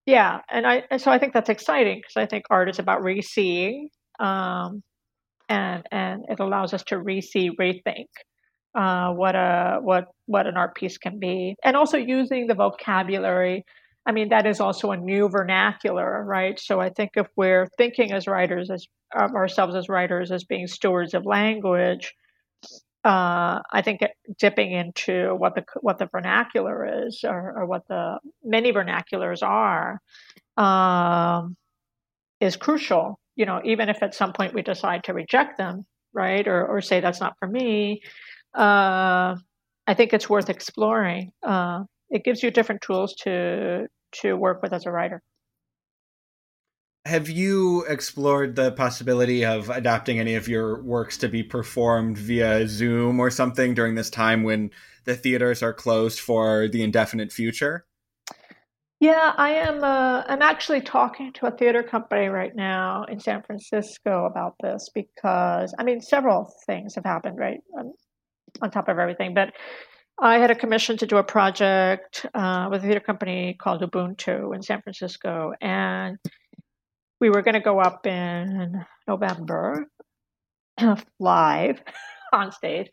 yeah, 0.06 0.40
and 0.50 0.68
I 0.68 0.84
and 0.92 1.02
so 1.02 1.12
I 1.12 1.20
think 1.20 1.34
that's 1.34 1.50
exciting 1.50 2.02
because 2.02 2.22
I 2.22 2.26
think 2.26 2.46
art 2.50 2.70
is 2.70 2.80
about 2.80 3.04
re-seeing, 3.04 3.90
um, 4.20 4.84
and 5.48 5.84
and 5.92 6.26
it 6.28 6.42
allows 6.42 6.74
us 6.74 6.84
to 6.88 7.00
re-see, 7.00 7.52
rethink 7.60 8.08
uh, 8.76 9.12
what 9.12 9.36
a 9.36 9.80
what 9.82 10.08
what 10.26 10.48
an 10.48 10.58
art 10.58 10.76
piece 10.76 10.98
can 10.98 11.20
be, 11.20 11.56
and 11.64 11.76
also 11.76 11.98
using 11.98 12.48
the 12.48 12.56
vocabulary. 12.56 13.66
I 14.06 14.12
mean, 14.12 14.30
that 14.30 14.46
is 14.46 14.60
also 14.60 14.92
a 14.92 14.98
new 14.98 15.30
vernacular, 15.30 16.24
right? 16.26 16.60
So 16.60 16.80
I 16.82 16.90
think 16.90 17.12
if 17.16 17.28
we're 17.38 17.68
thinking 17.78 18.12
as 18.12 18.28
writers, 18.28 18.70
as 18.70 18.86
ourselves 19.16 19.76
as 19.76 19.88
writers, 19.88 20.32
as 20.32 20.44
being 20.44 20.68
stewards 20.68 21.14
of 21.14 21.26
language, 21.26 22.14
uh, 23.06 23.60
I 23.72 23.82
think 23.84 24.02
dipping 24.40 24.72
into 24.72 25.36
what 25.36 25.56
the 25.56 25.64
what 25.82 26.00
the 26.00 26.08
vernacular 26.12 27.06
is, 27.06 27.24
or, 27.24 27.60
or 27.60 27.66
what 27.66 27.88
the 27.88 28.20
many 28.44 28.72
vernaculars 28.72 29.44
are, 29.44 30.00
um, 30.58 31.56
is 32.40 32.56
crucial. 32.56 33.20
You 33.36 33.46
know, 33.46 33.62
even 33.66 33.90
if 33.90 34.02
at 34.04 34.16
some 34.16 34.34
point 34.34 34.54
we 34.54 34.62
decide 34.62 35.06
to 35.06 35.14
reject 35.14 35.58
them, 35.58 35.86
right, 36.14 36.48
or 36.48 36.66
or 36.66 36.82
say 36.82 37.02
that's 37.02 37.20
not 37.20 37.36
for 37.40 37.48
me, 37.48 38.02
uh, 38.56 39.36
I 39.88 39.94
think 39.96 40.14
it's 40.14 40.30
worth 40.30 40.50
exploring. 40.50 41.32
Uh, 41.42 41.84
it 42.10 42.24
gives 42.24 42.44
you 42.44 42.52
different 42.52 42.82
tools 42.82 43.16
to 43.22 43.88
to 44.22 44.34
work 44.36 44.62
with 44.62 44.74
as 44.74 44.86
a 44.86 44.92
writer 44.92 45.22
have 47.06 47.30
you 47.30 47.84
explored 47.86 48.56
the 48.56 48.72
possibility 48.72 49.44
of 49.44 49.70
adapting 49.70 50.20
any 50.20 50.36
of 50.36 50.48
your 50.48 50.82
works 50.84 51.18
to 51.18 51.28
be 51.28 51.44
performed 51.44 52.18
via 52.18 52.68
Zoom 52.68 53.20
or 53.20 53.30
something 53.30 53.74
during 53.74 53.96
this 53.96 54.10
time 54.10 54.44
when 54.44 54.72
the 55.04 55.16
theaters 55.16 55.62
are 55.62 55.74
closed 55.74 56.20
for 56.22 56.70
the 56.70 56.82
indefinite 56.82 57.32
future? 57.32 57.86
Yeah, 59.02 59.34
I 59.36 59.50
am. 59.50 59.84
Uh, 59.84 60.24
I'm 60.28 60.42
actually 60.42 60.80
talking 60.80 61.34
to 61.34 61.48
a 61.48 61.52
theater 61.52 61.84
company 61.84 62.28
right 62.28 62.56
now 62.56 63.04
in 63.04 63.20
San 63.20 63.44
Francisco 63.44 64.26
about 64.26 64.56
this 64.62 64.90
because 64.96 65.76
I 65.78 65.84
mean, 65.84 66.00
several 66.00 66.54
things 66.66 66.96
have 66.96 67.04
happened 67.04 67.38
right 67.38 67.60
on, 68.64 68.72
top 68.72 68.88
of 68.88 68.98
everything. 68.98 69.34
But 69.34 69.54
I 70.20 70.40
had 70.40 70.52
a 70.52 70.56
commission 70.56 70.98
to 70.98 71.08
do 71.08 71.18
a 71.18 71.24
project 71.24 72.26
uh, 72.34 72.68
with 72.72 72.84
a 72.84 72.88
theater 72.88 73.00
company 73.00 73.56
called 73.60 73.82
Ubuntu 73.82 74.56
in 74.56 74.62
San 74.62 74.82
Francisco, 74.82 75.54
and 75.62 76.18
we 77.20 77.30
were 77.30 77.42
going 77.42 77.56
to 77.56 77.60
go 77.60 77.80
up 77.80 78.06
in 78.06 78.86
November 79.08 79.86
live 81.20 81.82
on 82.34 82.52
stage. 82.52 82.90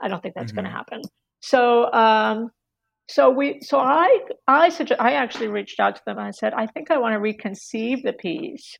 I 0.00 0.08
don't 0.08 0.22
think 0.22 0.34
that's 0.34 0.52
mm-hmm. 0.52 0.62
going 0.62 0.64
to 0.66 0.70
happen. 0.70 1.02
So, 1.40 1.92
um, 1.92 2.50
so 3.08 3.30
we, 3.30 3.60
so 3.60 3.78
I, 3.78 4.20
I 4.46 4.70
suggest, 4.70 5.00
I 5.00 5.12
actually 5.12 5.48
reached 5.48 5.78
out 5.78 5.96
to 5.96 6.02
them. 6.06 6.18
and 6.18 6.26
I 6.26 6.30
said, 6.30 6.54
I 6.54 6.66
think 6.66 6.90
I 6.90 6.98
want 6.98 7.14
to 7.14 7.20
reconceive 7.20 8.02
the 8.02 8.12
piece 8.12 8.78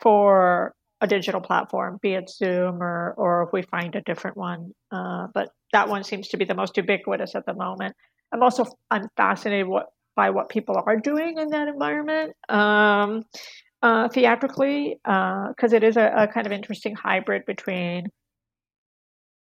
for 0.00 0.74
a 1.00 1.06
digital 1.06 1.40
platform, 1.40 1.98
be 2.00 2.14
it 2.14 2.30
Zoom 2.30 2.82
or, 2.82 3.14
or 3.18 3.42
if 3.42 3.52
we 3.52 3.62
find 3.62 3.94
a 3.94 4.00
different 4.02 4.36
one. 4.36 4.72
Uh, 4.90 5.26
but 5.34 5.50
that 5.72 5.88
one 5.88 6.04
seems 6.04 6.28
to 6.28 6.36
be 6.36 6.44
the 6.44 6.54
most 6.54 6.76
ubiquitous 6.76 7.34
at 7.34 7.44
the 7.46 7.54
moment. 7.54 7.94
I'm 8.32 8.42
also, 8.42 8.64
I'm 8.90 9.08
fascinated 9.16 9.66
what, 9.66 9.86
by 10.14 10.30
what 10.30 10.48
people 10.48 10.82
are 10.86 10.96
doing 10.96 11.38
in 11.38 11.48
that 11.48 11.68
environment. 11.68 12.32
Um, 12.48 13.22
uh, 13.82 14.08
theatrically 14.08 14.98
because 15.04 15.72
uh, 15.72 15.76
it 15.76 15.84
is 15.84 15.96
a, 15.96 16.12
a, 16.16 16.26
kind 16.26 16.46
of 16.46 16.52
interesting 16.52 16.94
hybrid 16.94 17.42
between 17.46 18.06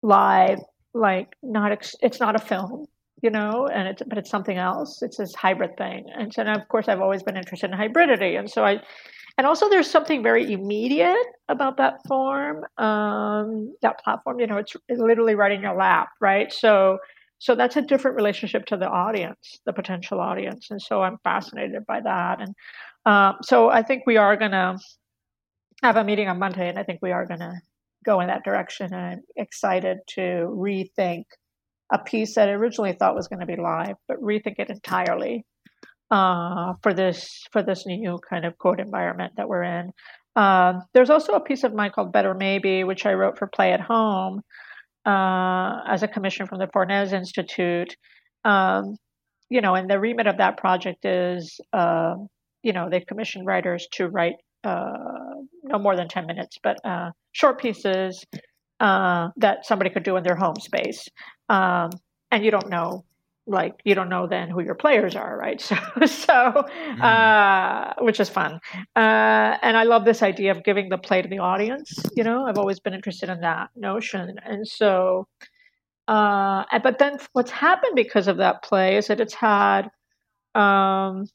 live, 0.02 0.60
like 0.94 1.28
not 1.44 1.72
ex- 1.72 1.96
it's 2.02 2.20
not 2.20 2.36
a 2.36 2.40
film, 2.40 2.86
you 3.22 3.30
know, 3.30 3.68
and 3.68 3.88
it's 3.88 4.02
but 4.08 4.18
it's 4.18 4.30
something 4.30 4.58
else. 4.58 5.02
It's 5.02 5.18
this 5.18 5.36
hybrid 5.36 5.78
thing, 5.78 6.06
and 6.16 6.34
so 6.34 6.44
of 6.44 6.68
course 6.68 6.88
I've 6.88 7.02
always 7.02 7.22
been 7.22 7.38
interested 7.38 7.72
in 7.72 7.78
hybridity, 7.78 8.40
and 8.40 8.50
so 8.50 8.64
I. 8.64 8.82
And 9.38 9.48
also, 9.48 9.68
there's 9.68 9.90
something 9.90 10.22
very 10.22 10.52
immediate 10.54 11.26
about 11.50 11.78
that 11.78 12.06
form, 12.08 12.64
um, 12.78 13.76
that 13.82 14.00
platform. 14.04 14.40
You 14.40 14.48
know, 14.48 14.58
it's, 14.58 14.76
literally 14.90 15.34
right 15.34 15.52
in 15.52 15.62
your 15.62 15.76
lap, 15.76 16.10
right? 16.22 16.54
So, 16.54 17.00
so 17.40 17.56
that's 17.56 17.76
a 17.76 17.82
different 17.82 18.16
relationship 18.16 18.66
to 18.68 18.78
the 18.78 18.88
audience, 18.88 19.60
the 19.66 19.74
potential 19.74 20.20
audience, 20.20 20.68
and 20.70 20.82
so 20.82 21.02
I'm 21.02 21.18
fascinated 21.24 21.86
by 21.88 22.02
that. 22.02 22.42
And 22.42 22.56
um, 23.06 23.38
so 23.42 23.70
I 23.70 23.82
think 23.82 24.04
we 24.06 24.18
are 24.18 24.38
going 24.38 24.52
to 24.52 24.78
have 25.82 25.98
a 25.98 26.04
meeting 26.04 26.28
on 26.28 26.40
Monday, 26.40 26.70
and 26.70 26.78
I 26.78 26.84
think 26.84 27.00
we 27.02 27.12
are 27.12 27.26
going 27.26 27.40
to 27.40 27.54
go 28.06 28.22
in 28.22 28.28
that 28.28 28.44
direction. 28.44 28.94
And 28.94 29.04
I'm 29.04 29.22
excited 29.36 29.98
to 30.16 30.22
rethink 30.22 31.24
a 31.92 32.00
piece 32.00 32.36
that 32.36 32.50
I 32.50 32.54
originally 32.54 32.94
thought 32.94 33.16
was 33.16 33.28
going 33.28 33.40
to 33.40 33.46
be 33.46 33.56
live, 33.56 33.96
but 34.08 34.22
rethink 34.22 34.56
it 34.60 34.70
entirely 34.70 35.46
uh, 36.14 36.74
for 36.84 36.94
this 36.94 37.44
for 37.52 37.64
this 37.64 37.86
new 37.86 38.20
kind 38.30 38.46
of 38.46 38.58
code 38.58 38.80
environment 38.80 39.34
that 39.38 39.48
we're 39.50 39.64
in. 39.64 39.92
Um, 40.36 40.82
there's 40.94 41.10
also 41.10 41.34
a 41.34 41.40
piece 41.40 41.64
of 41.64 41.74
mine 41.74 41.92
called 41.94 42.12
Better 42.12 42.34
Maybe, 42.34 42.84
which 42.84 43.06
I 43.06 43.14
wrote 43.14 43.38
for 43.38 43.48
Play 43.48 43.72
at 43.72 43.82
Home 43.82 44.42
uh, 45.06 45.80
as 45.88 46.04
a 46.04 46.08
commission 46.08 46.48
from 46.48 46.60
the 46.60 46.70
Fornes 46.72 47.14
Institute. 47.14 47.96
Um, 48.46 48.96
you 49.50 49.62
know, 49.62 49.76
and 49.76 49.90
the 49.90 50.00
remit 50.00 50.28
of 50.28 50.38
that 50.38 50.58
project 50.58 51.06
is 51.06 51.60
uh, 51.74 52.16
you 52.64 52.72
know, 52.74 52.90
they 52.90 53.02
commissioned 53.02 53.46
writers 53.46 53.88
to 53.94 54.08
write 54.08 54.36
uh, 54.64 54.82
no 55.64 55.78
more 55.78 55.96
than 55.96 56.08
10 56.08 56.26
minutes, 56.26 56.58
but 56.64 56.78
uh, 56.86 57.12
short 57.34 57.60
pieces 57.60 58.26
uh, 58.80 59.28
that 59.38 59.66
somebody 59.66 59.90
could 59.90 60.04
do 60.04 60.16
in 60.16 60.24
their 60.24 60.36
home 60.36 60.56
space. 60.56 61.08
Um, 61.50 61.90
and 62.32 62.44
you 62.44 62.52
don't 62.52 62.70
know, 62.70 63.04
like, 63.46 63.74
you 63.84 63.94
don't 63.94 64.10
know 64.10 64.28
then 64.28 64.50
who 64.50 64.62
your 64.62 64.76
players 64.76 65.16
are, 65.16 65.38
right? 65.38 65.62
So, 65.62 65.76
so 66.06 66.66
mm. 66.98 68.04
which 68.04 68.20
is 68.20 68.30
fun. 68.30 68.60
Uh, 68.96 69.58
and 69.62 69.78
I 69.78 69.84
love 69.84 70.06
this 70.06 70.22
idea 70.22 70.52
of 70.52 70.64
giving 70.64 70.90
the 70.90 70.98
play 70.98 71.22
to 71.22 71.28
the 71.28 71.40
audience. 71.40 71.94
You 72.16 72.24
know, 72.24 72.46
I've 72.46 72.58
always 72.58 72.80
been 72.80 72.94
interested 72.94 73.30
in 73.30 73.42
that 73.42 73.70
notion. 73.76 74.36
And 74.46 74.68
so, 74.68 75.28
uh, 76.08 76.64
but 76.84 77.00
then 77.00 77.18
what's 77.34 77.52
happened 77.52 77.96
because 77.96 78.28
of 78.28 78.38
that 78.38 78.64
play 78.64 78.98
is 78.98 79.08
that 79.08 79.20
it's 79.20 79.34
had, 79.34 79.90
um, 80.56 81.28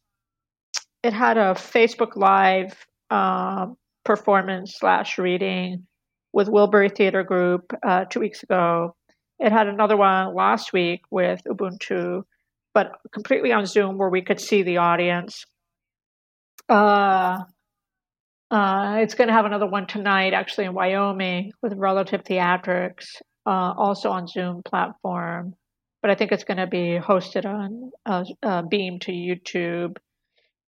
it 1.02 1.12
had 1.12 1.36
a 1.36 1.54
Facebook 1.54 2.16
Live 2.16 2.86
uh, 3.10 3.66
performance 4.04 4.76
slash 4.78 5.18
reading 5.18 5.86
with 6.32 6.48
Wilbury 6.48 6.94
Theater 6.94 7.22
Group 7.22 7.72
uh, 7.86 8.04
two 8.06 8.20
weeks 8.20 8.42
ago. 8.42 8.94
It 9.38 9.52
had 9.52 9.68
another 9.68 9.96
one 9.96 10.34
last 10.34 10.72
week 10.72 11.02
with 11.10 11.42
Ubuntu, 11.46 12.24
but 12.74 12.92
completely 13.12 13.52
on 13.52 13.66
Zoom 13.66 13.98
where 13.98 14.08
we 14.08 14.22
could 14.22 14.40
see 14.40 14.62
the 14.62 14.78
audience. 14.78 15.44
Uh, 16.68 17.44
uh, 18.50 18.96
it's 19.00 19.14
going 19.14 19.28
to 19.28 19.34
have 19.34 19.44
another 19.44 19.66
one 19.66 19.86
tonight, 19.86 20.32
actually 20.32 20.64
in 20.64 20.74
Wyoming, 20.74 21.52
with 21.62 21.74
Relative 21.74 22.24
Theatrics, 22.24 23.16
uh, 23.46 23.74
also 23.76 24.10
on 24.10 24.26
Zoom 24.26 24.62
platform. 24.64 25.54
But 26.02 26.10
I 26.10 26.14
think 26.14 26.32
it's 26.32 26.44
going 26.44 26.58
to 26.58 26.66
be 26.66 26.98
hosted 26.98 27.44
on 27.44 27.90
uh, 28.06 28.24
uh, 28.42 28.62
Beam 28.62 28.98
to 29.00 29.12
YouTube 29.12 29.96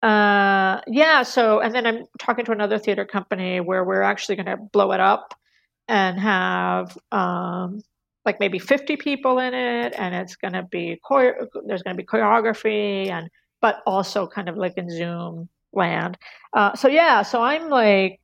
uh, 0.03 0.81
yeah. 0.87 1.23
So, 1.23 1.61
and 1.61 1.75
then 1.75 1.87
I'm 1.87 2.05
talking 2.19 2.45
to 2.45 2.53
another 2.53 2.79
theater 2.79 3.05
company 3.05 3.61
where 3.61 3.85
we're 3.85 4.03
actually 4.03 4.37
going 4.37 4.47
to 4.47 4.57
blow 4.57 4.93
it 4.93 5.01
up 5.01 5.35
and 5.89 6.21
have 6.21 6.97
um, 7.11 7.83
like 8.25 8.41
maybe 8.41 8.59
50 8.59 8.97
people 8.97 9.39
in 9.39 9.55
it, 9.55 9.95
and 9.97 10.15
it's 10.15 10.37
going 10.37 10.53
to 10.53 10.63
be 10.65 11.01
chore- 11.07 11.49
there's 11.67 11.83
going 11.83 11.97
to 11.97 12.03
be 12.03 12.07
choreography 12.07 13.09
and 13.11 13.29
but 13.61 13.83
also 13.87 14.27
kind 14.27 14.49
of 14.49 14.57
like 14.57 14.75
in 14.77 14.89
Zoom 14.89 15.49
land. 15.73 16.17
Uh, 16.53 16.75
so 16.75 16.89
yeah. 16.89 17.23
So 17.23 17.43
I'm 17.43 17.69
like. 17.69 18.21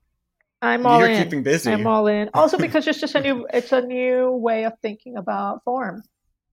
I'm 0.63 0.87
all 0.87 0.99
You're 0.99 1.11
in. 1.11 1.23
keeping 1.23 1.43
busy. 1.43 1.71
I'm 1.71 1.87
all 1.87 2.07
in. 2.07 2.31
Also 2.35 2.57
because 2.57 2.87
it's 2.87 2.99
just 2.99 3.15
a 3.15 3.21
new 3.21 3.47
it's 3.53 3.73
a 3.73 3.83
new 3.83 4.31
way 4.31 4.65
of 4.65 4.73
thinking 4.81 5.19
about 5.19 5.63
form. 5.63 6.03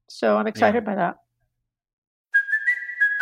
So 0.09 0.35
I'm 0.35 0.47
excited 0.47 0.83
yeah. 0.83 0.89
by 0.89 0.95
that. 0.95 1.15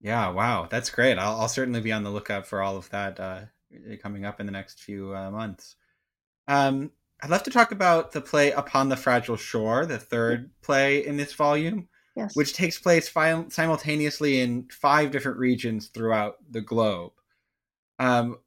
Yeah, 0.00 0.30
wow, 0.30 0.66
that's 0.70 0.90
great. 0.90 1.18
I'll, 1.18 1.40
I'll 1.42 1.48
certainly 1.48 1.80
be 1.80 1.92
on 1.92 2.04
the 2.04 2.10
lookout 2.10 2.46
for 2.46 2.62
all 2.62 2.76
of 2.76 2.88
that 2.90 3.20
uh, 3.20 3.40
coming 4.02 4.24
up 4.24 4.40
in 4.40 4.46
the 4.46 4.52
next 4.52 4.80
few 4.80 5.14
uh, 5.14 5.30
months. 5.30 5.76
Um, 6.48 6.90
I'd 7.22 7.30
love 7.30 7.42
to 7.42 7.50
talk 7.50 7.70
about 7.70 8.12
the 8.12 8.22
play 8.22 8.50
Upon 8.52 8.88
the 8.88 8.96
Fragile 8.96 9.36
Shore, 9.36 9.84
the 9.84 9.98
third 9.98 10.50
play 10.62 11.04
in 11.06 11.16
this 11.16 11.34
volume, 11.34 11.88
Yes. 12.16 12.34
which 12.34 12.54
takes 12.54 12.78
place 12.78 13.08
fi- 13.08 13.44
simultaneously 13.50 14.40
in 14.40 14.68
five 14.72 15.10
different 15.10 15.38
regions 15.38 15.88
throughout 15.88 16.36
the 16.50 16.60
globe. 16.62 17.12
Um, 17.98 18.38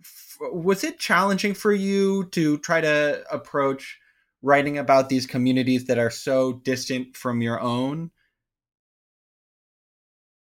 f- 0.00 0.36
was 0.52 0.82
it 0.84 0.98
challenging 0.98 1.54
for 1.54 1.72
you 1.72 2.24
to 2.32 2.58
try 2.58 2.80
to 2.80 3.24
approach 3.30 3.98
writing 4.42 4.78
about 4.78 5.08
these 5.08 5.26
communities 5.26 5.86
that 5.86 5.98
are 5.98 6.10
so 6.10 6.52
distant 6.54 7.16
from 7.16 7.40
your 7.40 7.60
own? 7.60 8.10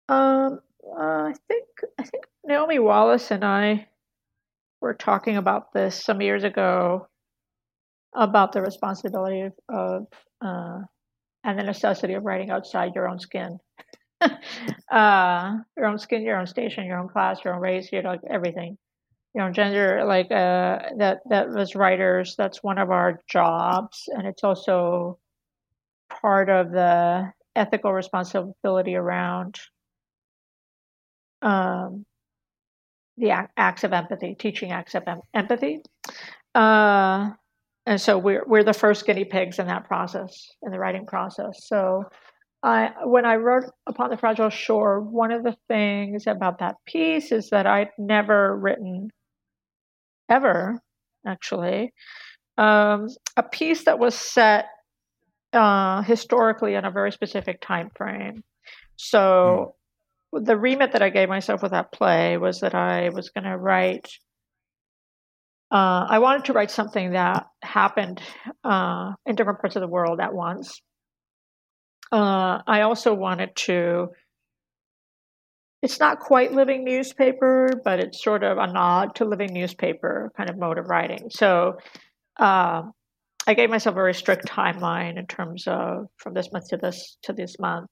Um, 0.08 0.60
uh, 0.84 1.30
I 1.30 1.34
think 1.48 1.66
I 1.98 2.02
think 2.04 2.24
Naomi 2.44 2.78
Wallace 2.78 3.30
and 3.30 3.44
I 3.44 3.88
were 4.80 4.94
talking 4.94 5.36
about 5.36 5.72
this 5.72 6.02
some 6.02 6.22
years 6.22 6.44
ago 6.44 7.08
about 8.14 8.52
the 8.52 8.62
responsibility 8.62 9.42
of, 9.42 9.52
of 9.68 10.06
uh, 10.40 10.80
and 11.44 11.58
the 11.58 11.62
necessity 11.62 12.14
of 12.14 12.24
writing 12.24 12.50
outside 12.50 12.94
your 12.94 13.08
own 13.08 13.18
skin. 13.18 13.58
uh, 14.90 15.56
your 15.76 15.86
own 15.86 15.98
skin, 15.98 16.22
your 16.22 16.38
own 16.38 16.46
station, 16.46 16.86
your 16.86 16.98
own 16.98 17.08
class, 17.08 17.44
your 17.44 17.54
own 17.54 17.60
race, 17.60 17.90
your 17.92 18.02
like 18.02 18.20
everything, 18.28 18.78
your 19.34 19.44
own 19.44 19.52
gender. 19.52 20.04
Like 20.04 20.26
uh, 20.26 20.78
that. 20.98 21.20
That 21.28 21.56
as 21.56 21.76
writers, 21.76 22.34
that's 22.36 22.62
one 22.62 22.78
of 22.78 22.90
our 22.90 23.20
jobs, 23.28 24.08
and 24.08 24.26
it's 24.26 24.42
also 24.42 25.18
part 26.08 26.48
of 26.48 26.70
the 26.72 27.32
ethical 27.54 27.92
responsibility 27.92 28.96
around 28.96 29.58
um, 31.42 32.04
the 33.16 33.32
acts 33.56 33.84
of 33.84 33.92
empathy, 33.92 34.36
teaching 34.38 34.72
acts 34.72 34.94
of 34.94 35.02
em- 35.06 35.20
empathy. 35.34 35.82
Uh, 36.54 37.30
and 37.86 38.00
so 38.00 38.18
we're 38.18 38.44
we're 38.46 38.64
the 38.64 38.72
first 38.74 39.06
guinea 39.06 39.24
pigs 39.24 39.58
in 39.58 39.66
that 39.66 39.86
process, 39.86 40.50
in 40.62 40.70
the 40.70 40.78
writing 40.78 41.06
process. 41.06 41.66
So 41.66 42.04
I 42.62 42.90
when 43.04 43.24
I 43.24 43.36
wrote 43.36 43.64
Upon 43.86 44.10
the 44.10 44.16
Fragile 44.16 44.50
Shore, 44.50 45.00
one 45.00 45.32
of 45.32 45.42
the 45.42 45.56
things 45.68 46.26
about 46.26 46.58
that 46.58 46.76
piece 46.86 47.32
is 47.32 47.50
that 47.50 47.66
I'd 47.66 47.90
never 47.98 48.56
written 48.56 49.10
ever, 50.28 50.80
actually, 51.26 51.92
um, 52.58 53.08
a 53.36 53.42
piece 53.42 53.84
that 53.84 53.98
was 53.98 54.14
set 54.14 54.66
uh, 55.52 56.02
historically 56.02 56.74
in 56.74 56.84
a 56.84 56.90
very 56.90 57.12
specific 57.12 57.60
time 57.60 57.90
frame. 57.96 58.42
So 58.96 59.76
the 60.32 60.56
remit 60.56 60.92
that 60.92 61.02
I 61.02 61.10
gave 61.10 61.28
myself 61.28 61.62
with 61.62 61.72
that 61.72 61.92
play 61.92 62.36
was 62.36 62.60
that 62.60 62.74
I 62.74 63.08
was 63.10 63.30
going 63.30 63.44
to 63.44 63.56
write. 63.56 64.08
Uh, 65.70 66.06
I 66.08 66.18
wanted 66.18 66.46
to 66.46 66.52
write 66.52 66.70
something 66.70 67.12
that 67.12 67.46
happened 67.62 68.20
uh, 68.64 69.12
in 69.26 69.36
different 69.36 69.60
parts 69.60 69.76
of 69.76 69.80
the 69.80 69.88
world 69.88 70.20
at 70.20 70.34
once. 70.34 70.80
Uh, 72.10 72.60
I 72.66 72.82
also 72.82 73.14
wanted 73.14 73.54
to. 73.56 74.08
It's 75.82 76.00
not 76.00 76.18
quite 76.18 76.52
living 76.52 76.84
newspaper, 76.84 77.70
but 77.84 78.00
it's 78.00 78.22
sort 78.22 78.42
of 78.42 78.58
a 78.58 78.66
nod 78.66 79.14
to 79.16 79.24
living 79.24 79.52
newspaper 79.52 80.32
kind 80.36 80.50
of 80.50 80.58
mode 80.58 80.78
of 80.78 80.88
writing. 80.88 81.28
So 81.30 81.78
um, 82.38 82.92
I 83.46 83.54
gave 83.54 83.70
myself 83.70 83.94
a 83.94 83.94
very 83.94 84.14
strict 84.14 84.46
timeline 84.46 85.18
in 85.18 85.26
terms 85.26 85.64
of 85.66 86.08
from 86.16 86.34
this 86.34 86.50
month 86.52 86.68
to 86.68 86.78
this 86.78 87.16
to 87.22 87.32
this 87.32 87.56
month. 87.60 87.88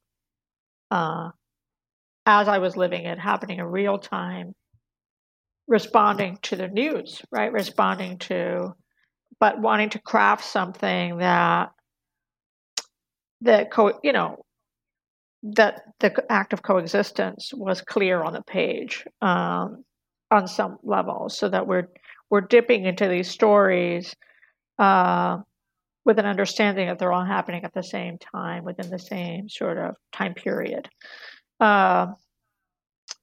As 2.26 2.48
I 2.48 2.58
was 2.58 2.76
living 2.76 3.04
it, 3.04 3.18
happening 3.20 3.60
in 3.60 3.64
real 3.66 3.98
time, 3.98 4.52
responding 5.68 6.38
to 6.42 6.56
the 6.56 6.66
news, 6.66 7.22
right? 7.30 7.52
Responding 7.52 8.18
to, 8.18 8.74
but 9.38 9.60
wanting 9.60 9.90
to 9.90 10.00
craft 10.00 10.44
something 10.44 11.18
that 11.18 11.70
that 13.42 13.70
co, 13.70 13.98
you 14.02 14.12
know, 14.12 14.44
that 15.42 15.82
the 16.00 16.24
act 16.28 16.52
of 16.52 16.62
coexistence 16.62 17.52
was 17.54 17.80
clear 17.80 18.22
on 18.22 18.32
the 18.32 18.42
page 18.42 19.04
um, 19.22 19.84
on 20.30 20.48
some 20.48 20.78
level, 20.82 21.28
so 21.28 21.48
that 21.48 21.68
we're 21.68 21.88
we're 22.28 22.40
dipping 22.40 22.86
into 22.86 23.06
these 23.06 23.30
stories 23.30 24.14
uh, 24.80 25.38
with 26.04 26.18
an 26.18 26.26
understanding 26.26 26.88
that 26.88 26.98
they're 26.98 27.12
all 27.12 27.24
happening 27.24 27.64
at 27.64 27.74
the 27.74 27.82
same 27.82 28.18
time 28.18 28.64
within 28.64 28.90
the 28.90 28.98
same 28.98 29.48
sort 29.48 29.78
of 29.78 29.94
time 30.12 30.34
period 30.34 30.88
uh, 31.60 32.06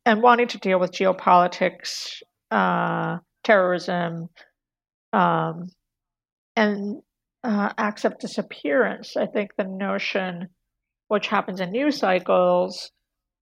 and 0.05 0.21
wanting 0.21 0.47
to 0.47 0.57
deal 0.57 0.79
with 0.79 0.91
geopolitics, 0.91 2.21
uh, 2.51 3.17
terrorism, 3.43 4.29
um, 5.11 5.69
and 6.55 7.01
uh, 7.43 7.73
acts 7.77 8.05
of 8.05 8.17
disappearance. 8.19 9.17
I 9.17 9.25
think 9.25 9.51
the 9.57 9.65
notion, 9.65 10.49
which 11.07 11.27
happens 11.27 11.59
in 11.59 11.71
news 11.71 11.97
cycles, 11.97 12.91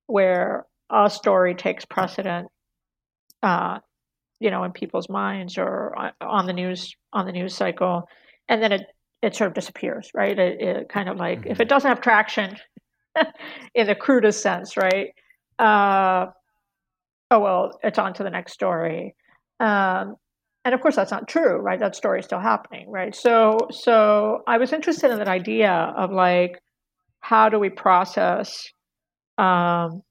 where 0.08 0.66
a 0.89 1.10
story 1.10 1.56
takes 1.56 1.86
precedent, 1.86 2.48
uh, 3.42 3.80
you 4.39 4.52
know, 4.52 4.64
in 4.64 4.72
people's 4.72 5.10
minds 5.10 5.58
or 5.58 5.96
on 6.20 6.46
the 6.48 6.54
news 6.54 6.96
on 7.14 7.26
the 7.26 7.32
news 7.32 7.56
cycle, 7.56 8.08
and 8.50 8.62
then 8.62 8.72
it 8.72 8.82
it 9.22 9.36
sort 9.36 9.50
of 9.50 9.54
disappears, 9.54 10.10
right? 10.16 10.38
It, 10.38 10.62
it 10.62 10.89
kind 10.89 11.08
of 11.10 11.18
like 11.18 11.46
if 11.46 11.60
it 11.60 11.70
doesn't 11.70 11.88
have 11.88 12.02
traction 12.02 12.58
in 13.76 13.88
the 13.88 13.95
crudest 13.95 14.41
sense, 14.41 14.78
right? 14.78 15.09
Uh, 15.59 16.28
oh 17.30 17.39
well, 17.39 17.80
it's 17.84 17.99
on 17.99 18.14
to 18.16 18.24
the 18.24 18.30
next 18.30 18.53
story. 18.53 19.16
Um, 19.59 20.16
and 20.64 20.76
of 20.76 20.82
course, 20.82 20.95
that's 20.95 21.12
not 21.12 21.28
true, 21.28 21.57
right? 21.57 21.80
That 21.80 21.95
story 21.95 22.20
is 22.20 22.26
still 22.26 22.39
happening, 22.39 22.89
right? 22.89 23.16
So, 23.16 23.57
so 23.72 24.43
I 24.47 24.57
was 24.57 24.74
interested 24.74 25.12
in 25.12 25.18
that 25.18 25.28
idea 25.28 25.72
of 25.72 26.12
like, 26.12 26.62
how 27.20 27.49
do 27.49 27.59
we 27.59 27.70
process 27.70 28.68
um, 29.38 30.03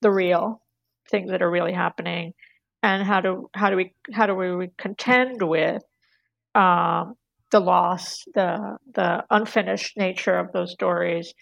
the 0.00 0.10
real 0.10 0.62
things 1.10 1.30
that 1.30 1.42
are 1.42 1.50
really 1.50 1.72
happening, 1.72 2.32
and 2.82 3.02
how 3.02 3.20
do 3.20 3.48
how 3.54 3.70
do 3.70 3.76
we 3.76 3.94
how 4.12 4.26
do 4.26 4.34
we 4.34 4.68
contend 4.78 5.42
with 5.42 5.82
um, 6.54 7.14
the 7.50 7.60
loss, 7.60 8.24
the 8.34 8.76
the 8.94 9.24
unfinished 9.30 9.96
nature 9.96 10.38
of 10.38 10.52
those 10.52 10.72
stories 10.72 11.32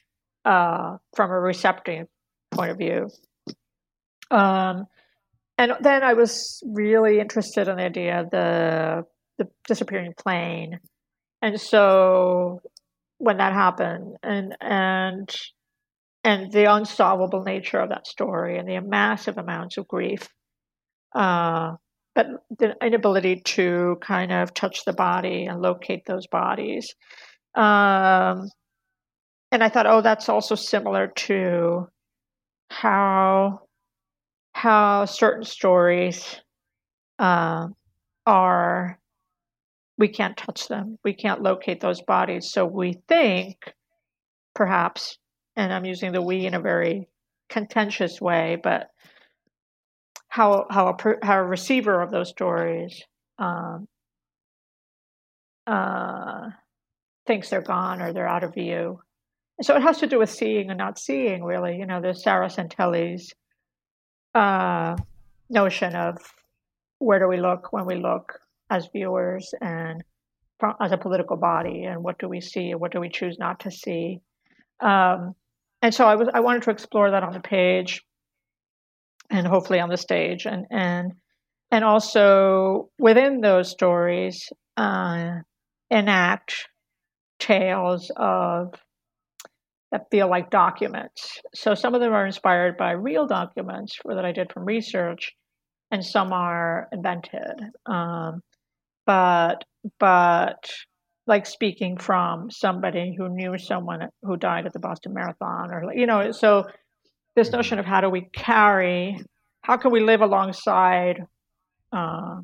uh, 0.46 0.96
from 1.14 1.30
a 1.30 1.40
receptive 1.40 2.06
point 2.52 2.70
of 2.70 2.78
view. 2.78 3.10
Um, 4.30 4.86
and 5.58 5.72
then 5.80 6.02
I 6.02 6.14
was 6.14 6.62
really 6.64 7.18
interested 7.18 7.68
in 7.68 7.76
the 7.76 7.84
idea 7.84 8.20
of 8.20 8.30
the 8.30 9.04
the 9.38 9.48
disappearing 9.66 10.14
plane, 10.16 10.80
and 11.42 11.60
so 11.60 12.60
when 13.18 13.38
that 13.38 13.52
happened, 13.52 14.16
and 14.22 14.56
and 14.60 15.28
and 16.24 16.52
the 16.52 16.72
unsolvable 16.72 17.42
nature 17.42 17.80
of 17.80 17.90
that 17.90 18.06
story, 18.06 18.58
and 18.58 18.68
the 18.68 18.80
massive 18.80 19.38
amounts 19.38 19.78
of 19.78 19.88
grief, 19.88 20.28
uh, 21.14 21.72
but 22.14 22.26
the 22.58 22.74
inability 22.82 23.42
to 23.44 23.96
kind 24.00 24.32
of 24.32 24.54
touch 24.54 24.84
the 24.84 24.92
body 24.92 25.46
and 25.46 25.60
locate 25.60 26.04
those 26.06 26.26
bodies. 26.26 26.94
Um, 27.54 28.50
and 29.52 29.62
I 29.62 29.68
thought, 29.68 29.86
oh, 29.86 30.00
that's 30.00 30.28
also 30.28 30.54
similar 30.54 31.08
to 31.08 31.88
how 32.70 33.60
how 34.52 35.04
certain 35.04 35.44
stories 35.44 36.40
uh, 37.18 37.68
are. 38.26 38.98
We 39.98 40.08
can't 40.08 40.36
touch 40.36 40.68
them. 40.68 40.98
We 41.04 41.14
can't 41.14 41.42
locate 41.42 41.80
those 41.80 42.02
bodies. 42.02 42.50
So 42.50 42.66
we 42.66 42.98
think 43.08 43.56
perhaps 44.56 45.18
and 45.54 45.72
i'm 45.72 45.84
using 45.84 46.10
the 46.10 46.22
we 46.22 46.46
in 46.46 46.54
a 46.54 46.60
very 46.60 47.06
contentious 47.48 48.20
way 48.20 48.56
but 48.60 48.88
how 50.28 50.66
how 50.70 50.88
a, 50.88 51.24
how 51.24 51.38
a 51.38 51.44
receiver 51.44 52.02
of 52.02 52.10
those 52.10 52.30
stories 52.30 53.02
um, 53.38 53.86
uh, 55.66 56.48
thinks 57.26 57.50
they're 57.50 57.60
gone 57.60 58.00
or 58.00 58.12
they're 58.12 58.26
out 58.26 58.44
of 58.44 58.54
view 58.54 58.98
so 59.62 59.74
it 59.74 59.82
has 59.82 59.98
to 59.98 60.06
do 60.06 60.18
with 60.18 60.30
seeing 60.30 60.70
and 60.70 60.78
not 60.78 60.98
seeing 60.98 61.42
really 61.44 61.76
you 61.78 61.86
know 61.86 62.00
there's 62.00 62.22
sarah 62.22 62.48
santelli's 62.48 63.34
uh, 64.34 64.96
notion 65.48 65.94
of 65.94 66.18
where 66.98 67.18
do 67.18 67.28
we 67.28 67.38
look 67.38 67.72
when 67.72 67.86
we 67.86 67.96
look 67.96 68.38
as 68.70 68.88
viewers 68.92 69.54
and 69.60 70.02
as 70.80 70.92
a 70.92 70.96
political 70.96 71.36
body, 71.36 71.84
and 71.84 72.02
what 72.02 72.18
do 72.18 72.28
we 72.28 72.40
see, 72.40 72.70
and 72.70 72.80
what 72.80 72.92
do 72.92 73.00
we 73.00 73.08
choose 73.08 73.38
not 73.38 73.60
to 73.60 73.70
see. 73.70 74.20
Um, 74.80 75.34
and 75.82 75.94
so 75.94 76.06
I 76.06 76.16
was 76.16 76.28
I 76.32 76.40
wanted 76.40 76.62
to 76.62 76.70
explore 76.70 77.10
that 77.10 77.22
on 77.22 77.32
the 77.32 77.40
page, 77.40 78.02
and 79.30 79.46
hopefully 79.46 79.80
on 79.80 79.88
the 79.88 79.96
stage, 79.96 80.46
and 80.46 80.66
and 80.70 81.12
and 81.70 81.84
also 81.84 82.90
within 82.98 83.40
those 83.40 83.70
stories 83.70 84.50
uh, 84.76 85.36
enact 85.90 86.68
tales 87.38 88.10
of 88.16 88.74
that 89.92 90.06
feel 90.10 90.28
like 90.28 90.50
documents. 90.50 91.40
So 91.54 91.74
some 91.74 91.94
of 91.94 92.00
them 92.00 92.12
are 92.12 92.26
inspired 92.26 92.76
by 92.76 92.92
real 92.92 93.26
documents 93.26 93.98
that 94.04 94.24
I 94.24 94.32
did 94.32 94.52
from 94.52 94.64
research, 94.64 95.32
and 95.90 96.04
some 96.04 96.32
are 96.32 96.88
invented. 96.92 97.60
Um, 97.86 98.42
but 99.06 99.64
but 99.98 100.70
like 101.26 101.46
speaking 101.46 101.98
from 101.98 102.50
somebody 102.50 103.14
who 103.16 103.28
knew 103.28 103.58
someone 103.58 104.08
who 104.22 104.36
died 104.36 104.66
at 104.66 104.72
the 104.72 104.78
Boston 104.78 105.14
Marathon, 105.14 105.70
or 105.70 105.92
you 105.94 106.06
know, 106.06 106.32
so 106.32 106.64
this 107.34 107.48
mm-hmm. 107.48 107.56
notion 107.56 107.78
of 107.78 107.86
how 107.86 108.00
do 108.00 108.10
we 108.10 108.28
carry, 108.32 109.20
how 109.62 109.76
can 109.76 109.92
we 109.92 110.00
live 110.00 110.20
alongside 110.20 111.24
uh, 111.92 112.40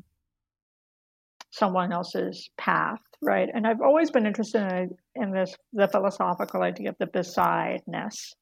someone 1.53 1.93
else's 1.93 2.49
path, 2.57 2.99
right? 3.21 3.47
And 3.53 3.67
I've 3.67 3.81
always 3.81 4.09
been 4.09 4.25
interested 4.25 4.63
in, 4.63 4.89
in 5.15 5.31
this 5.31 5.55
the 5.71 5.87
philosophical 5.87 6.63
idea 6.63 6.89
of 6.89 6.95
the 6.99 7.05
besideness. 7.05 8.33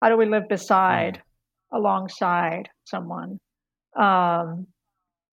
How 0.00 0.08
do 0.08 0.16
we 0.16 0.26
live 0.26 0.48
beside, 0.48 1.14
mm 1.14 1.22
alongside 1.70 2.66
someone? 2.84 3.38
Um, 3.94 4.68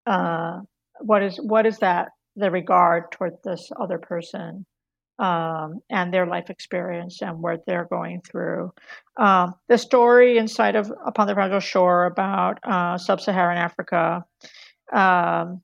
uh, 0.05 0.59
what 0.99 1.23
is 1.23 1.37
what 1.37 1.65
is 1.65 1.77
that 1.77 2.09
the 2.35 2.51
regard 2.51 3.09
toward 3.13 3.35
this 3.45 3.71
other 3.79 3.97
person 3.97 4.65
um, 5.17 5.79
and 5.89 6.13
their 6.13 6.25
life 6.25 6.49
experience 6.49 7.21
and 7.21 7.41
what 7.41 7.61
they're 7.65 7.87
going 7.89 8.19
through. 8.29 8.73
Um, 9.15 9.53
the 9.69 9.77
story 9.77 10.37
inside 10.37 10.75
of 10.75 10.91
Upon 11.05 11.27
the 11.27 11.33
Fragile 11.33 11.61
Shore 11.61 12.05
about 12.05 12.59
uh, 12.65 12.97
sub-Saharan 12.97 13.57
Africa 13.57 14.25
um, 14.91 15.61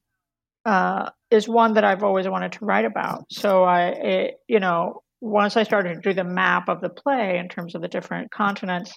uh, 0.65 1.09
is 1.29 1.47
one 1.47 1.73
that 1.73 1.83
I've 1.83 2.03
always 2.03 2.27
wanted 2.27 2.53
to 2.53 2.65
write 2.65 2.85
about. 2.85 3.25
So 3.29 3.63
I, 3.63 3.87
it, 3.87 4.33
you 4.47 4.59
know, 4.59 5.01
once 5.21 5.57
I 5.57 5.63
started 5.63 5.95
to 5.95 6.01
do 6.01 6.13
the 6.13 6.23
map 6.23 6.69
of 6.69 6.81
the 6.81 6.89
play 6.89 7.37
in 7.37 7.47
terms 7.47 7.75
of 7.75 7.81
the 7.81 7.87
different 7.87 8.31
continents 8.31 8.93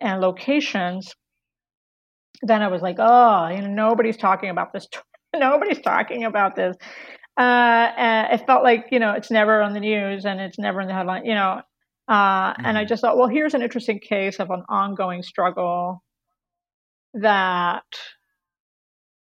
and 0.00 0.20
locations, 0.20 1.12
then 2.42 2.62
I 2.62 2.68
was 2.68 2.82
like, 2.82 2.96
oh, 2.98 3.48
you 3.48 3.62
know, 3.62 3.68
nobody's 3.68 4.16
talking 4.16 4.50
about 4.50 4.72
this. 4.72 4.86
nobody's 5.34 5.80
talking 5.80 6.24
about 6.24 6.56
this. 6.56 6.76
Uh, 7.36 7.90
and 7.96 8.32
it 8.32 8.46
felt 8.46 8.62
like 8.62 8.86
you 8.92 9.00
know 9.00 9.12
it's 9.12 9.30
never 9.30 9.60
on 9.60 9.72
the 9.72 9.80
news 9.80 10.24
and 10.24 10.40
it's 10.40 10.58
never 10.58 10.80
in 10.80 10.86
the 10.86 10.94
headline. 10.94 11.24
You 11.24 11.34
know, 11.34 11.62
uh, 12.06 12.52
mm-hmm. 12.52 12.64
and 12.64 12.78
I 12.78 12.82
mm-hmm. 12.82 12.88
just 12.88 13.00
thought, 13.00 13.16
well, 13.16 13.28
here's 13.28 13.54
an 13.54 13.62
interesting 13.62 13.98
case 13.98 14.38
of 14.38 14.50
an 14.50 14.62
ongoing 14.68 15.22
struggle 15.22 16.02
that 17.14 17.84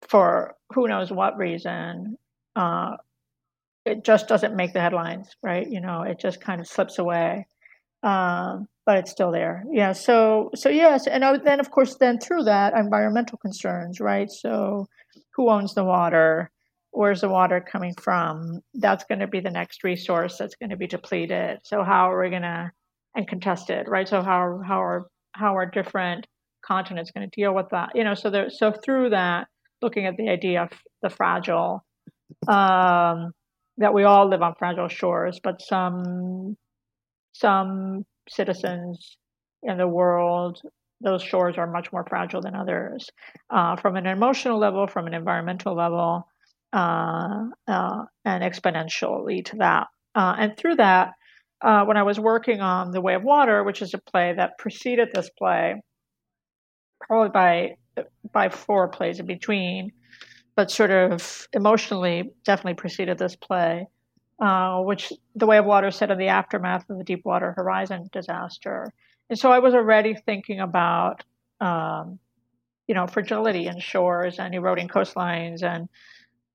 for 0.09 0.55
who 0.73 0.87
knows 0.87 1.11
what 1.11 1.37
reason, 1.37 2.17
uh, 2.55 2.97
it 3.85 4.03
just 4.03 4.27
doesn't 4.27 4.55
make 4.55 4.73
the 4.73 4.81
headlines, 4.81 5.35
right? 5.41 5.67
You 5.67 5.81
know, 5.81 6.03
it 6.03 6.19
just 6.19 6.41
kind 6.41 6.61
of 6.61 6.67
slips 6.67 6.99
away, 6.99 7.47
um, 8.03 8.67
but 8.85 8.97
it's 8.97 9.11
still 9.11 9.31
there. 9.31 9.63
Yeah. 9.71 9.93
So, 9.93 10.51
so 10.55 10.69
yes, 10.69 11.07
and 11.07 11.23
I, 11.25 11.37
then 11.37 11.59
of 11.59 11.71
course, 11.71 11.95
then 11.95 12.19
through 12.19 12.43
that, 12.43 12.73
environmental 12.73 13.37
concerns, 13.37 13.99
right? 13.99 14.29
So, 14.29 14.87
who 15.35 15.49
owns 15.49 15.73
the 15.73 15.83
water? 15.83 16.51
Where's 16.91 17.21
the 17.21 17.29
water 17.29 17.61
coming 17.61 17.93
from? 17.95 18.61
That's 18.73 19.05
going 19.05 19.19
to 19.19 19.27
be 19.27 19.39
the 19.39 19.49
next 19.49 19.83
resource 19.83 20.37
that's 20.37 20.55
going 20.55 20.71
to 20.71 20.77
be 20.77 20.87
depleted. 20.87 21.59
So, 21.63 21.83
how 21.83 22.11
are 22.11 22.21
we 22.21 22.29
going 22.29 22.41
to 22.43 22.71
and 23.15 23.27
contested, 23.27 23.87
right? 23.87 24.07
So, 24.07 24.21
how 24.21 24.61
how 24.65 24.83
are 24.83 25.07
how 25.33 25.55
are 25.57 25.65
different 25.65 26.27
continents 26.65 27.11
going 27.11 27.29
to 27.29 27.35
deal 27.35 27.55
with 27.55 27.69
that? 27.71 27.91
You 27.95 28.03
know, 28.03 28.13
so 28.13 28.29
there, 28.29 28.49
so 28.49 28.71
through 28.71 29.09
that 29.11 29.47
looking 29.81 30.05
at 30.05 30.17
the 30.17 30.29
idea 30.29 30.63
of 30.63 30.69
the 31.01 31.09
fragile, 31.09 31.83
um, 32.47 33.31
that 33.77 33.93
we 33.93 34.03
all 34.03 34.29
live 34.29 34.41
on 34.41 34.55
fragile 34.57 34.87
shores, 34.87 35.39
but 35.43 35.61
some 35.61 36.55
some 37.33 38.05
citizens 38.29 39.17
in 39.63 39.77
the 39.77 39.87
world, 39.87 40.61
those 41.01 41.23
shores 41.23 41.55
are 41.57 41.67
much 41.67 41.91
more 41.91 42.05
fragile 42.07 42.41
than 42.41 42.55
others, 42.55 43.09
uh, 43.49 43.75
from 43.77 43.95
an 43.95 44.05
emotional 44.05 44.59
level, 44.59 44.87
from 44.87 45.07
an 45.07 45.13
environmental 45.13 45.75
level, 45.75 46.27
uh, 46.73 47.45
uh, 47.67 48.03
and 48.25 48.43
exponentially 48.43 49.43
to 49.45 49.57
that. 49.57 49.87
Uh, 50.13 50.35
and 50.37 50.57
through 50.57 50.75
that, 50.75 51.11
uh, 51.61 51.85
when 51.85 51.97
I 51.97 52.03
was 52.03 52.19
working 52.19 52.59
on 52.59 52.91
The 52.91 53.01
Way 53.01 53.15
of 53.15 53.23
Water, 53.23 53.63
which 53.63 53.81
is 53.81 53.93
a 53.93 53.99
play 54.11 54.33
that 54.35 54.57
preceded 54.57 55.09
this 55.13 55.29
play, 55.37 55.81
probably 56.99 57.29
by 57.29 57.75
by 58.31 58.49
four 58.49 58.87
plays 58.87 59.19
in 59.19 59.25
between, 59.25 59.91
but 60.55 60.71
sort 60.71 60.91
of 60.91 61.47
emotionally 61.53 62.31
definitely 62.45 62.75
preceded 62.75 63.17
this 63.17 63.35
play, 63.35 63.87
uh, 64.41 64.79
which 64.81 65.13
The 65.35 65.45
Way 65.45 65.57
of 65.57 65.65
Water 65.65 65.91
set 65.91 66.11
in 66.11 66.17
the 66.17 66.27
aftermath 66.27 66.89
of 66.89 66.97
the 66.97 67.03
Deepwater 67.03 67.53
Horizon 67.53 68.09
disaster. 68.11 68.93
And 69.29 69.39
so 69.39 69.51
I 69.51 69.59
was 69.59 69.73
already 69.73 70.13
thinking 70.13 70.59
about, 70.59 71.23
um, 71.59 72.19
you 72.87 72.95
know, 72.95 73.07
fragility 73.07 73.67
in 73.67 73.79
shores 73.79 74.39
and 74.39 74.53
eroding 74.53 74.89
coastlines 74.89 75.63
and 75.63 75.87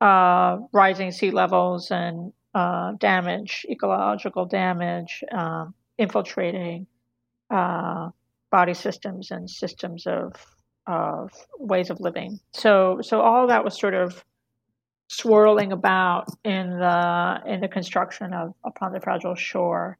uh, 0.01 0.59
rising 0.72 1.11
sea 1.11 1.30
levels 1.30 1.91
and 1.91 2.32
uh, 2.55 2.93
damage, 2.99 3.64
ecological 3.70 4.45
damage, 4.47 5.22
um, 5.32 5.74
infiltrating 5.99 6.87
uh, 7.51 8.11
body 8.51 8.74
systems 8.74 9.30
and 9.30 9.49
systems 9.49 10.07
of 10.07 10.32
of 10.87 11.30
ways 11.59 11.91
of 11.91 12.01
living. 12.01 12.41
So 12.53 13.01
so 13.03 13.20
all 13.20 13.47
that 13.49 13.64
was 13.64 13.78
sort 13.78 13.95
of 13.95 14.24
swirling 15.09 15.72
about 15.72 16.28
in 16.45 16.70
the 16.70 17.43
in 17.47 17.61
the 17.61 17.68
construction 17.68 18.32
of 18.32 18.55
upon 18.64 18.93
the 18.93 19.01
fragile 19.01 19.34
shore. 19.34 19.99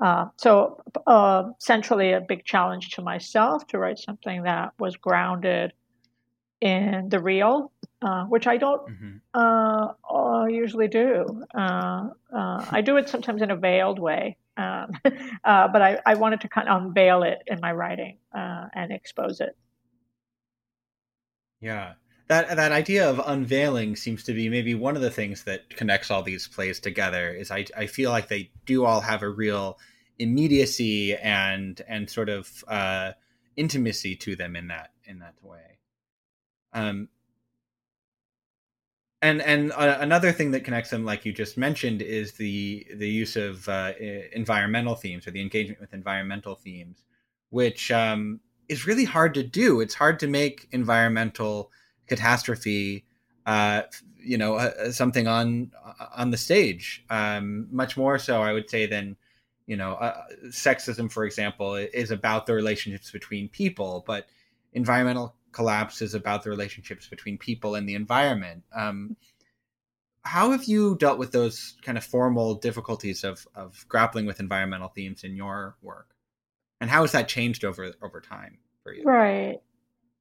Uh, 0.00 0.26
so 0.36 0.82
uh, 1.06 1.50
centrally, 1.58 2.12
a 2.12 2.20
big 2.20 2.44
challenge 2.44 2.90
to 2.90 3.02
myself 3.02 3.66
to 3.66 3.78
write 3.78 3.98
something 3.98 4.44
that 4.44 4.72
was 4.78 4.96
grounded 4.96 5.72
in 6.60 7.08
the 7.08 7.20
real, 7.20 7.70
uh, 8.02 8.24
which 8.24 8.46
I 8.46 8.56
don't 8.56 8.86
mm-hmm. 8.88 9.16
Uh, 9.32 10.46
usually 10.46 10.88
do. 10.88 11.44
Uh, 11.54 12.08
uh, 12.34 12.64
I 12.70 12.80
do 12.80 12.96
it 12.96 13.08
sometimes 13.08 13.42
in 13.42 13.50
a 13.50 13.56
veiled 13.56 13.98
way, 13.98 14.36
um, 14.56 14.90
but 15.04 15.82
I, 15.82 15.98
I 16.06 16.14
wanted 16.14 16.40
to 16.42 16.48
kind 16.48 16.68
of 16.68 16.82
unveil 16.82 17.22
it 17.22 17.38
in 17.46 17.60
my 17.60 17.72
writing 17.72 18.18
and 18.32 18.92
expose 18.92 19.40
it. 19.40 19.56
Yeah. 21.60 21.94
That 22.28 22.56
that 22.56 22.72
idea 22.72 23.08
of 23.10 23.20
unveiling 23.24 23.96
seems 23.96 24.22
to 24.24 24.32
be 24.32 24.48
maybe 24.48 24.74
one 24.74 24.94
of 24.94 25.02
the 25.02 25.10
things 25.10 25.44
that 25.44 25.68
connects 25.70 26.10
all 26.10 26.22
these 26.22 26.46
plays 26.46 26.78
together 26.78 27.30
is 27.32 27.50
I 27.50 27.66
I 27.76 27.86
feel 27.86 28.10
like 28.10 28.28
they 28.28 28.50
do 28.66 28.84
all 28.84 29.00
have 29.00 29.22
a 29.22 29.28
real 29.28 29.78
immediacy 30.18 31.16
and 31.16 31.80
and 31.88 32.08
sort 32.08 32.28
of 32.28 32.64
uh, 32.68 33.12
intimacy 33.56 34.14
to 34.16 34.36
them 34.36 34.54
in 34.54 34.68
that 34.68 34.92
in 35.04 35.18
that 35.20 35.34
way. 35.42 35.78
Um 36.72 37.08
and 39.22 39.42
and 39.42 39.72
uh, 39.72 39.98
another 40.00 40.32
thing 40.32 40.50
that 40.52 40.64
connects 40.64 40.90
them 40.90 41.04
like 41.04 41.24
you 41.24 41.32
just 41.32 41.56
mentioned 41.58 42.00
is 42.02 42.32
the 42.32 42.86
the 42.94 43.08
use 43.08 43.36
of 43.36 43.68
uh, 43.68 43.92
environmental 44.32 44.94
themes 44.94 45.26
or 45.26 45.30
the 45.30 45.40
engagement 45.40 45.80
with 45.80 45.92
environmental 45.92 46.54
themes 46.54 47.02
which 47.50 47.90
um, 47.90 48.40
is 48.70 48.86
really 48.86 49.04
hard 49.04 49.34
to 49.34 49.42
do. 49.42 49.80
It's 49.80 49.94
hard 49.94 50.20
to 50.20 50.28
make 50.28 50.68
environmental 50.70 51.72
catastrophe, 52.06 53.04
uh, 53.44 53.82
you 54.18 54.38
know, 54.38 54.54
uh, 54.54 54.92
something 54.92 55.26
on 55.26 55.72
on 56.16 56.30
the 56.30 56.36
stage. 56.36 57.04
Um, 57.10 57.66
much 57.72 57.96
more 57.96 58.18
so, 58.18 58.40
I 58.42 58.52
would 58.52 58.70
say, 58.70 58.86
than 58.86 59.16
you 59.66 59.76
know, 59.76 59.94
uh, 59.94 60.22
sexism, 60.46 61.10
for 61.10 61.24
example, 61.24 61.74
is 61.74 62.10
about 62.10 62.46
the 62.46 62.54
relationships 62.54 63.10
between 63.10 63.48
people, 63.48 64.04
but 64.06 64.26
environmental 64.72 65.34
collapse 65.52 66.00
is 66.00 66.14
about 66.14 66.44
the 66.44 66.50
relationships 66.50 67.08
between 67.08 67.38
people 67.38 67.74
and 67.74 67.88
the 67.88 67.94
environment. 67.94 68.62
Um, 68.72 69.16
how 70.22 70.52
have 70.52 70.64
you 70.64 70.96
dealt 70.96 71.18
with 71.18 71.32
those 71.32 71.76
kind 71.82 71.98
of 71.98 72.04
formal 72.04 72.54
difficulties 72.54 73.24
of 73.24 73.46
of 73.54 73.84
grappling 73.88 74.26
with 74.26 74.38
environmental 74.38 74.88
themes 74.88 75.24
in 75.24 75.34
your 75.34 75.76
work? 75.82 76.09
And 76.80 76.90
how 76.90 77.02
has 77.02 77.12
that 77.12 77.28
changed 77.28 77.64
over 77.64 77.92
over 78.02 78.20
time 78.20 78.58
for 78.82 78.92
you? 78.92 79.02
Right. 79.04 79.58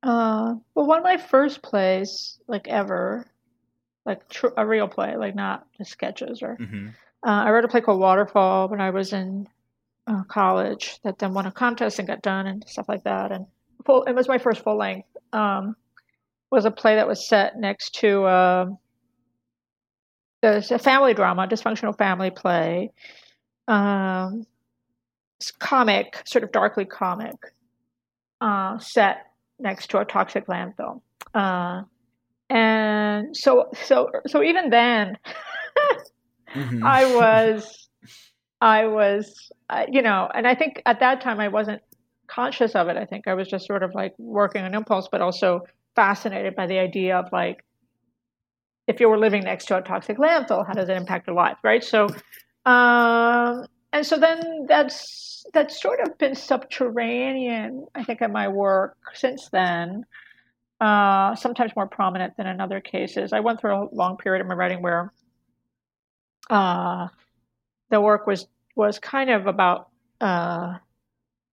Uh, 0.02 0.56
well, 0.76 0.86
one 0.86 0.98
of 0.98 1.04
my 1.04 1.18
first 1.18 1.62
plays, 1.62 2.40
like 2.48 2.68
ever, 2.68 3.26
like 4.06 4.28
tr- 4.30 4.48
a 4.58 4.66
real 4.66 4.88
play, 4.88 5.16
like 5.18 5.36
not 5.36 5.66
just 5.78 5.92
sketches 5.92 6.42
or. 6.42 6.58
Mm-hmm. 6.60 6.90
Uh, 7.22 7.44
I 7.44 7.52
wrote 7.52 7.66
a 7.66 7.68
play 7.68 7.82
called 7.82 8.00
Waterfall 8.00 8.70
when 8.70 8.80
I 8.80 8.92
was 8.92 9.12
in 9.12 9.46
uh, 10.08 10.24
college 10.24 11.00
that 11.04 11.20
then 11.20 11.34
won 11.34 11.46
a 11.46 11.52
contest 11.52 12.00
and 12.00 12.08
got 12.08 12.22
done 12.22 12.48
and 12.48 12.64
stuff 12.66 12.88
like 12.88 13.04
that. 13.04 13.34
And 13.34 13.46
full, 13.86 14.04
it 14.04 14.14
was 14.14 14.28
my 14.30 14.38
first 14.38 14.64
full 14.64 14.78
length 14.78 15.10
um, 15.34 15.76
was 16.50 16.64
a 16.64 16.72
play 16.72 16.96
that 16.96 17.08
was 17.08 17.28
set 17.28 17.58
next 17.58 17.96
to 17.96 18.24
uh, 18.24 18.66
a 20.44 20.80
family 20.80 21.14
drama, 21.14 21.48
dysfunctional 21.48 21.98
family 21.98 22.32
play, 22.32 22.92
um, 23.68 24.46
comic, 25.60 26.22
sort 26.26 26.44
of 26.44 26.52
darkly 26.52 26.86
comic, 26.86 27.36
uh, 28.42 28.78
set 28.80 29.28
next 29.60 29.90
to 29.92 30.00
a 30.00 30.06
toxic 30.06 30.48
landfill. 30.48 31.02
Uh, 31.34 31.84
and 32.50 33.36
so, 33.36 33.70
so, 33.86 34.10
so 34.28 34.44
even 34.44 34.70
then, 34.70 35.18
mm-hmm. 36.56 36.84
I 36.86 37.16
was, 37.16 37.90
I 38.62 38.88
was, 38.88 39.52
uh, 39.70 39.86
you 39.90 40.02
know, 40.02 40.30
and 40.34 40.48
I 40.48 40.56
think 40.56 40.82
at 40.86 41.00
that 41.00 41.22
time 41.22 41.40
I 41.40 41.48
wasn't 41.48 41.82
conscious 42.28 42.76
of 42.76 42.88
it. 42.88 42.98
I 42.98 43.06
think 43.06 43.28
I 43.28 43.34
was 43.34 43.48
just 43.48 43.66
sort 43.66 43.84
of 43.84 43.94
like 43.94 44.14
working 44.18 44.64
on 44.64 44.74
impulse, 44.74 45.08
but 45.12 45.22
also 45.22 45.62
fascinated 45.96 46.56
by 46.56 46.68
the 46.68 46.80
idea 46.80 47.18
of 47.18 47.26
like 47.32 47.64
if 48.88 49.00
you 49.00 49.08
were 49.08 49.20
living 49.20 49.44
next 49.44 49.66
to 49.66 49.78
a 49.78 49.82
toxic 49.82 50.18
landfill, 50.18 50.66
how 50.66 50.74
does 50.74 50.90
it 50.90 50.98
impact 50.98 51.28
your 51.28 51.36
life, 51.36 51.58
right? 51.64 51.84
So, 51.84 52.08
um, 52.66 53.66
and 53.92 54.06
so 54.06 54.18
then 54.18 54.66
that's 54.68 55.46
that's 55.54 55.82
sort 55.82 56.00
of 56.02 56.18
been 56.18 56.36
subterranean, 56.36 57.88
I 57.96 58.04
think, 58.04 58.22
in 58.22 58.32
my 58.32 58.48
work 58.48 58.98
since 59.14 59.50
then. 59.50 60.06
Uh, 60.80 61.36
sometimes 61.36 61.72
more 61.76 61.88
prominent 61.88 62.38
than 62.38 62.48
in 62.48 62.62
other 62.62 62.80
cases. 62.80 63.34
I 63.34 63.42
went 63.42 63.60
through 63.60 63.76
a 63.76 63.88
long 63.92 64.16
period 64.16 64.42
of 64.42 64.48
my 64.48 64.56
writing 64.56 64.82
where 64.82 65.12
uh, 66.50 67.08
the 67.90 68.00
work 68.00 68.28
was 68.28 68.48
was 68.76 69.00
kind 69.00 69.30
of 69.30 69.48
about 69.48 69.90
uh, 70.22 70.78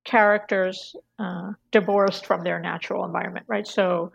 characters 0.03 0.95
uh, 1.17 1.53
divorced 1.71 2.25
from 2.25 2.43
their 2.43 2.59
natural 2.59 3.03
environment, 3.03 3.45
right? 3.47 3.67
So, 3.67 4.11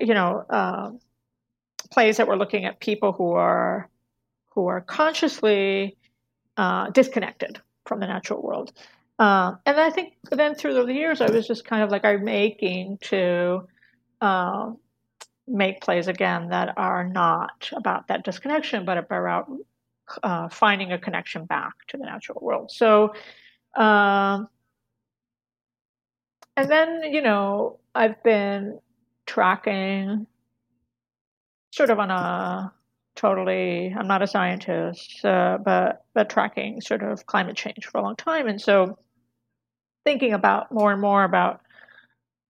you 0.00 0.14
know, 0.14 0.44
uh, 0.48 0.90
plays 1.90 2.16
that 2.16 2.26
were 2.26 2.36
looking 2.36 2.64
at 2.64 2.80
people 2.80 3.12
who 3.12 3.32
are 3.32 3.88
who 4.54 4.66
are 4.66 4.80
consciously 4.80 5.96
uh, 6.62 6.90
disconnected 6.90 7.60
from 7.86 7.98
the 7.98 8.06
natural 8.06 8.40
world. 8.40 8.72
Uh, 9.18 9.56
and 9.66 9.80
I 9.80 9.90
think 9.90 10.14
then 10.30 10.54
through 10.54 10.74
the 10.74 10.94
years, 10.94 11.20
I 11.20 11.28
was 11.28 11.44
just 11.44 11.64
kind 11.64 11.82
of 11.82 11.90
like 11.90 12.04
I'm 12.04 12.22
making 12.22 12.98
to 13.10 13.66
uh, 14.20 14.70
make 15.48 15.80
plays 15.80 16.06
again 16.06 16.50
that 16.50 16.74
are 16.76 17.02
not 17.02 17.68
about 17.74 18.06
that 18.06 18.22
disconnection, 18.24 18.84
but 18.84 18.96
about 18.96 19.50
uh, 20.22 20.48
finding 20.50 20.92
a 20.92 20.98
connection 20.98 21.46
back 21.46 21.72
to 21.88 21.96
the 21.96 22.04
natural 22.04 22.38
world. 22.40 22.70
So, 22.70 23.12
um, 23.74 24.48
and 26.56 26.70
then 26.70 27.12
you 27.12 27.22
know, 27.22 27.80
I've 27.92 28.22
been 28.22 28.78
tracking 29.26 30.28
sort 31.72 31.90
of 31.90 31.98
on 31.98 32.12
a 32.12 32.72
totally 33.14 33.94
i'm 33.98 34.06
not 34.08 34.22
a 34.22 34.26
scientist 34.26 35.24
uh, 35.24 35.58
but 35.64 36.04
but 36.14 36.30
tracking 36.30 36.80
sort 36.80 37.02
of 37.02 37.26
climate 37.26 37.56
change 37.56 37.86
for 37.86 37.98
a 37.98 38.02
long 38.02 38.16
time. 38.16 38.48
And 38.48 38.60
so 38.60 38.98
thinking 40.04 40.32
about 40.32 40.72
more 40.72 40.92
and 40.92 41.00
more 41.00 41.24
about 41.24 41.60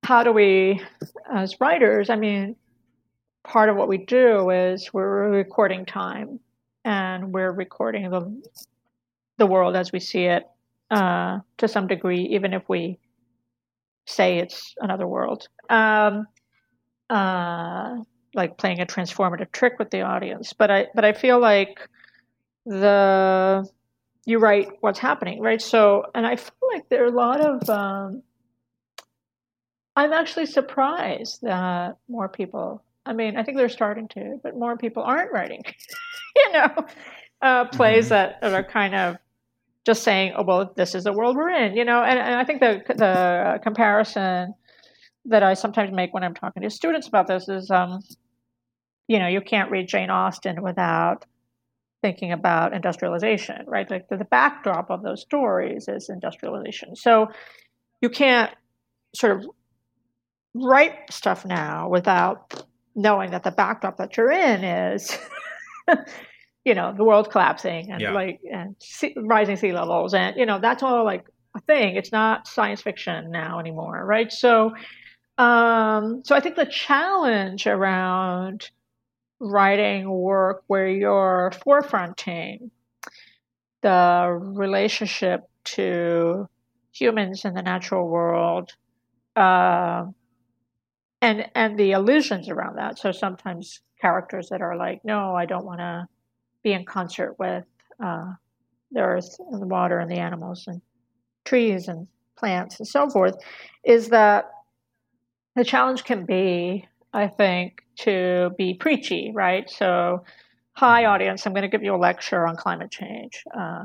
how 0.02 0.22
do 0.22 0.32
we 0.32 0.80
as 1.32 1.60
writers 1.60 2.10
i 2.10 2.16
mean 2.16 2.56
part 3.44 3.68
of 3.68 3.76
what 3.76 3.88
we 3.88 3.98
do 3.98 4.50
is 4.50 4.92
we're 4.92 5.30
recording 5.30 5.84
time 5.84 6.40
and 6.84 7.32
we're 7.32 7.52
recording 7.52 8.10
the 8.10 8.42
the 9.38 9.46
world 9.46 9.76
as 9.76 9.92
we 9.92 10.00
see 10.00 10.24
it 10.24 10.44
uh, 10.90 11.38
to 11.56 11.66
some 11.66 11.86
degree 11.86 12.22
even 12.30 12.52
if 12.52 12.62
we 12.68 12.98
say 14.06 14.38
it's 14.38 14.74
another 14.78 15.06
world. 15.06 15.48
Um, 15.70 16.26
uh, 17.08 17.96
like 18.34 18.58
playing 18.58 18.80
a 18.80 18.86
transformative 18.86 19.52
trick 19.52 19.78
with 19.78 19.90
the 19.90 20.02
audience. 20.02 20.52
But 20.52 20.70
i 20.70 20.86
but 20.94 21.04
i 21.04 21.12
feel 21.12 21.40
like 21.40 21.88
the 22.64 23.68
you 24.24 24.38
write 24.38 24.68
what's 24.80 24.98
happening 24.98 25.40
right? 25.40 25.60
So 25.60 26.04
and 26.14 26.26
i 26.26 26.36
feel 26.36 26.68
like 26.72 26.88
there 26.88 27.02
are 27.04 27.06
a 27.06 27.10
lot 27.10 27.40
of 27.40 27.68
um, 27.68 28.22
i'm 29.96 30.12
actually 30.12 30.46
surprised 30.46 31.40
that 31.42 31.98
more 32.08 32.28
people 32.28 32.82
i 33.04 33.12
mean 33.12 33.36
i 33.36 33.42
think 33.42 33.58
they're 33.58 33.68
starting 33.68 34.08
to 34.08 34.38
but 34.42 34.56
more 34.56 34.76
people 34.76 35.02
aren't 35.02 35.32
writing 35.32 35.62
you 36.36 36.52
know 36.52 36.68
uh, 37.42 37.64
plays 37.66 38.04
mm-hmm. 38.04 38.14
that, 38.14 38.40
that 38.40 38.54
are 38.54 38.62
kind 38.62 38.94
of 38.94 39.16
just 39.84 40.04
saying 40.04 40.32
oh 40.36 40.44
well 40.44 40.72
this 40.76 40.94
is 40.94 41.04
the 41.04 41.12
world 41.12 41.36
we're 41.36 41.50
in 41.50 41.76
you 41.76 41.84
know? 41.84 42.02
And, 42.02 42.18
and 42.18 42.36
i 42.36 42.44
think 42.44 42.60
the 42.60 42.80
the 42.94 43.58
comparison 43.62 44.54
that 45.26 45.42
I 45.42 45.54
sometimes 45.54 45.92
make 45.92 46.12
when 46.12 46.24
I'm 46.24 46.34
talking 46.34 46.62
to 46.62 46.70
students 46.70 47.06
about 47.06 47.26
this 47.26 47.48
is, 47.48 47.70
um, 47.70 48.00
you 49.08 49.18
know, 49.18 49.26
you 49.26 49.40
can't 49.40 49.70
read 49.70 49.88
Jane 49.88 50.10
Austen 50.10 50.62
without 50.62 51.24
thinking 52.02 52.32
about 52.32 52.72
industrialization, 52.72 53.64
right? 53.66 53.88
Like 53.90 54.08
the, 54.08 54.16
the 54.16 54.24
backdrop 54.24 54.90
of 54.90 55.02
those 55.02 55.22
stories 55.22 55.88
is 55.88 56.08
industrialization. 56.08 56.96
So 56.96 57.28
you 58.00 58.10
can't 58.10 58.50
sort 59.14 59.38
of 59.38 59.46
write 60.54 60.94
stuff 61.10 61.44
now 61.46 61.88
without 61.88 62.64
knowing 62.94 63.30
that 63.30 63.44
the 63.44 63.50
backdrop 63.50 63.96
that 63.98 64.16
you're 64.16 64.30
in 64.30 64.64
is, 64.64 65.16
you 66.64 66.74
know, 66.74 66.92
the 66.96 67.04
world 67.04 67.30
collapsing 67.30 67.90
and 67.90 68.00
yeah. 68.00 68.12
like 68.12 68.40
and 68.50 68.76
sea, 68.80 69.14
rising 69.16 69.56
sea 69.56 69.72
levels, 69.72 70.12
and 70.14 70.36
you 70.36 70.44
know 70.46 70.58
that's 70.60 70.82
all 70.82 71.04
like 71.04 71.24
a 71.56 71.60
thing. 71.60 71.96
It's 71.96 72.12
not 72.12 72.46
science 72.46 72.82
fiction 72.82 73.30
now 73.30 73.58
anymore, 73.58 74.04
right? 74.04 74.30
So 74.30 74.72
um, 75.38 76.22
so 76.24 76.36
I 76.36 76.40
think 76.40 76.56
the 76.56 76.66
challenge 76.66 77.66
around 77.66 78.70
writing 79.42 80.08
work 80.08 80.62
where 80.68 80.88
you're 80.88 81.50
forefronting 81.66 82.70
the 83.82 84.38
relationship 84.40 85.40
to 85.64 86.48
humans 86.92 87.44
in 87.44 87.52
the 87.54 87.62
natural 87.62 88.08
world 88.08 88.70
uh, 89.34 90.04
and 91.20 91.50
and 91.56 91.76
the 91.76 91.90
illusions 91.90 92.48
around 92.48 92.76
that. 92.76 92.98
So 92.98 93.10
sometimes 93.10 93.80
characters 94.00 94.48
that 94.50 94.62
are 94.62 94.76
like, 94.76 95.04
no, 95.04 95.34
I 95.34 95.46
don't 95.46 95.64
want 95.64 95.80
to 95.80 96.06
be 96.62 96.72
in 96.72 96.84
concert 96.84 97.36
with 97.38 97.64
uh, 98.02 98.32
the 98.92 99.00
earth 99.00 99.36
and 99.50 99.60
the 99.60 99.66
water 99.66 99.98
and 99.98 100.10
the 100.10 100.18
animals 100.18 100.64
and 100.68 100.80
trees 101.44 101.88
and 101.88 102.06
plants 102.36 102.78
and 102.78 102.86
so 102.86 103.10
forth, 103.10 103.36
is 103.84 104.08
that 104.08 104.50
the 105.56 105.64
challenge 105.64 106.04
can 106.04 106.24
be, 106.24 106.86
I 107.12 107.26
think, 107.26 107.84
to 108.02 108.50
be 108.56 108.74
preachy, 108.74 109.32
right? 109.34 109.68
So, 109.68 110.24
hi, 110.72 111.02
mm-hmm. 111.02 111.12
audience, 111.12 111.46
I'm 111.46 111.52
going 111.52 111.62
to 111.62 111.68
give 111.68 111.82
you 111.82 111.94
a 111.94 111.96
lecture 111.96 112.46
on 112.46 112.56
climate 112.56 112.90
change, 112.90 113.44
uh, 113.56 113.84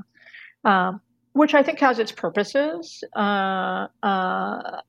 um, 0.64 1.02
which 1.34 1.54
I 1.54 1.64
think 1.64 1.80
has 1.80 2.00
its 2.00 2.12
purposes. 2.12 3.04
Uh, 3.16 3.88
uh, 4.04 4.82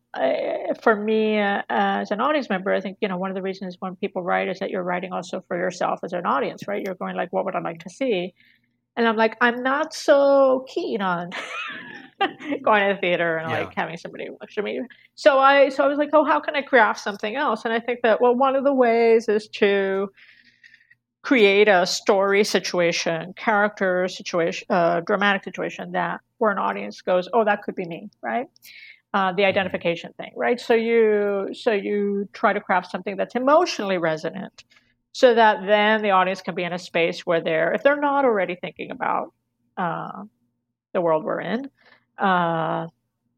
for 0.83 0.97
me, 0.97 1.39
uh, 1.39 1.63
as 1.69 2.11
an 2.11 2.21
audience 2.21 2.49
member, 2.49 2.73
I 2.73 2.81
think 2.81 2.99
you 3.01 3.09
know 3.09 3.19
one 3.19 3.31
of 3.31 3.35
the 3.35 3.43
reasons 3.43 3.77
when 3.81 3.97
people 3.97 4.23
write 4.23 4.49
is 4.49 4.59
that 4.59 4.71
you're 4.71 4.83
writing 4.83 5.13
also 5.13 5.45
for 5.47 5.57
yourself 5.57 6.01
as 6.03 6.13
an 6.13 6.27
audience, 6.27 6.67
right? 6.67 6.83
You're 6.85 6.95
going 6.95 7.17
like, 7.17 7.33
what 7.33 7.45
would 7.45 7.55
I 7.55 7.61
like 7.61 7.81
to 7.81 7.91
see? 7.91 8.35
And 8.97 9.07
I'm 9.07 9.17
like, 9.17 9.37
I'm 9.41 9.63
not 9.63 9.95
so 9.95 10.65
keen 10.69 11.01
on 11.01 11.31
going 12.63 12.89
to 12.89 12.95
the 12.95 13.01
theater 13.01 13.37
and 13.37 13.51
yeah. 13.51 13.61
like 13.61 13.75
having 13.75 13.97
somebody 13.97 14.29
lecture 14.41 14.63
me. 14.63 14.81
So 15.15 15.39
I 15.39 15.69
so 15.69 15.85
I 15.85 15.87
was 15.89 15.99
like, 15.99 16.11
oh, 16.13 16.25
how 16.25 16.41
can 16.41 16.57
I 16.57 16.63
craft 16.63 17.01
something 17.01 17.37
else? 17.37 17.65
And 17.65 17.73
I 17.73 17.81
think 17.81 18.01
that 18.03 18.21
well, 18.21 18.35
one 18.35 18.57
of 18.57 18.65
the 18.65 18.75
ways 18.75 19.29
is 19.29 19.49
to 19.49 20.11
create 21.23 21.69
a 21.69 21.85
story 21.85 22.45
situation, 22.45 23.35
character 23.35 24.09
situation, 24.09 24.67
uh, 24.71 25.01
dramatic 25.01 25.45
situation 25.45 25.93
that 25.93 26.21
where 26.39 26.51
an 26.51 26.59
audience 26.59 27.03
goes, 27.03 27.29
oh, 27.33 27.45
that 27.45 27.63
could 27.63 27.75
be 27.75 27.85
me, 27.85 28.09
right? 28.23 28.47
Uh, 29.13 29.33
the 29.33 29.43
mm-hmm. 29.43 29.49
identification 29.49 30.13
thing, 30.15 30.33
right? 30.37 30.61
So 30.61 30.75
you 30.75 31.51
so 31.53 31.73
you 31.73 32.29
try 32.33 32.53
to 32.53 32.61
craft 32.61 32.91
something 32.91 33.17
that's 33.17 33.35
emotionally 33.35 33.99
resonant, 33.99 34.65
so 35.13 35.35
that 35.35 35.67
then 35.67 36.03
the 36.03 36.11
audience 36.11 36.43
can 36.43 36.55
be 36.55 36.63
in 36.65 36.73
a 36.73 36.79
space 36.79 37.27
where 37.27 37.41
they're 37.41 37.73
if 37.73 37.83
they're 37.83 38.01
not 38.01 38.25
already 38.25 38.57
thinking 38.57 38.91
about 38.91 39.33
uh, 39.77 40.25
the 40.93 41.01
world 41.01 41.25
we're 41.25 41.41
in, 41.41 41.71
uh, 42.19 42.87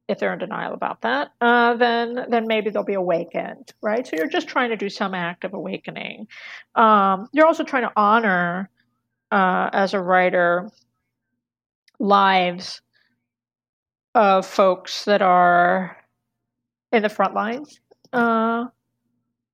if 0.08 0.18
they're 0.18 0.32
in 0.32 0.38
denial 0.40 0.74
about 0.74 1.02
that, 1.02 1.30
uh, 1.40 1.74
then 1.76 2.26
then 2.28 2.46
maybe 2.46 2.70
they'll 2.70 2.82
be 2.82 2.94
awakened, 2.94 3.72
right? 3.80 4.06
So 4.06 4.16
you're 4.16 4.28
just 4.28 4.48
trying 4.48 4.70
to 4.70 4.76
do 4.76 4.88
some 4.88 5.14
act 5.14 5.44
of 5.44 5.54
awakening. 5.54 6.26
Um, 6.74 7.28
you're 7.32 7.46
also 7.46 7.62
trying 7.62 7.84
to 7.84 7.92
honor, 7.96 8.70
uh, 9.30 9.70
as 9.72 9.94
a 9.94 10.00
writer, 10.00 10.68
lives 12.00 12.80
of 14.14 14.46
folks 14.46 15.04
that 15.04 15.22
are 15.22 15.96
in 16.90 17.02
the 17.02 17.08
front 17.08 17.34
lines 17.34 17.78
uh, 18.12 18.64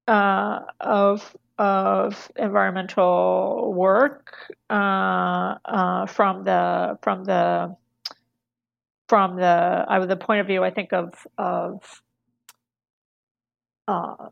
uh 0.08 0.60
of 0.80 1.36
of 1.58 2.30
environmental 2.36 3.72
work 3.74 4.34
uh, 4.70 5.56
uh, 5.64 6.06
from 6.06 6.44
the 6.44 6.98
from 7.02 7.24
the 7.24 7.74
from 9.08 9.36
the 9.36 9.84
I 9.88 10.04
the 10.04 10.16
point 10.16 10.40
of 10.40 10.46
view 10.46 10.62
I 10.64 10.70
think 10.70 10.92
of 10.92 11.14
of 11.38 12.02
uh, 13.88 14.28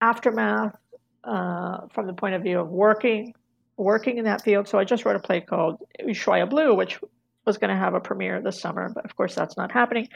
aftermath 0.00 0.76
uh, 1.24 1.86
from 1.92 2.06
the 2.06 2.12
point 2.12 2.34
of 2.34 2.42
view 2.42 2.60
of 2.60 2.68
working 2.68 3.34
working 3.76 4.18
in 4.18 4.24
that 4.24 4.42
field. 4.42 4.68
So 4.68 4.78
I 4.78 4.84
just 4.84 5.04
wrote 5.04 5.16
a 5.16 5.20
play 5.20 5.40
called 5.40 5.78
Ushuaia 6.00 6.48
Blue, 6.48 6.74
which 6.74 7.00
was 7.44 7.58
going 7.58 7.70
to 7.70 7.76
have 7.76 7.94
a 7.94 8.00
premiere 8.00 8.40
this 8.40 8.60
summer, 8.60 8.88
but 8.94 9.04
of 9.04 9.16
course 9.16 9.34
that's 9.34 9.56
not 9.56 9.72
happening. 9.72 10.08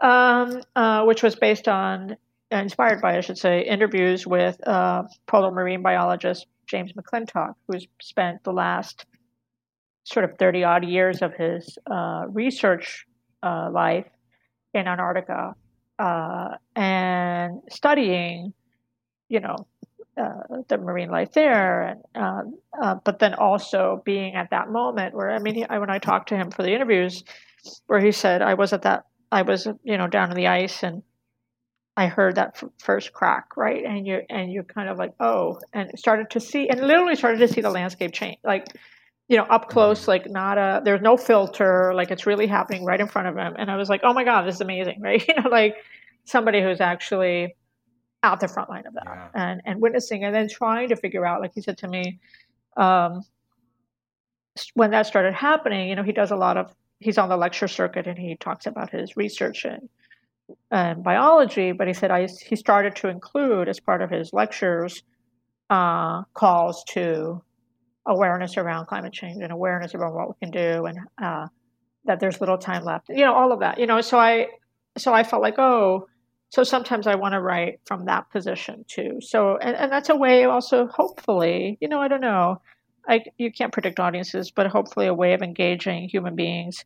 Um, 0.00 0.60
uh, 0.76 1.04
which 1.04 1.24
was 1.24 1.34
based 1.34 1.66
on, 1.66 2.16
inspired 2.52 3.00
by, 3.00 3.16
I 3.16 3.20
should 3.20 3.38
say, 3.38 3.62
interviews 3.62 4.24
with 4.24 4.56
uh, 4.66 5.02
polar 5.26 5.50
marine 5.50 5.82
biologist 5.82 6.46
James 6.66 6.92
McClintock, 6.92 7.54
who's 7.66 7.88
spent 8.00 8.44
the 8.44 8.52
last 8.52 9.06
sort 10.12 10.24
of 10.24 10.38
30 10.38 10.64
odd 10.64 10.84
years 10.84 11.22
of 11.22 11.34
his 11.34 11.78
uh, 11.90 12.24
research 12.28 13.06
uh, 13.42 13.70
life 13.70 14.06
in 14.74 14.88
Antarctica 14.88 15.54
uh, 15.98 16.48
and 16.74 17.60
studying, 17.70 18.52
you 19.28 19.40
know, 19.40 19.56
uh, 20.16 20.62
the 20.68 20.78
marine 20.78 21.10
life 21.10 21.32
there, 21.32 21.82
and 21.82 22.00
um, 22.16 22.54
uh, 22.82 22.96
but 23.04 23.20
then 23.20 23.34
also 23.34 24.02
being 24.04 24.34
at 24.34 24.50
that 24.50 24.68
moment 24.68 25.14
where 25.14 25.30
I 25.30 25.38
mean, 25.38 25.54
he, 25.54 25.64
I, 25.64 25.78
when 25.78 25.90
I 25.90 25.98
talked 25.98 26.30
to 26.30 26.36
him 26.36 26.50
for 26.50 26.64
the 26.64 26.72
interviews, 26.72 27.22
where 27.86 28.00
he 28.00 28.10
said 28.10 28.42
I 28.42 28.54
was 28.54 28.72
at 28.72 28.82
that, 28.82 29.04
I 29.30 29.42
was 29.42 29.68
you 29.84 29.96
know 29.96 30.08
down 30.08 30.30
in 30.30 30.36
the 30.36 30.48
ice 30.48 30.82
and 30.82 31.04
I 31.96 32.08
heard 32.08 32.34
that 32.34 32.54
f- 32.56 32.70
first 32.78 33.12
crack, 33.12 33.56
right, 33.56 33.84
and 33.84 34.06
you 34.06 34.22
and 34.28 34.52
you 34.52 34.64
kind 34.64 34.88
of 34.88 34.98
like 34.98 35.12
oh, 35.20 35.60
and 35.72 35.96
started 35.96 36.30
to 36.30 36.40
see, 36.40 36.68
and 36.68 36.80
literally 36.80 37.14
started 37.14 37.38
to 37.38 37.48
see 37.48 37.60
the 37.60 37.70
landscape 37.70 38.12
change, 38.12 38.38
like 38.42 38.66
you 39.28 39.36
know 39.36 39.44
up 39.44 39.68
close, 39.68 40.02
mm-hmm. 40.02 40.10
like 40.10 40.30
not 40.30 40.58
a 40.58 40.80
there's 40.84 41.02
no 41.02 41.16
filter, 41.16 41.92
like 41.94 42.10
it's 42.10 42.26
really 42.26 42.46
happening 42.46 42.84
right 42.84 43.00
in 43.00 43.06
front 43.06 43.28
of 43.28 43.36
him, 43.36 43.54
and 43.58 43.70
I 43.70 43.76
was 43.76 43.88
like 43.88 44.00
oh 44.04 44.12
my 44.12 44.24
god, 44.24 44.42
this 44.42 44.56
is 44.56 44.60
amazing, 44.60 45.00
right, 45.02 45.26
you 45.26 45.34
know, 45.34 45.48
like 45.48 45.76
somebody 46.24 46.62
who's 46.62 46.80
actually 46.80 47.54
out 48.22 48.40
the 48.40 48.48
front 48.48 48.68
line 48.68 48.86
of 48.86 48.94
that 48.94 49.04
yeah. 49.06 49.28
and, 49.34 49.62
and 49.64 49.80
witnessing 49.80 50.24
and 50.24 50.34
then 50.34 50.48
trying 50.48 50.88
to 50.88 50.96
figure 50.96 51.24
out, 51.24 51.40
like 51.40 51.52
he 51.54 51.60
said 51.60 51.78
to 51.78 51.88
me, 51.88 52.18
um, 52.76 53.22
when 54.74 54.90
that 54.90 55.06
started 55.06 55.34
happening, 55.34 55.88
you 55.88 55.94
know, 55.94 56.02
he 56.02 56.12
does 56.12 56.30
a 56.30 56.36
lot 56.36 56.56
of, 56.56 56.74
he's 56.98 57.18
on 57.18 57.28
the 57.28 57.36
lecture 57.36 57.68
circuit 57.68 58.06
and 58.06 58.18
he 58.18 58.36
talks 58.36 58.66
about 58.66 58.90
his 58.90 59.16
research 59.16 59.64
in, 59.64 59.88
in 60.72 61.02
biology, 61.02 61.72
but 61.72 61.86
he 61.86 61.94
said 61.94 62.10
I, 62.10 62.26
he 62.26 62.56
started 62.56 62.96
to 62.96 63.08
include 63.08 63.68
as 63.68 63.78
part 63.78 64.02
of 64.02 64.10
his 64.10 64.32
lectures 64.32 65.02
uh, 65.70 66.22
calls 66.34 66.82
to 66.88 67.42
awareness 68.08 68.56
around 68.56 68.86
climate 68.86 69.12
change 69.12 69.42
and 69.42 69.52
awareness 69.52 69.94
around 69.94 70.14
what 70.14 70.28
we 70.28 70.34
can 70.40 70.50
do 70.50 70.86
and 70.86 70.98
uh, 71.22 71.46
that 72.06 72.18
there's 72.20 72.40
little 72.40 72.58
time 72.58 72.82
left, 72.82 73.08
you 73.10 73.24
know, 73.24 73.34
all 73.34 73.52
of 73.52 73.60
that, 73.60 73.78
you 73.78 73.86
know, 73.86 74.00
so 74.00 74.18
I, 74.18 74.48
so 74.96 75.12
I 75.12 75.22
felt 75.22 75.42
like, 75.42 75.58
oh, 75.58 76.08
so 76.50 76.64
sometimes 76.64 77.06
I 77.06 77.14
want 77.14 77.34
to 77.34 77.40
write 77.40 77.80
from 77.84 78.06
that 78.06 78.30
position 78.30 78.84
too. 78.88 79.18
So, 79.20 79.58
and, 79.58 79.76
and 79.76 79.92
that's 79.92 80.08
a 80.08 80.16
way 80.16 80.44
also, 80.44 80.86
hopefully, 80.86 81.76
you 81.80 81.88
know, 81.88 82.00
I 82.00 82.08
don't 82.08 82.22
know, 82.22 82.62
I, 83.06 83.24
you 83.36 83.52
can't 83.52 83.72
predict 83.72 84.00
audiences, 84.00 84.50
but 84.50 84.66
hopefully 84.66 85.06
a 85.06 85.14
way 85.14 85.34
of 85.34 85.42
engaging 85.42 86.08
human 86.08 86.34
beings 86.34 86.84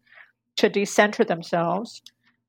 to 0.57 0.69
decenter 0.69 1.25
themselves 1.25 2.03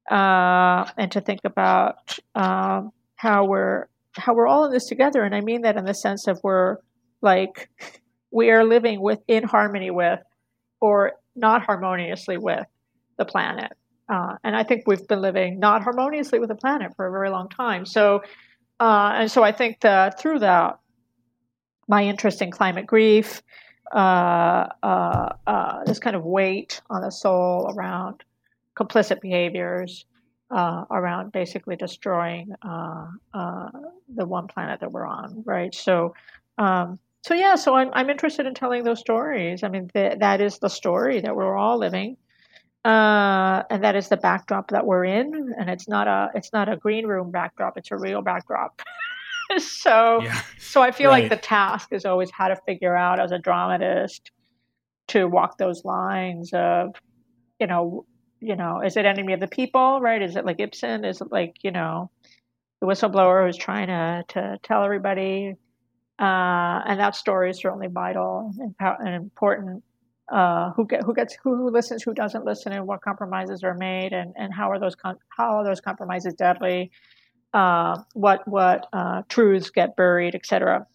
uh, 0.09 0.89
and 0.97 1.11
to 1.11 1.21
think 1.21 1.41
about 1.45 2.17
um, 2.35 2.91
how 3.15 3.45
we're 3.45 3.87
how 4.15 4.35
we're 4.35 4.45
all 4.45 4.65
in 4.65 4.71
this 4.71 4.85
together. 4.85 5.23
And 5.23 5.33
I 5.33 5.41
mean 5.41 5.61
that 5.61 5.75
in 5.75 5.85
the 5.85 5.93
sense 5.93 6.27
of 6.27 6.39
we're 6.43 6.77
like 7.21 7.69
we 8.33 8.49
are 8.49 8.65
living 8.65 8.99
with 8.99 9.19
in 9.27 9.43
harmony 9.43 9.91
with 9.91 10.19
or 10.81 11.13
not 11.35 11.63
harmoniously 11.63 12.37
with 12.37 12.65
the 13.17 13.25
planet. 13.25 13.71
Uh, 14.09 14.35
and 14.43 14.55
I 14.55 14.63
think 14.63 14.83
we've 14.87 15.07
been 15.07 15.21
living 15.21 15.59
not 15.59 15.83
harmoniously 15.83 16.39
with 16.39 16.49
the 16.49 16.55
planet 16.55 16.93
for 16.95 17.05
a 17.05 17.11
very 17.11 17.29
long 17.29 17.47
time. 17.47 17.85
So, 17.85 18.23
uh, 18.79 19.11
and 19.15 19.31
so 19.31 19.43
I 19.43 19.51
think 19.51 19.79
that 19.81 20.19
through 20.19 20.39
that, 20.39 20.79
my 21.87 22.03
interest 22.03 22.41
in 22.41 22.49
climate 22.49 22.87
grief, 22.87 23.41
uh, 23.93 24.67
uh, 24.81 25.33
uh 25.45 25.83
this 25.85 25.99
kind 25.99 26.15
of 26.15 26.23
weight 26.23 26.81
on 26.89 27.01
the 27.01 27.11
soul 27.11 27.71
around 27.75 28.23
complicit 28.75 29.21
behaviors, 29.21 30.05
uh, 30.49 30.85
around 30.89 31.31
basically 31.31 31.75
destroying 31.75 32.55
the 32.63 34.25
one 34.25 34.47
planet 34.47 34.79
that 34.79 34.91
we're 34.91 35.05
on, 35.05 35.43
right? 35.45 35.73
So, 35.73 36.15
um, 36.57 36.99
so 37.23 37.33
yeah, 37.33 37.55
so 37.55 37.75
I'm 37.75 37.89
I'm 37.93 38.09
interested 38.09 38.45
in 38.45 38.53
telling 38.53 38.83
those 38.83 38.99
stories. 38.99 39.63
I 39.63 39.69
mean, 39.69 39.89
th- 39.93 40.19
that 40.19 40.41
is 40.41 40.59
the 40.59 40.69
story 40.69 41.21
that 41.21 41.35
we're 41.35 41.57
all 41.57 41.77
living 41.77 42.17
uh, 42.85 43.63
and 43.69 43.83
that 43.83 43.95
is 43.95 44.09
the 44.09 44.17
backdrop 44.17 44.71
that 44.71 44.85
we're 44.85 45.05
in. 45.05 45.53
And 45.57 45.69
it's 45.69 45.87
not 45.87 46.07
a 46.07 46.29
it's 46.35 46.51
not 46.51 46.69
a 46.69 46.77
green 46.77 47.07
room 47.07 47.31
backdrop; 47.31 47.77
it's 47.77 47.91
a 47.91 47.97
real 47.97 48.21
backdrop. 48.21 48.81
so 49.57 50.21
yeah. 50.21 50.41
so 50.59 50.81
I 50.81 50.91
feel 50.91 51.09
right. 51.09 51.23
like 51.23 51.29
the 51.29 51.45
task 51.45 51.89
is 51.91 52.05
always 52.05 52.29
how 52.31 52.49
to 52.49 52.57
figure 52.67 52.95
out 52.95 53.19
as 53.19 53.31
a 53.31 53.39
dramatist 53.39 54.31
to 55.09 55.25
walk 55.25 55.57
those 55.57 55.85
lines 55.85 56.51
of 56.53 56.95
you 57.59 57.67
know 57.67 58.05
you 58.41 58.55
know 58.55 58.81
is 58.81 58.97
it 58.97 59.05
enemy 59.05 59.33
of 59.33 59.39
the 59.39 59.47
people 59.47 60.01
right 60.01 60.21
is 60.21 60.35
it 60.35 60.45
like 60.45 60.59
Ibsen 60.59 61.05
is 61.05 61.21
it 61.21 61.31
like 61.31 61.55
you 61.61 61.71
know 61.71 62.09
the 62.81 62.87
whistleblower 62.87 63.45
who's 63.45 63.57
trying 63.57 63.87
to 63.87 64.23
to 64.29 64.59
tell 64.63 64.83
everybody 64.83 65.55
uh, 66.19 66.81
and 66.85 66.99
that 66.99 67.15
story 67.15 67.49
is 67.49 67.57
certainly 67.57 67.87
vital 67.87 68.51
and, 68.59 68.75
and 68.79 69.15
important 69.15 69.83
uh, 70.31 70.71
who 70.71 70.87
get 70.87 71.03
who 71.03 71.13
gets 71.13 71.35
who, 71.43 71.55
who, 71.55 71.69
listens, 71.69 72.03
who 72.03 72.13
doesn't 72.13 72.45
listen, 72.45 72.71
and 72.71 72.87
what 72.87 73.01
compromises 73.01 73.63
are 73.63 73.73
made, 73.73 74.13
and, 74.13 74.33
and 74.37 74.53
how 74.53 74.71
are 74.71 74.79
those 74.79 74.95
how 75.03 75.57
are 75.57 75.63
those 75.63 75.81
compromises 75.81 76.33
deadly? 76.33 76.91
Uh, 77.53 78.01
what 78.13 78.47
what 78.47 78.87
uh, 78.93 79.21
truths 79.27 79.69
get 79.69 79.95
buried, 79.95 80.33
etc. 80.33 80.87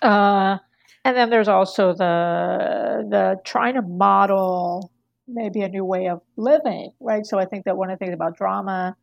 Uh, 0.00 0.58
and 1.04 1.16
then 1.16 1.30
there's 1.30 1.48
also 1.48 1.92
the 1.92 3.06
the 3.10 3.40
trying 3.44 3.74
to 3.74 3.82
model 3.82 4.92
maybe 5.26 5.62
a 5.62 5.68
new 5.68 5.84
way 5.84 6.08
of 6.08 6.20
living, 6.36 6.92
right? 7.00 7.26
So 7.26 7.38
I 7.38 7.44
think 7.44 7.64
that 7.64 7.76
one 7.76 7.90
of 7.90 7.98
the 7.98 8.04
things 8.04 8.14
about 8.14 8.36
drama 8.36 8.96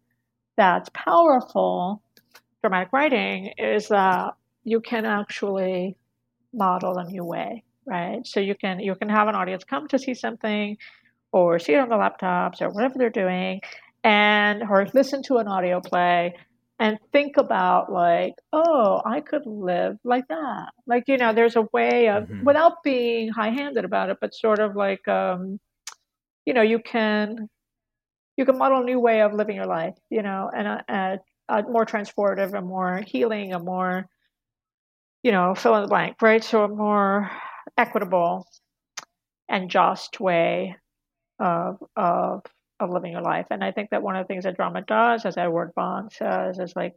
that's 0.57 0.89
powerful, 0.93 2.01
dramatic 2.61 2.91
writing, 2.91 3.53
is 3.57 3.89
that 3.89 4.33
you 4.67 4.79
can 4.81 5.05
actually 5.05 5.97
model 6.53 6.97
a 6.97 7.05
new 7.05 7.25
way 7.25 7.63
right? 7.87 8.27
So 8.27 8.39
you 8.39 8.53
can 8.53 8.79
you 8.79 8.93
can 8.95 9.09
have 9.09 9.27
an 9.27 9.35
audience 9.35 9.63
come 9.63 9.87
to 9.87 9.97
see 9.97 10.13
something, 10.13 10.77
or 11.31 11.57
see 11.57 11.73
it 11.73 11.79
on 11.79 11.89
the 11.89 11.95
laptops 11.95 12.61
or 12.61 12.69
whatever 12.69 12.95
they're 12.97 13.09
doing, 13.09 13.61
and 14.03 14.61
or 14.69 14.87
listen 14.93 15.23
to 15.23 15.37
an 15.37 15.47
audio 15.47 15.79
play 15.79 16.35
and 16.79 16.99
think 17.11 17.37
about 17.37 17.91
like, 17.91 18.35
oh, 18.53 19.01
I 19.03 19.21
could 19.21 19.47
live 19.47 19.97
like 20.03 20.27
that. 20.27 20.69
Like 20.85 21.05
you 21.07 21.17
know, 21.17 21.33
there's 21.33 21.55
a 21.55 21.67
way 21.73 22.09
of 22.09 22.25
mm-hmm. 22.25 22.43
without 22.45 22.83
being 22.83 23.29
high-handed 23.29 23.85
about 23.85 24.09
it, 24.09 24.17
but 24.21 24.35
sort 24.35 24.59
of 24.59 24.75
like, 24.75 25.07
um, 25.07 25.59
you 26.45 26.53
know, 26.53 26.61
you 26.61 26.79
can 26.79 27.49
you 28.35 28.45
can 28.45 28.57
model 28.57 28.81
a 28.81 28.85
new 28.85 28.99
way 28.99 29.21
of 29.21 29.33
living 29.33 29.55
your 29.55 29.65
life, 29.65 29.95
you 30.11 30.21
know, 30.21 30.51
and 30.55 30.67
a, 30.67 30.83
a, 30.89 31.19
a 31.49 31.63
more 31.63 31.85
transformative, 31.85 32.53
a 32.53 32.61
more 32.61 33.01
healing, 33.07 33.53
a 33.53 33.59
more 33.59 34.07
you 35.27 35.33
know, 35.33 35.53
fill 35.53 35.75
in 35.75 35.81
the 35.81 35.89
blank, 35.89 36.21
right? 36.21 36.41
So 36.41 36.63
a 36.63 36.69
more 36.69 37.29
equitable 37.77 38.47
and 39.49 39.69
just 39.69 40.21
way 40.21 40.77
of 41.37 41.83
of 41.97 42.43
of 42.79 42.89
living 42.89 43.11
your 43.11 43.21
life. 43.21 43.47
And 43.51 43.61
I 43.61 43.73
think 43.73 43.89
that 43.89 44.01
one 44.01 44.15
of 44.15 44.25
the 44.25 44.33
things 44.33 44.45
that 44.45 44.55
drama 44.55 44.83
does, 44.87 45.25
as 45.25 45.35
Edward 45.35 45.73
Bond 45.75 46.13
says, 46.13 46.59
is 46.59 46.71
like 46.77 46.93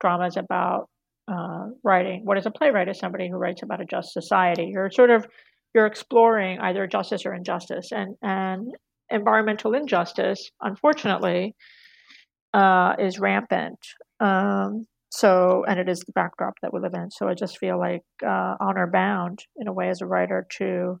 drama 0.00 0.26
is 0.26 0.36
about 0.36 0.88
uh, 1.30 1.66
writing. 1.84 2.22
What 2.24 2.38
is 2.38 2.46
a 2.46 2.50
playwright? 2.50 2.88
Is 2.88 2.98
somebody 2.98 3.28
who 3.30 3.36
writes 3.36 3.62
about 3.62 3.80
a 3.80 3.84
just 3.84 4.12
society. 4.12 4.72
You're 4.72 4.90
sort 4.90 5.10
of 5.10 5.28
you're 5.72 5.86
exploring 5.86 6.58
either 6.58 6.88
justice 6.88 7.24
or 7.24 7.34
injustice, 7.34 7.92
and 7.92 8.16
and 8.20 8.66
environmental 9.10 9.74
injustice, 9.74 10.50
unfortunately, 10.60 11.54
uh, 12.52 12.96
is 12.98 13.20
rampant. 13.20 13.78
Um, 14.18 14.88
so, 15.10 15.64
and 15.66 15.80
it 15.80 15.88
is 15.88 16.00
the 16.00 16.12
backdrop 16.12 16.54
that 16.62 16.72
we 16.72 16.80
live 16.80 16.94
in. 16.94 17.10
So 17.10 17.28
I 17.28 17.34
just 17.34 17.58
feel 17.58 17.78
like 17.78 18.02
uh, 18.24 18.54
honor 18.60 18.86
bound 18.86 19.44
in 19.56 19.66
a 19.66 19.72
way 19.72 19.88
as 19.88 20.00
a 20.00 20.06
writer 20.06 20.46
to 20.58 21.00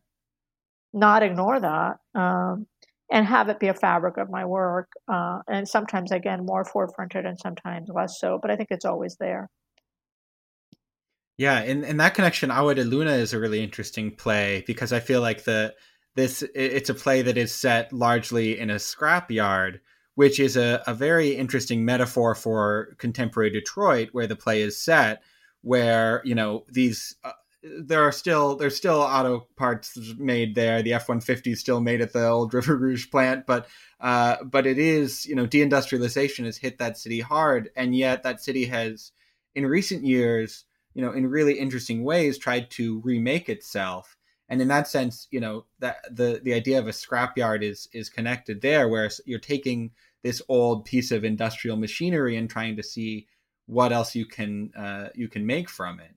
not 0.92 1.22
ignore 1.22 1.60
that 1.60 1.98
um, 2.16 2.66
and 3.10 3.24
have 3.24 3.48
it 3.48 3.60
be 3.60 3.68
a 3.68 3.74
fabric 3.74 4.16
of 4.16 4.28
my 4.28 4.44
work. 4.44 4.90
Uh, 5.10 5.38
and 5.48 5.68
sometimes, 5.68 6.10
again, 6.10 6.44
more 6.44 6.64
forefronted 6.64 7.24
and 7.24 7.38
sometimes 7.38 7.88
less 7.88 8.18
so, 8.18 8.38
but 8.42 8.50
I 8.50 8.56
think 8.56 8.70
it's 8.72 8.84
always 8.84 9.16
there. 9.20 9.48
Yeah, 11.38 11.62
in, 11.62 11.84
in 11.84 11.96
that 11.98 12.14
connection, 12.14 12.50
Agua 12.50 12.74
de 12.74 12.84
Luna 12.84 13.12
is 13.12 13.32
a 13.32 13.38
really 13.38 13.62
interesting 13.62 14.14
play 14.14 14.64
because 14.66 14.92
I 14.92 15.00
feel 15.00 15.20
like 15.20 15.44
the 15.44 15.74
this 16.16 16.42
it's 16.54 16.90
a 16.90 16.94
play 16.94 17.22
that 17.22 17.38
is 17.38 17.54
set 17.54 17.92
largely 17.92 18.58
in 18.58 18.68
a 18.68 18.74
scrapyard 18.74 19.78
which 20.20 20.38
is 20.38 20.54
a, 20.54 20.82
a 20.86 20.92
very 20.92 21.30
interesting 21.30 21.82
metaphor 21.82 22.34
for 22.34 22.94
contemporary 22.98 23.48
Detroit, 23.48 24.10
where 24.12 24.26
the 24.26 24.36
play 24.36 24.60
is 24.60 24.76
set, 24.76 25.22
where 25.62 26.20
you 26.26 26.34
know 26.34 26.66
these. 26.68 27.16
Uh, 27.24 27.32
there 27.62 28.02
are 28.02 28.12
still 28.12 28.54
there's 28.54 28.76
still 28.76 29.00
auto 29.00 29.46
parts 29.56 29.96
made 30.18 30.54
there. 30.54 30.82
The 30.82 30.92
F 30.92 31.08
one 31.08 31.22
fifty 31.22 31.52
is 31.52 31.60
still 31.60 31.80
made 31.80 32.02
at 32.02 32.12
the 32.12 32.28
old 32.28 32.52
River 32.58 32.76
Rouge 32.76 33.10
plant, 33.10 33.46
but 33.46 33.66
uh, 33.98 34.44
but 34.44 34.66
it 34.66 34.78
is 34.78 35.24
you 35.24 35.34
know 35.34 35.46
deindustrialization 35.46 36.44
has 36.44 36.58
hit 36.58 36.76
that 36.76 36.98
city 36.98 37.20
hard, 37.20 37.70
and 37.74 37.96
yet 37.96 38.22
that 38.22 38.42
city 38.42 38.66
has 38.66 39.12
in 39.54 39.64
recent 39.64 40.04
years, 40.04 40.66
you 40.92 41.00
know, 41.00 41.12
in 41.12 41.28
really 41.28 41.58
interesting 41.58 42.04
ways, 42.04 42.36
tried 42.36 42.70
to 42.72 43.00
remake 43.00 43.48
itself. 43.48 44.18
And 44.50 44.60
in 44.60 44.68
that 44.68 44.88
sense, 44.88 45.28
you 45.30 45.40
know, 45.40 45.64
that 45.78 45.96
the 46.14 46.40
the 46.44 46.52
idea 46.52 46.78
of 46.78 46.88
a 46.88 46.90
scrapyard 46.90 47.62
is 47.62 47.88
is 47.94 48.10
connected 48.10 48.60
there, 48.60 48.86
where 48.86 49.08
you're 49.24 49.38
taking 49.38 49.92
this 50.22 50.42
old 50.48 50.84
piece 50.84 51.10
of 51.10 51.24
industrial 51.24 51.76
machinery 51.76 52.36
and 52.36 52.50
trying 52.50 52.76
to 52.76 52.82
see 52.82 53.26
what 53.66 53.92
else 53.92 54.14
you 54.14 54.26
can 54.26 54.72
uh, 54.74 55.08
you 55.14 55.28
can 55.28 55.46
make 55.46 55.68
from 55.68 56.00
it. 56.00 56.12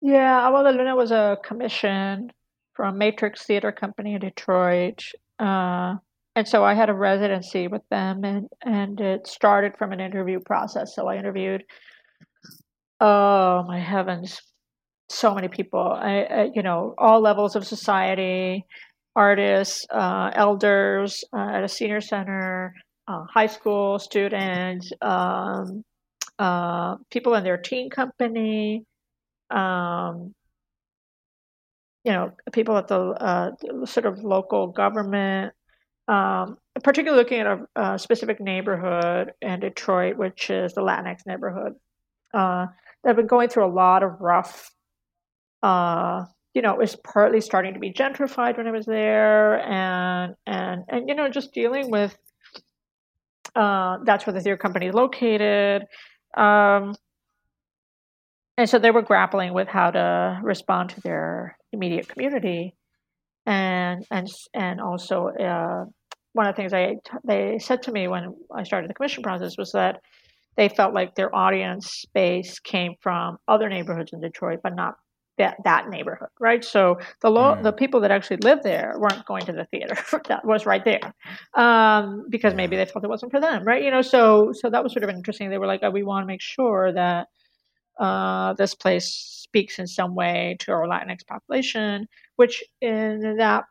Yeah, 0.00 0.48
well, 0.50 0.64
the 0.64 0.72
Luna 0.72 0.94
was 0.94 1.10
a 1.10 1.38
commission 1.42 2.32
from 2.74 2.98
Matrix 2.98 3.44
Theater 3.44 3.72
Company 3.72 4.14
in 4.14 4.20
Detroit. 4.20 5.02
Uh, 5.38 5.96
and 6.36 6.46
so 6.46 6.62
I 6.64 6.74
had 6.74 6.90
a 6.90 6.94
residency 6.94 7.66
with 7.66 7.82
them, 7.90 8.22
and, 8.24 8.46
and 8.62 9.00
it 9.00 9.26
started 9.26 9.72
from 9.78 9.92
an 9.92 10.00
interview 10.00 10.38
process. 10.38 10.94
So 10.94 11.08
I 11.08 11.16
interviewed, 11.16 11.64
oh 13.00 13.64
my 13.66 13.80
heavens, 13.80 14.40
so 15.08 15.34
many 15.34 15.48
people. 15.48 15.80
I, 15.80 16.20
I 16.22 16.50
you 16.54 16.62
know, 16.62 16.94
all 16.98 17.20
levels 17.20 17.56
of 17.56 17.66
society, 17.66 18.66
artists, 19.16 19.86
uh, 19.90 20.30
elders 20.34 21.24
uh, 21.32 21.48
at 21.54 21.64
a 21.64 21.68
senior 21.68 22.00
center, 22.00 22.74
uh, 23.08 23.24
high 23.32 23.46
school 23.46 23.98
students, 23.98 24.92
um, 25.00 25.82
uh, 26.38 26.96
people 27.10 27.34
in 27.34 27.42
their 27.42 27.56
teen 27.56 27.88
company, 27.88 28.84
um, 29.50 30.34
you 32.04 32.12
know, 32.12 32.30
people 32.52 32.76
at 32.76 32.88
the 32.88 33.56
sort 33.86 34.06
of 34.06 34.22
local 34.22 34.68
government, 34.68 35.52
um, 36.08 36.58
particularly 36.84 37.20
looking 37.20 37.40
at 37.40 37.46
a, 37.46 37.66
a, 37.74 37.98
specific 37.98 38.40
neighborhood 38.40 39.32
in 39.40 39.58
Detroit, 39.58 40.16
which 40.16 40.50
is 40.50 40.72
the 40.74 40.82
Latinx 40.82 41.26
neighborhood. 41.26 41.72
Uh, 42.32 42.66
they've 43.02 43.16
been 43.16 43.26
going 43.26 43.48
through 43.48 43.66
a 43.66 43.74
lot 43.74 44.04
of 44.04 44.20
rough, 44.20 44.70
uh, 45.64 46.24
you 46.56 46.62
know, 46.62 46.72
it 46.72 46.78
was 46.78 46.96
partly 46.96 47.42
starting 47.42 47.74
to 47.74 47.78
be 47.78 47.92
gentrified 47.92 48.56
when 48.56 48.66
I 48.66 48.70
was 48.70 48.86
there, 48.86 49.60
and 49.60 50.34
and 50.46 50.84
and 50.88 51.06
you 51.06 51.14
know, 51.14 51.28
just 51.28 51.52
dealing 51.52 51.90
with. 51.90 52.16
Uh, 53.54 53.98
that's 54.04 54.26
where 54.26 54.32
the 54.32 54.40
theater 54.40 54.56
company 54.56 54.86
is 54.86 54.94
located. 54.94 55.82
Um, 56.34 56.94
and 58.56 58.68
so 58.68 58.78
they 58.78 58.90
were 58.90 59.02
grappling 59.02 59.52
with 59.52 59.68
how 59.68 59.90
to 59.90 60.40
respond 60.42 60.90
to 60.90 61.00
their 61.02 61.58
immediate 61.74 62.08
community, 62.08 62.74
and 63.44 64.06
and 64.10 64.26
and 64.54 64.80
also 64.80 65.28
uh, 65.28 65.84
one 66.32 66.46
of 66.46 66.56
the 66.56 66.56
things 66.56 66.72
they 66.72 66.96
they 67.22 67.58
said 67.58 67.82
to 67.82 67.92
me 67.92 68.08
when 68.08 68.34
I 68.54 68.62
started 68.62 68.88
the 68.88 68.94
commission 68.94 69.22
process 69.22 69.58
was 69.58 69.72
that 69.72 70.00
they 70.56 70.70
felt 70.70 70.94
like 70.94 71.16
their 71.16 71.34
audience 71.36 72.06
base 72.14 72.60
came 72.60 72.94
from 73.02 73.36
other 73.46 73.68
neighborhoods 73.68 74.14
in 74.14 74.22
Detroit, 74.22 74.60
but 74.62 74.74
not 74.74 74.94
that 75.38 75.56
that 75.64 75.88
neighborhood, 75.88 76.28
right? 76.40 76.64
So 76.64 76.98
the 77.20 77.30
lo- 77.30 77.56
mm. 77.56 77.62
the 77.62 77.72
people 77.72 78.00
that 78.00 78.10
actually 78.10 78.38
lived 78.38 78.62
there 78.62 78.94
weren't 78.98 79.24
going 79.26 79.44
to 79.46 79.52
the 79.52 79.66
theater 79.66 79.96
that 80.28 80.44
was 80.44 80.66
right 80.66 80.84
there, 80.84 81.14
um, 81.54 82.26
because 82.28 82.54
maybe 82.54 82.76
they 82.76 82.86
felt 82.86 83.04
it 83.04 83.08
wasn't 83.08 83.32
for 83.32 83.40
them, 83.40 83.64
right? 83.64 83.82
You 83.82 83.90
know, 83.90 84.02
so 84.02 84.52
so 84.52 84.70
that 84.70 84.82
was 84.82 84.92
sort 84.92 85.04
of 85.04 85.10
interesting. 85.10 85.50
They 85.50 85.58
were 85.58 85.66
like, 85.66 85.80
oh, 85.82 85.90
we 85.90 86.02
want 86.02 86.22
to 86.22 86.26
make 86.26 86.40
sure 86.40 86.92
that 86.92 87.28
uh, 87.98 88.54
this 88.54 88.74
place 88.74 89.06
speaks 89.06 89.78
in 89.78 89.86
some 89.86 90.14
way 90.14 90.56
to 90.60 90.72
our 90.72 90.86
Latinx 90.86 91.26
population, 91.26 92.08
which 92.36 92.62
in 92.80 93.36
that 93.38 93.64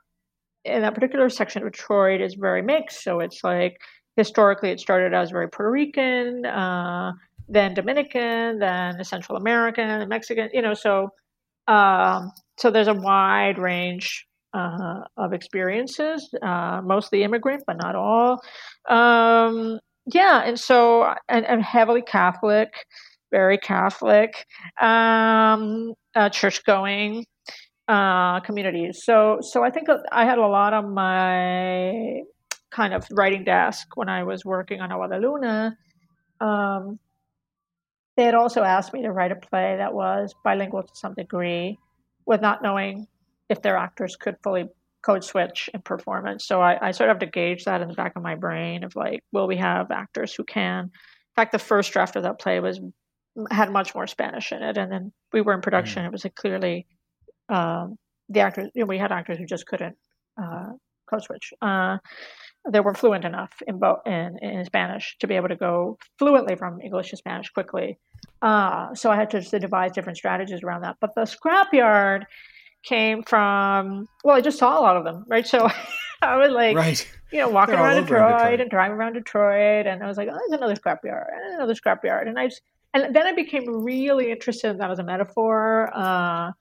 in 0.63 0.81
that 0.81 0.95
particular 0.95 1.29
section 1.29 1.63
of 1.63 1.71
Detroit 1.71 2.21
is 2.21 2.33
very 2.33 2.61
mixed. 2.61 3.03
So 3.03 3.19
it's 3.19 3.43
like 3.43 3.77
historically 4.17 4.69
it 4.71 4.79
started 4.79 5.13
as 5.13 5.31
very 5.31 5.47
Puerto 5.47 5.71
Rican, 5.71 6.45
uh, 6.45 7.11
then 7.47 7.73
Dominican, 7.73 8.59
then 8.59 9.03
Central 9.03 9.37
American, 9.37 10.07
Mexican. 10.09 10.49
You 10.53 10.63
know, 10.63 10.73
so 10.73 11.09
um, 11.67 12.31
so 12.57 12.71
there's 12.71 12.87
a 12.87 12.93
wide 12.93 13.57
range 13.57 14.25
uh, 14.53 15.01
of 15.17 15.33
experiences, 15.33 16.29
uh, 16.41 16.81
mostly 16.83 17.23
immigrant, 17.23 17.63
but 17.67 17.77
not 17.81 17.95
all. 17.95 18.41
Um, 18.89 19.79
yeah, 20.13 20.43
and 20.45 20.59
so 20.59 21.13
and, 21.27 21.45
and 21.45 21.63
heavily 21.63 22.01
Catholic 22.01 22.73
very 23.35 23.57
Catholic, 23.57 24.45
um, 24.79 25.93
uh, 26.15 26.29
church 26.29 26.63
going 26.63 27.25
uh, 27.89 28.39
communities. 28.41 29.01
So, 29.03 29.39
so 29.41 29.61
I 29.61 29.69
think 29.71 29.89
I 30.11 30.23
had 30.23 30.37
a 30.37 30.47
lot 30.47 30.73
of 30.73 30.85
my 30.85 32.21
kind 32.71 32.93
of 32.93 33.05
writing 33.11 33.43
desk 33.43 33.87
when 33.95 34.07
I 34.07 34.23
was 34.23 34.45
working 34.45 34.79
on 34.79 34.91
Agua 34.91 35.09
de 35.09 35.19
Luna. 35.19 35.77
Um, 36.39 36.99
they 38.15 38.23
had 38.23 38.35
also 38.35 38.63
asked 38.63 38.93
me 38.93 39.01
to 39.03 39.11
write 39.11 39.31
a 39.31 39.35
play 39.35 39.75
that 39.77 39.93
was 39.93 40.33
bilingual 40.43 40.83
to 40.83 40.95
some 40.95 41.13
degree, 41.13 41.77
with 42.25 42.41
not 42.41 42.61
knowing 42.61 43.07
if 43.49 43.61
their 43.61 43.77
actors 43.77 44.15
could 44.15 44.35
fully 44.43 44.67
code 45.03 45.23
switch 45.23 45.69
in 45.73 45.81
performance. 45.81 46.45
So 46.45 46.61
I, 46.61 46.87
I 46.87 46.91
sort 46.91 47.09
of 47.09 47.15
have 47.15 47.19
to 47.19 47.31
gauge 47.31 47.65
that 47.65 47.81
in 47.81 47.87
the 47.87 47.93
back 47.93 48.13
of 48.15 48.23
my 48.23 48.35
brain 48.35 48.83
of 48.83 48.95
like, 48.95 49.21
will 49.31 49.47
we 49.47 49.57
have 49.57 49.91
actors 49.91 50.33
who 50.33 50.43
can? 50.43 50.85
In 50.85 51.35
fact, 51.35 51.51
the 51.51 51.59
first 51.59 51.91
draft 51.93 52.15
of 52.15 52.23
that 52.23 52.39
play 52.39 52.59
was 52.59 52.79
had 53.51 53.71
much 53.71 53.93
more 53.93 54.07
Spanish 54.07 54.51
in 54.51 54.63
it, 54.63 54.77
and 54.77 54.91
then 54.91 55.11
we 55.33 55.41
were 55.41 55.53
in 55.53 55.61
production. 55.61 56.03
Mm. 56.03 56.05
It 56.07 56.11
was 56.11 56.25
clearly 56.35 56.87
um, 57.49 57.97
the 58.29 58.39
actors. 58.39 58.71
You 58.73 58.81
know, 58.81 58.87
we 58.87 58.97
had 58.97 59.11
actors 59.11 59.37
who 59.37 59.45
just 59.45 59.67
couldn't 59.67 59.97
uh, 60.41 60.69
code 61.09 61.23
switch. 61.23 61.53
Uh, 61.61 61.97
they 62.69 62.79
were 62.79 62.93
fluent 62.93 63.25
enough 63.25 63.51
in, 63.67 63.77
both 63.77 63.99
in, 64.05 64.37
in 64.41 64.65
Spanish 64.65 65.15
to 65.19 65.27
be 65.27 65.35
able 65.35 65.49
to 65.49 65.55
go 65.55 65.97
fluently 66.17 66.55
from 66.55 66.81
English 66.81 67.11
to 67.11 67.17
Spanish 67.17 67.49
quickly. 67.49 67.97
Uh, 68.41 68.93
so 68.95 69.11
I 69.11 69.15
had 69.15 69.29
to, 69.31 69.41
to 69.41 69.59
devise 69.59 69.91
different 69.91 70.17
strategies 70.17 70.63
around 70.63 70.81
that. 70.81 70.97
But 70.99 71.13
the 71.15 71.21
scrapyard 71.21 72.23
came 72.83 73.23
from 73.23 74.07
well, 74.23 74.35
I 74.35 74.41
just 74.41 74.57
saw 74.57 74.79
a 74.79 74.81
lot 74.81 74.97
of 74.97 75.03
them, 75.03 75.25
right? 75.27 75.45
So 75.45 75.69
I 76.21 76.37
was 76.37 76.51
like, 76.51 76.75
right. 76.75 77.15
you 77.31 77.39
know, 77.39 77.49
walking 77.49 77.75
around 77.75 78.01
Detroit, 78.01 78.37
Detroit, 78.37 78.61
and 78.61 78.69
driving 78.69 78.97
around 78.97 79.13
Detroit, 79.13 79.85
and 79.87 80.03
I 80.03 80.07
was 80.07 80.17
like, 80.17 80.29
oh, 80.31 80.37
there's 80.37 80.59
another 80.59 80.75
scrapyard, 80.75 81.25
another 81.53 81.75
scrapyard, 81.75 82.27
and 82.27 82.39
I 82.39 82.47
just 82.47 82.61
and 82.93 83.13
then 83.13 83.27
I 83.27 83.33
became 83.33 83.83
really 83.83 84.31
interested 84.31 84.71
in 84.71 84.77
that 84.77 84.89
as 84.89 84.99
a 84.99 85.03
metaphor 85.03 85.91
uh, 85.93 86.51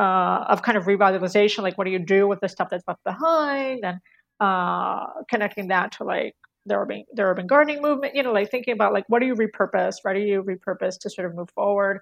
uh, 0.00 0.44
of 0.48 0.62
kind 0.62 0.78
of 0.78 0.84
revitalization. 0.84 1.62
Like, 1.62 1.76
what 1.76 1.84
do 1.84 1.90
you 1.90 1.98
do 1.98 2.26
with 2.26 2.40
the 2.40 2.48
stuff 2.48 2.68
that's 2.70 2.88
left 2.88 3.04
behind? 3.04 3.84
And 3.84 3.98
uh, 4.40 5.06
connecting 5.28 5.68
that 5.68 5.92
to 5.92 6.04
like 6.04 6.34
the 6.64 6.74
urban, 6.74 7.04
the 7.12 7.22
urban 7.22 7.46
gardening 7.46 7.82
movement, 7.82 8.14
you 8.14 8.22
know, 8.22 8.32
like 8.32 8.50
thinking 8.50 8.72
about 8.72 8.94
like, 8.94 9.04
what 9.08 9.20
do 9.20 9.26
you 9.26 9.34
repurpose? 9.34 9.96
What 10.02 10.14
do 10.14 10.20
you 10.20 10.42
repurpose 10.42 10.98
to 11.00 11.10
sort 11.10 11.26
of 11.26 11.34
move 11.34 11.50
forward? 11.50 12.00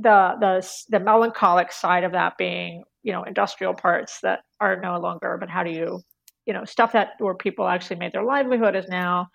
The, 0.00 0.32
the, 0.40 0.68
the 0.88 0.98
melancholic 0.98 1.70
side 1.70 2.02
of 2.02 2.12
that 2.12 2.36
being, 2.38 2.82
you 3.04 3.12
know, 3.12 3.22
industrial 3.22 3.74
parts 3.74 4.18
that 4.22 4.40
are 4.60 4.80
no 4.80 4.98
longer, 4.98 5.36
but 5.38 5.48
how 5.48 5.62
do 5.62 5.70
you, 5.70 6.00
you 6.46 6.52
know, 6.52 6.64
stuff 6.64 6.92
that 6.92 7.10
where 7.18 7.34
people 7.34 7.68
actually 7.68 7.96
made 7.96 8.12
their 8.12 8.24
livelihood 8.24 8.74
is 8.74 8.88
now 8.88 9.28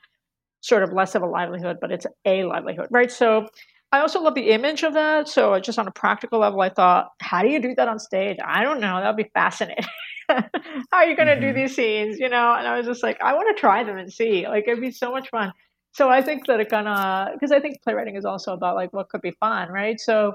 sort 0.59 0.83
of 0.83 0.91
less 0.91 1.15
of 1.15 1.21
a 1.21 1.25
livelihood, 1.25 1.77
but 1.79 1.91
it's 1.91 2.05
a 2.25 2.43
livelihood, 2.43 2.87
right? 2.91 3.11
So 3.11 3.47
I 3.91 3.99
also 3.99 4.21
love 4.21 4.35
the 4.35 4.49
image 4.49 4.83
of 4.83 4.93
that. 4.93 5.29
So 5.29 5.59
just 5.59 5.79
on 5.79 5.87
a 5.87 5.91
practical 5.91 6.39
level, 6.39 6.61
I 6.61 6.69
thought, 6.69 7.09
how 7.21 7.41
do 7.41 7.49
you 7.49 7.61
do 7.61 7.73
that 7.75 7.87
on 7.87 7.99
stage? 7.99 8.37
I 8.43 8.63
don't 8.63 8.81
know. 8.81 8.99
That 8.99 9.07
would 9.07 9.23
be 9.23 9.31
fascinating. 9.33 9.85
how 10.29 10.43
are 10.91 11.05
you 11.05 11.15
going 11.15 11.27
to 11.27 11.35
mm-hmm. 11.35 11.41
do 11.41 11.53
these 11.53 11.75
scenes? 11.75 12.19
You 12.19 12.29
know? 12.29 12.53
And 12.53 12.67
I 12.67 12.77
was 12.77 12.85
just 12.85 13.01
like, 13.01 13.17
I 13.21 13.33
want 13.33 13.55
to 13.55 13.59
try 13.59 13.83
them 13.83 13.97
and 13.97 14.11
see. 14.11 14.45
Like 14.47 14.67
it'd 14.67 14.81
be 14.81 14.91
so 14.91 15.11
much 15.11 15.29
fun. 15.29 15.53
So 15.93 16.09
I 16.09 16.21
think 16.21 16.45
that 16.47 16.59
it 16.59 16.71
of 16.71 17.33
because 17.33 17.51
I 17.51 17.59
think 17.59 17.81
playwriting 17.81 18.17
is 18.17 18.25
also 18.25 18.53
about 18.53 18.75
like 18.75 18.93
what 18.93 19.09
could 19.09 19.21
be 19.21 19.31
fun, 19.39 19.69
right? 19.69 19.99
So 19.99 20.33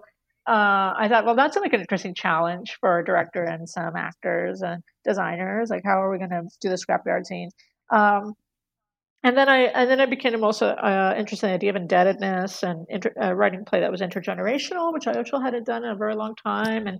uh, 0.48 0.92
I 0.96 1.06
thought, 1.08 1.24
well, 1.24 1.36
that's 1.36 1.56
like 1.56 1.72
an 1.72 1.80
interesting 1.80 2.14
challenge 2.14 2.78
for 2.80 2.98
a 2.98 3.04
director 3.04 3.44
and 3.44 3.68
some 3.68 3.94
actors 3.94 4.62
and 4.62 4.82
designers. 5.04 5.70
Like, 5.70 5.82
how 5.84 6.02
are 6.02 6.10
we 6.10 6.18
going 6.18 6.30
to 6.30 6.42
do 6.60 6.68
the 6.68 6.74
scrapyard 6.74 7.26
scenes? 7.26 7.54
Um, 7.90 8.34
and 9.22 9.36
then 9.36 9.48
I 9.48 9.58
and 9.66 9.88
then 9.88 10.00
I 10.00 10.06
became 10.06 10.42
also 10.42 10.68
uh, 10.68 11.14
interested 11.16 11.46
in 11.46 11.50
the 11.50 11.54
idea 11.54 11.70
of 11.70 11.76
indebtedness 11.76 12.62
and 12.62 12.86
inter, 12.88 13.12
uh, 13.22 13.32
writing 13.32 13.60
a 13.60 13.64
play 13.64 13.80
that 13.80 13.90
was 13.90 14.00
intergenerational, 14.00 14.92
which 14.92 15.06
I 15.06 15.12
also 15.12 15.38
hadn't 15.38 15.66
done 15.66 15.84
in 15.84 15.90
a 15.90 15.96
very 15.96 16.14
long 16.14 16.34
time. 16.34 16.86
And 16.86 16.98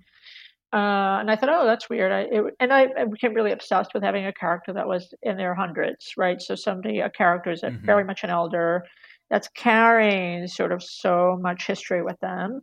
uh, 0.73 1.20
and 1.20 1.31
I 1.31 1.37
thought, 1.37 1.51
oh, 1.51 1.66
that's 1.66 1.91
weird. 1.91 2.12
I 2.12 2.20
it, 2.20 2.45
and 2.59 2.73
I, 2.73 2.87
I, 2.97 3.05
became 3.05 3.35
really 3.35 3.53
obsessed 3.53 3.93
with 3.93 4.03
having 4.03 4.25
a 4.25 4.33
character 4.33 4.73
that 4.73 4.87
was 4.87 5.12
in 5.23 5.37
their 5.37 5.55
hundreds, 5.55 6.14
right? 6.16 6.41
So 6.41 6.55
somebody, 6.55 7.01
a 7.01 7.11
character 7.11 7.51
is 7.51 7.61
mm-hmm. 7.61 7.85
very 7.85 8.05
much 8.05 8.25
an 8.25 8.31
elder 8.31 8.85
that's 9.29 9.49
carrying 9.49 10.47
sort 10.47 10.73
of 10.73 10.83
so 10.83 11.39
much 11.43 11.66
history 11.66 12.03
with 12.03 12.18
them. 12.20 12.62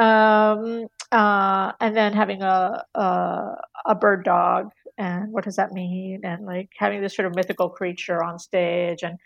Um, 0.00 0.86
uh, 1.12 1.72
and 1.80 1.96
then 1.96 2.12
having 2.12 2.42
a, 2.42 2.84
a, 2.94 3.56
a 3.86 3.94
bird 3.94 4.24
dog 4.24 4.70
and 4.96 5.32
what 5.32 5.44
does 5.44 5.56
that 5.56 5.72
mean? 5.72 6.20
And 6.24 6.46
like 6.46 6.70
having 6.78 7.02
this 7.02 7.16
sort 7.16 7.26
of 7.26 7.34
mythical 7.34 7.68
creature 7.68 8.22
on 8.22 8.38
stage 8.38 9.02
and 9.02 9.18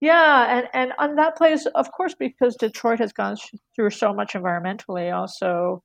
yeah 0.00 0.58
and 0.58 0.68
and 0.72 0.92
on 0.98 1.16
that 1.16 1.36
place 1.36 1.66
of 1.66 1.92
course 1.92 2.14
because 2.18 2.56
detroit 2.56 2.98
has 2.98 3.12
gone 3.12 3.36
through 3.76 3.90
so 3.90 4.14
much 4.14 4.32
environmentally 4.32 5.14
also 5.14 5.82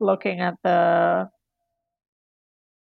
looking 0.00 0.40
at 0.40 0.54
the 0.62 1.28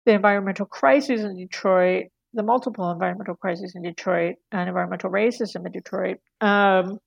the 0.06 0.12
environmental 0.12 0.66
crises 0.66 1.22
in 1.22 1.36
detroit 1.36 2.06
the 2.34 2.42
multiple 2.42 2.90
environmental 2.90 3.36
crises 3.36 3.74
in 3.76 3.82
detroit 3.82 4.34
and 4.50 4.68
environmental 4.68 5.10
racism 5.10 5.66
in 5.66 5.72
detroit 5.72 6.16
um, 6.40 6.98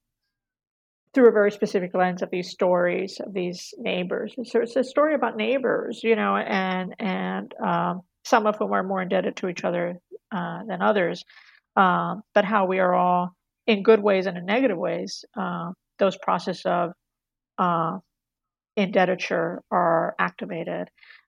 through 1.13 1.29
a 1.29 1.31
very 1.31 1.51
specific 1.51 1.93
lens 1.93 2.21
of 2.21 2.29
these 2.31 2.49
stories 2.49 3.19
of 3.19 3.33
these 3.33 3.73
neighbors. 3.77 4.33
So 4.45 4.61
it's 4.61 4.75
a 4.75 4.83
story 4.83 5.13
about 5.13 5.37
neighbors, 5.37 6.01
you 6.03 6.15
know, 6.15 6.35
and 6.35 6.95
and 6.99 7.53
um, 7.63 8.01
some 8.25 8.47
of 8.47 8.55
whom 8.57 8.73
are 8.73 8.83
more 8.83 9.01
indebted 9.01 9.35
to 9.37 9.47
each 9.49 9.63
other 9.63 9.99
uh, 10.31 10.59
than 10.67 10.81
others, 10.81 11.23
uh, 11.75 12.15
but 12.33 12.45
how 12.45 12.65
we 12.65 12.79
are 12.79 12.93
all, 12.93 13.35
in 13.67 13.83
good 13.83 14.01
ways 14.01 14.25
and 14.25 14.37
in 14.37 14.45
negative 14.45 14.77
ways, 14.77 15.23
uh, 15.37 15.71
those 15.99 16.17
processes 16.17 16.63
of 16.65 16.91
uh, 17.57 17.97
indebtedness 18.75 19.59
are 19.71 20.15
activated 20.17 20.87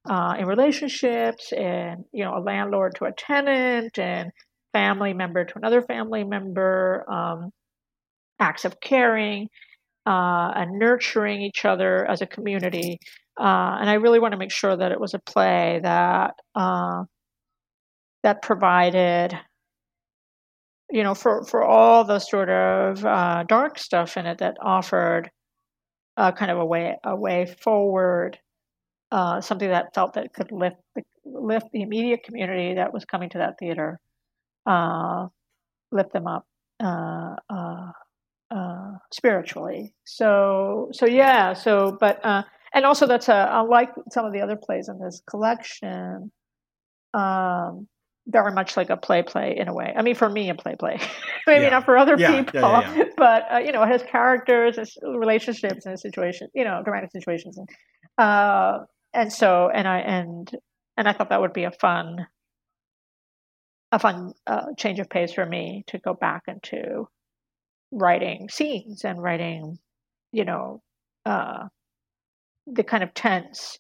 uh, 0.09 0.36
in 0.39 0.45
relationships, 0.45 1.51
and 1.51 2.05
you 2.11 2.23
know, 2.23 2.38
a 2.38 2.39
landlord 2.39 2.95
to 2.95 3.05
a 3.05 3.11
tenant, 3.11 3.99
and 3.99 4.31
family 4.73 5.13
member 5.13 5.45
to 5.45 5.53
another 5.57 5.81
family 5.81 6.23
member, 6.23 7.05
um, 7.09 7.51
acts 8.39 8.65
of 8.65 8.79
caring 8.81 9.47
uh, 10.06 10.51
and 10.56 10.78
nurturing 10.78 11.41
each 11.41 11.66
other 11.66 12.06
as 12.06 12.22
a 12.22 12.28
community. 12.28 12.99
Uh, 13.39 13.78
and 13.80 13.89
I 13.89 13.95
really 13.95 14.20
want 14.20 14.32
to 14.32 14.38
make 14.38 14.51
sure 14.51 14.76
that 14.76 14.91
it 14.91 14.99
was 14.99 15.14
a 15.14 15.20
play 15.20 15.80
that 15.84 16.36
uh, 16.56 17.03
that 18.24 18.41
provided, 18.41 19.38
you 20.89 21.03
know, 21.03 21.16
for 21.16 21.43
for 21.43 21.64
all 21.64 22.03
the 22.03 22.20
sort 22.20 22.49
of 22.49 23.06
uh, 23.06 23.43
dark 23.43 23.78
stuff 23.78 24.18
in 24.18 24.26
it 24.26 24.38
that 24.38 24.58
offered 24.62 25.30
kind 26.18 26.49
of 26.51 26.60
a 26.60 26.66
way 26.66 26.95
a 27.03 27.16
way 27.16 27.45
forward, 27.45 28.38
uh, 29.12 29.41
something 29.41 29.70
that 29.70 29.93
felt 29.93 30.14
that 30.14 30.34
could 30.34 30.51
lift 30.51 30.78
the, 30.95 31.03
lift 31.26 31.68
the 31.74 31.82
immediate 31.82 32.24
community 32.24 32.76
that 32.76 32.93
was 32.93 33.03
coming 33.06 33.30
to 33.30 33.39
that 33.39 33.56
theater, 33.60 33.99
uh, 34.66 35.28
lift 35.91 36.14
them 36.14 36.28
up 36.28 36.45
uh, 38.52 38.93
spiritually. 39.14 39.93
So 40.06 40.89
so 40.91 41.06
yeah. 41.06 41.54
So 41.54 41.98
but 42.00 42.24
uh, 42.26 42.43
and 42.74 42.86
also 42.86 43.08
that's 43.08 43.30
a 43.30 43.50
unlike 43.52 43.91
some 44.12 44.26
of 44.26 44.34
the 44.34 44.41
other 44.41 44.56
plays 44.56 44.89
in 44.89 45.00
this 45.00 45.22
collection. 45.30 46.32
Um, 47.14 47.88
very 48.28 48.52
much 48.52 48.76
like 48.76 48.89
a 48.89 48.98
play 48.98 49.22
play 49.22 49.56
in 49.56 49.68
a 49.68 49.74
way. 49.74 49.93
I 49.96 50.02
mean, 50.02 50.16
for 50.16 50.28
me, 50.28 50.50
a 50.50 50.56
play 50.56 50.76
play. 50.76 51.00
Maybe 51.48 51.66
Yeah. 51.66 51.70
not 51.70 51.86
for 51.86 51.98
other 51.98 52.18
Yeah, 52.18 52.41
people, 52.43 52.62
yeah, 52.62 53.06
but 53.18 53.46
uh, 53.54 53.58
you 53.60 53.72
know, 53.72 53.84
it 53.84 53.88
has 53.88 54.04
characters, 54.04 54.78
it's 54.78 54.98
relationships, 55.04 55.86
and 55.86 56.00
situations. 56.00 56.50
You 56.54 56.64
know, 56.64 56.82
dramatic 56.84 57.12
situations, 57.12 57.58
and 57.58 57.70
uh, 58.18 58.80
and 59.14 59.32
so 59.32 59.70
and 59.70 59.88
I 59.88 60.00
and 60.00 60.52
and 60.98 61.08
I 61.08 61.14
thought 61.14 61.30
that 61.30 61.41
would 61.41 61.54
be 61.54 61.66
a 61.66 61.72
fun, 61.72 62.26
a 63.91 64.00
fun 64.00 64.34
uh, 64.48 64.74
change 64.78 65.00
of 65.00 65.10
pace 65.10 65.34
for 65.34 65.46
me 65.46 65.84
to 65.88 66.00
go 66.00 66.14
back 66.16 66.43
into 66.48 67.08
writing 67.91 68.49
scenes 68.49 69.03
and 69.03 69.21
writing, 69.21 69.77
you 70.31 70.45
know, 70.45 70.81
uh, 71.25 71.67
the 72.67 72.83
kind 72.83 73.03
of 73.03 73.13
tense 73.13 73.79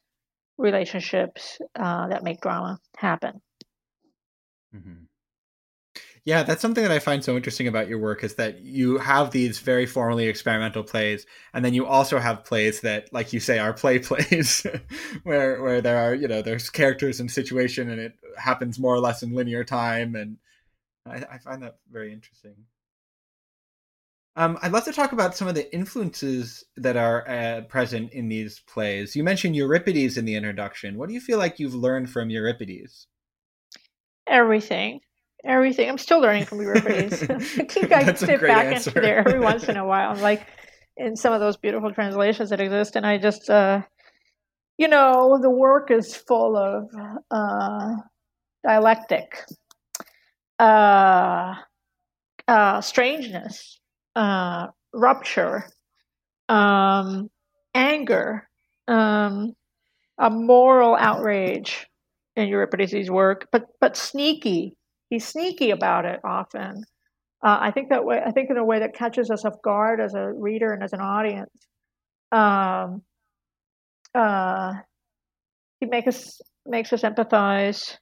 relationships 0.57 1.59
uh, 1.79 2.07
that 2.07 2.23
make 2.23 2.41
drama 2.41 2.79
happen. 2.97 3.41
Mhm. 4.73 5.07
Yeah, 6.25 6.41
that's 6.43 6.61
something 6.61 6.83
that 6.83 6.91
I 6.91 6.99
find 6.99 7.23
so 7.23 7.35
interesting 7.35 7.67
about 7.67 7.87
your 7.87 7.99
work 7.99 8.23
is 8.23 8.35
that 8.35 8.61
you 8.61 8.97
have 8.97 9.29
these 9.31 9.59
very 9.59 9.85
formally 9.85 10.27
experimental 10.27 10.83
plays, 10.83 11.25
and 11.53 11.63
then 11.63 11.73
you 11.75 11.85
also 11.85 12.17
have 12.19 12.43
plays 12.43 12.81
that, 12.81 13.13
like 13.13 13.31
you 13.31 13.39
say, 13.39 13.59
are 13.59 13.73
play 13.73 13.99
plays, 13.99 14.65
where 15.23 15.61
where 15.61 15.81
there 15.81 15.97
are 15.97 16.15
you 16.15 16.27
know 16.27 16.41
there's 16.41 16.69
characters 16.69 17.19
and 17.19 17.29
situation, 17.31 17.89
and 17.89 18.01
it 18.01 18.13
happens 18.37 18.79
more 18.79 18.95
or 18.95 18.99
less 18.99 19.21
in 19.23 19.33
linear 19.35 19.63
time, 19.63 20.15
and 20.15 20.37
I, 21.05 21.23
I 21.35 21.37
find 21.39 21.63
that 21.63 21.77
very 21.91 22.13
interesting. 22.13 22.55
Um, 24.37 24.57
I'd 24.61 24.73
love 24.73 24.83
to 24.85 24.91
talk 24.91 25.13
about 25.13 25.35
some 25.35 25.47
of 25.47 25.55
the 25.55 25.73
influences 25.73 26.65
that 26.75 26.97
are 26.97 27.27
uh, 27.27 27.61
present 27.69 28.11
in 28.11 28.27
these 28.27 28.59
plays. 28.67 29.15
You 29.15 29.23
mentioned 29.23 29.55
Euripides 29.55 30.17
in 30.17 30.25
the 30.25 30.35
introduction. 30.35 30.97
What 30.97 31.07
do 31.07 31.13
you 31.13 31.21
feel 31.21 31.37
like 31.37 31.57
you've 31.57 31.73
learned 31.73 32.09
from 32.09 32.29
Euripides? 32.29 33.07
Everything, 34.27 34.99
everything. 35.45 35.87
I'm 35.87 35.97
still 35.97 36.19
learning 36.19 36.45
from 36.45 36.61
Euripides. 36.61 37.23
I 37.29 37.63
keep 37.63 37.91
I 37.93 38.01
a 38.01 38.37
back 38.39 38.65
answer. 38.65 38.89
into 38.89 38.99
there 38.99 39.19
every 39.19 39.39
once 39.39 39.69
in 39.69 39.77
a 39.77 39.85
while, 39.87 40.15
like 40.15 40.45
in 40.97 41.15
some 41.15 41.31
of 41.33 41.39
those 41.39 41.55
beautiful 41.55 41.93
translations 41.93 42.49
that 42.49 42.59
exist, 42.59 42.97
and 42.97 43.05
I 43.05 43.17
just, 43.17 43.49
uh, 43.49 43.83
you 44.77 44.89
know, 44.89 45.39
the 45.41 45.49
work 45.49 45.91
is 45.91 46.13
full 46.13 46.57
of 46.57 46.89
uh, 47.31 47.95
dialectic, 48.65 49.39
uh, 50.59 51.55
uh, 52.49 52.81
strangeness, 52.81 53.79
uh, 54.15 54.67
rupture, 54.93 55.65
um, 56.49 57.29
anger, 57.73 58.47
um, 58.87 59.53
a 60.17 60.29
moral 60.29 60.95
outrage 60.95 61.87
in 62.35 62.47
Euripides' 62.49 63.09
work, 63.09 63.47
but 63.51 63.65
but 63.81 63.97
sneaky. 63.97 64.77
He's 65.09 65.27
sneaky 65.27 65.71
about 65.71 66.05
it 66.05 66.19
often. 66.23 66.83
Uh, 67.43 67.57
I 67.61 67.71
think 67.71 67.89
that 67.89 68.05
way. 68.05 68.21
I 68.25 68.31
think 68.31 68.49
in 68.49 68.57
a 68.57 68.65
way 68.65 68.79
that 68.79 68.95
catches 68.95 69.29
us 69.31 69.45
off 69.45 69.61
guard 69.63 70.01
as 70.01 70.13
a 70.15 70.31
reader 70.33 70.73
and 70.73 70.83
as 70.83 70.93
an 70.93 71.01
audience. 71.01 71.51
Um, 72.31 73.03
uh, 74.13 74.73
he 75.79 75.85
makes 75.85 76.07
us 76.07 76.41
makes 76.65 76.93
us 76.93 77.01
empathize 77.03 77.97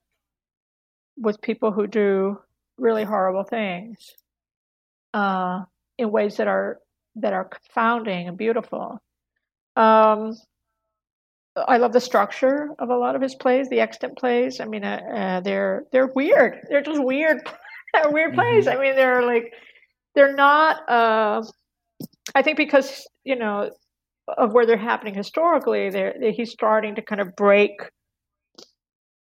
with 1.18 1.41
people 1.41 1.72
who 1.72 1.88
do 1.88 2.38
really 2.78 3.03
horrible 3.03 3.43
things 3.43 4.14
uh, 5.14 5.61
in 5.97 6.11
ways 6.11 6.37
that 6.37 6.47
are 6.47 6.79
that 7.15 7.33
are 7.33 7.45
confounding 7.45 8.27
and 8.27 8.37
beautiful. 8.37 8.99
Um, 9.75 10.35
I 11.55 11.77
love 11.77 11.93
the 11.93 12.01
structure 12.01 12.69
of 12.79 12.89
a 12.89 12.97
lot 12.97 13.15
of 13.15 13.21
his 13.21 13.35
plays, 13.35 13.69
the 13.69 13.79
extant 13.79 14.17
plays. 14.17 14.59
I 14.59 14.65
mean, 14.65 14.83
uh, 14.83 14.99
uh, 15.15 15.39
they're 15.41 15.83
they're 15.91 16.07
weird. 16.07 16.65
They're 16.69 16.81
just 16.81 17.03
weird, 17.03 17.41
weird 18.05 18.33
plays. 18.33 18.67
I 18.67 18.75
mean, 18.75 18.95
they're 18.95 19.23
like 19.23 19.53
they're 20.15 20.35
not. 20.35 20.89
Uh, 20.89 21.43
I 22.33 22.41
think 22.41 22.57
because 22.57 23.07
you 23.23 23.35
know 23.35 23.69
of 24.37 24.53
where 24.53 24.65
they're 24.65 24.77
happening 24.77 25.13
historically, 25.13 25.89
they're, 25.89 26.15
they're, 26.19 26.31
he's 26.31 26.51
starting 26.51 26.95
to 26.95 27.01
kind 27.01 27.21
of 27.21 27.35
break 27.35 27.71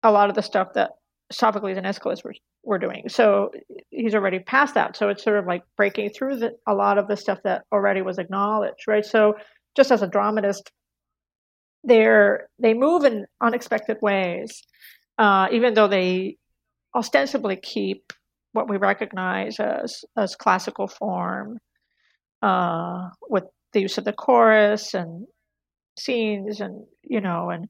a 0.02 0.10
lot 0.10 0.28
of 0.28 0.34
the 0.34 0.42
stuff 0.42 0.68
that 0.74 0.90
Sophocles 1.30 1.76
and 1.76 1.86
Aeschylus 1.86 2.24
were 2.24 2.34
were 2.62 2.78
doing. 2.78 3.08
So 3.08 3.50
he's 3.90 4.14
already 4.14 4.38
past 4.38 4.74
that. 4.74 4.96
So 4.96 5.08
it's 5.08 5.22
sort 5.22 5.38
of 5.38 5.46
like 5.46 5.62
breaking 5.76 6.10
through 6.10 6.38
the, 6.38 6.52
a 6.66 6.74
lot 6.74 6.98
of 6.98 7.06
the 7.06 7.16
stuff 7.16 7.38
that 7.44 7.64
already 7.72 8.02
was 8.02 8.18
acknowledged, 8.18 8.84
right? 8.86 9.04
So 9.04 9.34
just 9.76 9.90
as 9.90 10.02
a 10.02 10.06
dramatist, 10.06 10.70
they're 11.84 12.48
they 12.58 12.74
move 12.74 13.04
in 13.04 13.26
unexpected 13.40 13.98
ways, 14.00 14.62
uh, 15.18 15.48
even 15.52 15.74
though 15.74 15.88
they 15.88 16.36
ostensibly 16.94 17.56
keep 17.56 18.12
what 18.52 18.68
we 18.68 18.76
recognize 18.76 19.60
as 19.60 20.04
as 20.16 20.34
classical 20.34 20.88
form, 20.88 21.58
uh, 22.42 23.08
with 23.28 23.44
the 23.72 23.80
use 23.82 23.98
of 23.98 24.04
the 24.04 24.12
chorus 24.12 24.94
and 24.94 25.26
scenes, 25.98 26.60
and 26.60 26.86
you 27.02 27.20
know, 27.20 27.50
and 27.50 27.68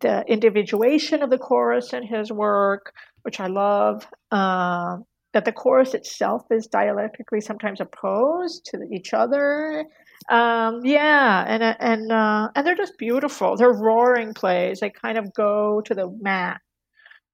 the 0.00 0.24
individuation 0.26 1.22
of 1.22 1.30
the 1.30 1.38
chorus 1.38 1.92
in 1.92 2.02
his 2.02 2.32
work, 2.32 2.92
which 3.22 3.40
I 3.40 3.46
love. 3.46 4.06
Uh, 4.30 4.96
that 5.34 5.44
the 5.44 5.52
chorus 5.52 5.94
itself 5.94 6.42
is 6.50 6.68
dialectically 6.68 7.40
sometimes 7.40 7.80
opposed 7.80 8.64
to 8.66 8.78
each 8.92 9.12
other. 9.12 9.84
Um, 10.30 10.80
yeah, 10.84 11.44
and 11.46 11.62
and 11.62 12.10
uh, 12.10 12.48
and 12.54 12.66
they're 12.66 12.76
just 12.76 12.96
beautiful. 12.98 13.56
They're 13.56 13.74
roaring 13.74 14.32
plays. 14.32 14.80
They 14.80 14.90
kind 14.90 15.18
of 15.18 15.34
go 15.34 15.82
to 15.84 15.94
the 15.94 16.08
mat, 16.22 16.60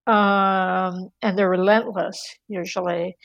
um, 0.06 1.10
and 1.22 1.38
they're 1.38 1.50
relentless 1.50 2.18
usually. 2.48 3.16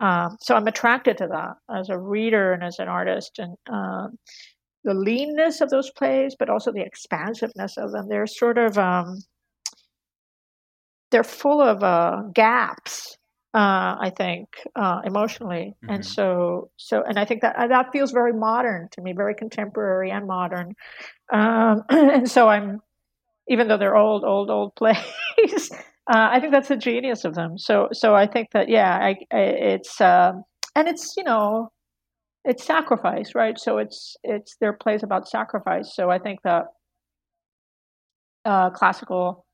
Um, 0.00 0.36
so 0.40 0.56
I'm 0.56 0.66
attracted 0.66 1.18
to 1.18 1.28
that 1.28 1.78
as 1.78 1.88
a 1.90 1.98
reader 1.98 2.52
and 2.54 2.64
as 2.64 2.78
an 2.80 2.88
artist, 2.88 3.38
and 3.38 3.54
um, 3.70 4.18
the 4.84 4.94
leanness 4.94 5.60
of 5.60 5.70
those 5.70 5.90
plays, 5.90 6.34
but 6.38 6.48
also 6.50 6.72
the 6.72 6.82
expansiveness 6.82 7.76
of 7.76 7.92
them. 7.92 8.08
They're 8.08 8.26
sort 8.26 8.58
of 8.58 8.78
um, 8.78 9.18
they're 11.10 11.24
full 11.24 11.60
of 11.60 11.82
uh, 11.82 12.22
gaps. 12.34 13.16
Uh, 13.54 14.00
I 14.00 14.10
think 14.16 14.48
uh, 14.76 15.02
emotionally, 15.04 15.74
and 15.86 16.00
Mhm. 16.00 16.06
so 16.06 16.70
so, 16.78 17.02
and 17.02 17.18
I 17.18 17.26
think 17.26 17.42
that 17.42 17.54
that 17.68 17.92
feels 17.92 18.10
very 18.10 18.32
modern 18.32 18.88
to 18.92 19.02
me, 19.02 19.12
very 19.12 19.34
contemporary 19.34 20.10
and 20.10 20.26
modern. 20.26 20.74
Um, 21.30 21.82
and 21.90 22.30
so 22.30 22.48
I'm, 22.48 22.80
even 23.48 23.68
though 23.68 23.76
they're 23.76 23.96
old, 23.96 24.24
old, 24.24 24.48
old 24.48 24.74
plays, 24.76 25.70
uh, 26.10 26.28
I 26.32 26.40
think 26.40 26.52
that's 26.52 26.68
the 26.68 26.78
genius 26.78 27.26
of 27.26 27.34
them. 27.34 27.58
So 27.58 27.88
so 27.92 28.14
I 28.14 28.26
think 28.26 28.52
that 28.52 28.70
yeah, 28.70 28.96
I, 28.96 29.16
I, 29.30 29.40
it's 29.40 30.00
um, 30.00 30.44
and 30.74 30.88
it's 30.88 31.14
you 31.18 31.24
know 31.24 31.70
it's 32.44 32.64
sacrifice, 32.64 33.34
right? 33.34 33.58
So 33.58 33.78
it's 33.78 34.16
it's 34.22 34.56
their 34.60 34.72
plays 34.72 35.02
about 35.02 35.28
sacrifice. 35.28 35.94
So 35.94 36.10
I 36.10 36.18
think 36.18 36.40
that 36.42 36.64
uh, 38.44 38.70
classical 38.70 39.46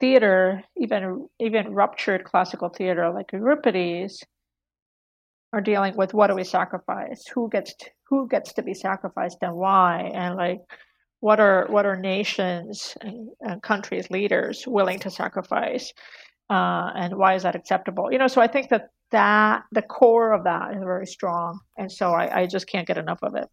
theater, 0.00 0.62
even 0.76 1.28
even 1.40 1.74
ruptured 1.74 2.24
classical 2.24 2.68
theater 2.68 3.10
like 3.12 3.32
Euripides, 3.32 4.22
are 5.52 5.60
dealing 5.60 5.96
with 5.96 6.14
what 6.14 6.28
do 6.28 6.36
we 6.36 6.44
sacrifice? 6.44 7.24
Who 7.34 7.48
gets 7.50 7.74
to, 7.76 7.90
who 8.08 8.28
gets 8.28 8.52
to 8.54 8.62
be 8.62 8.74
sacrificed 8.74 9.38
and 9.42 9.54
why, 9.54 10.10
and 10.14 10.36
like 10.36 10.60
what 11.20 11.40
are 11.40 11.66
what 11.68 11.86
are 11.86 11.96
nations 11.96 12.96
and, 13.00 13.28
and 13.40 13.62
countries 13.62 14.10
leaders 14.10 14.64
willing 14.66 15.00
to 15.00 15.10
sacrifice, 15.10 15.92
uh, 16.48 16.90
and 16.94 17.16
why 17.16 17.34
is 17.34 17.42
that 17.42 17.56
acceptable? 17.56 18.12
You 18.12 18.18
know, 18.18 18.28
so 18.28 18.40
I 18.40 18.46
think 18.46 18.68
that 18.70 18.88
that 19.12 19.64
the 19.70 19.82
core 19.82 20.32
of 20.32 20.44
that 20.44 20.74
is 20.74 20.82
very 20.82 21.06
strong, 21.06 21.60
and 21.78 21.90
so 21.90 22.12
I, 22.12 22.42
I 22.42 22.46
just 22.46 22.66
can't 22.66 22.86
get 22.86 22.98
enough 22.98 23.20
of 23.22 23.34
it. 23.36 23.48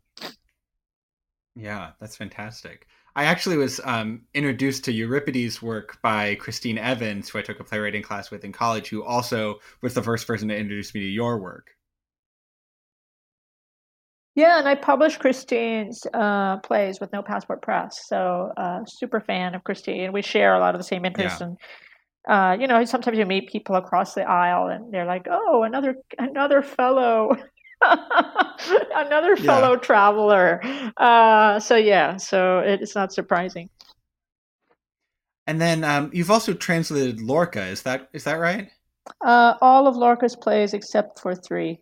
Yeah, 1.56 1.92
that's 2.00 2.16
fantastic. 2.16 2.88
I 3.16 3.26
actually 3.26 3.58
was 3.58 3.82
um, 3.84 4.22
introduced 4.34 4.86
to 4.86 4.92
Euripides' 4.94 5.62
work 5.62 6.02
by 6.02 6.36
Christine 6.36 6.78
Evans, 6.78 7.30
who 7.30 7.40
I 7.40 7.42
took 7.42 7.60
a 7.60 7.64
playwriting 7.64 8.02
class 8.02 8.32
with 8.32 8.46
in 8.46 8.52
college, 8.52 8.90
who 8.90 9.04
also 9.04 9.60
was 9.82 9.94
the 9.94 10.04
first 10.04 10.26
person 10.26 10.48
to 10.48 10.56
introduce 10.58 10.94
me 10.94 11.02
to 11.02 11.08
your 11.08 11.40
work. 11.40 11.72
Yeah, 14.36 14.60
and 14.60 14.70
I 14.70 14.76
published 14.76 15.20
Christine's 15.20 16.02
uh, 16.14 16.60
plays 16.60 17.02
with 17.02 17.12
No 17.12 17.22
Passport 17.22 17.62
Press, 17.62 18.06
so 18.06 18.54
uh, 18.56 18.86
super 18.86 19.20
fan 19.20 19.54
of 19.54 19.66
Christine. 19.66 20.14
We 20.14 20.22
share 20.22 20.56
a 20.56 20.60
lot 20.60 20.76
of 20.76 20.80
the 20.80 20.86
same 20.86 21.04
interests, 21.04 21.42
yeah. 21.42 21.48
and 21.48 21.58
uh, 22.28 22.58
you 22.60 22.68
know, 22.68 22.84
sometimes 22.86 23.18
you 23.18 23.26
meet 23.26 23.50
people 23.50 23.76
across 23.76 24.14
the 24.14 24.24
aisle, 24.24 24.68
and 24.68 24.94
they're 24.94 25.06
like, 25.06 25.28
"Oh, 25.30 25.64
another 25.64 25.96
another 26.18 26.62
fellow." 26.62 27.36
another 28.96 29.36
fellow 29.38 29.74
yeah. 29.74 29.80
traveler. 29.80 30.62
Uh, 30.98 31.60
so 31.60 31.76
yeah 31.76 32.18
so 32.18 32.60
it's 32.60 32.96
not 32.96 33.14
surprising. 33.14 33.70
And 35.48 35.60
then 35.60 35.84
um, 35.84 36.12
you've 36.14 36.30
also 36.30 36.54
translated 36.54 37.22
lorca 37.22 37.64
is 37.64 37.84
that 37.84 38.10
is 38.14 38.26
that 38.26 38.36
right? 38.36 38.70
Uh, 39.22 39.56
all 39.62 39.88
of 39.88 39.96
lorca's 39.96 40.36
plays 40.36 40.74
except 40.74 41.20
for 41.20 41.34
three. 41.36 41.80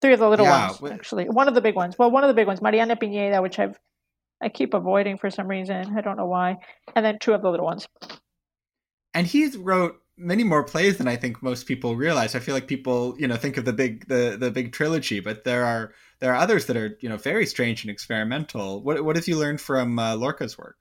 Three 0.00 0.12
of 0.12 0.20
the 0.20 0.28
little 0.28 0.46
yeah, 0.46 0.70
ones 0.80 0.92
actually. 0.92 1.28
One 1.28 1.48
of 1.48 1.54
the 1.54 1.60
big 1.60 1.76
ones. 1.76 1.96
Well 1.98 2.10
one 2.10 2.24
of 2.24 2.28
the 2.28 2.34
big 2.34 2.46
ones 2.46 2.60
mariana 2.60 2.96
pineda 2.96 3.40
which 3.40 3.58
i've 3.58 3.78
i 4.40 4.48
keep 4.48 4.74
avoiding 4.74 5.16
for 5.16 5.30
some 5.30 5.46
reason. 5.46 5.96
I 5.96 6.00
don't 6.00 6.16
know 6.16 6.26
why. 6.26 6.56
And 6.96 7.04
then 7.04 7.18
two 7.20 7.34
of 7.34 7.42
the 7.42 7.50
little 7.50 7.66
ones 7.66 7.86
and 9.18 9.26
he's 9.26 9.56
wrote 9.56 10.00
many 10.16 10.44
more 10.44 10.62
plays 10.62 10.96
than 10.98 11.08
I 11.08 11.16
think 11.16 11.42
most 11.42 11.66
people 11.66 11.96
realize. 11.96 12.36
I 12.36 12.38
feel 12.38 12.54
like 12.54 12.68
people, 12.68 13.16
you 13.18 13.26
know, 13.26 13.34
think 13.34 13.56
of 13.56 13.64
the 13.64 13.72
big 13.72 14.06
the 14.06 14.36
the 14.38 14.52
big 14.52 14.72
trilogy, 14.72 15.18
but 15.18 15.42
there 15.42 15.64
are 15.64 15.92
there 16.20 16.32
are 16.32 16.36
others 16.36 16.66
that 16.66 16.76
are 16.76 16.96
you 17.00 17.08
know 17.08 17.16
very 17.16 17.44
strange 17.44 17.82
and 17.82 17.90
experimental. 17.90 18.80
What 18.80 19.04
what 19.04 19.16
have 19.16 19.26
you 19.26 19.36
learned 19.36 19.60
from 19.60 19.98
uh, 19.98 20.14
Lorca's 20.14 20.56
work? 20.56 20.76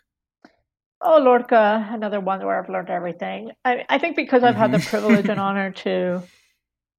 Oh, 1.01 1.17
Lorca, 1.17 1.89
another 1.91 2.19
one 2.19 2.45
where 2.45 2.61
I've 2.61 2.69
learned 2.69 2.91
everything. 2.91 3.51
I, 3.65 3.85
I 3.89 3.97
think 3.97 4.15
because 4.15 4.43
I've 4.43 4.55
had 4.55 4.71
the 4.71 4.77
mm-hmm. 4.77 4.89
privilege 4.89 5.29
and 5.29 5.39
honor 5.47 5.71
to 5.71 6.21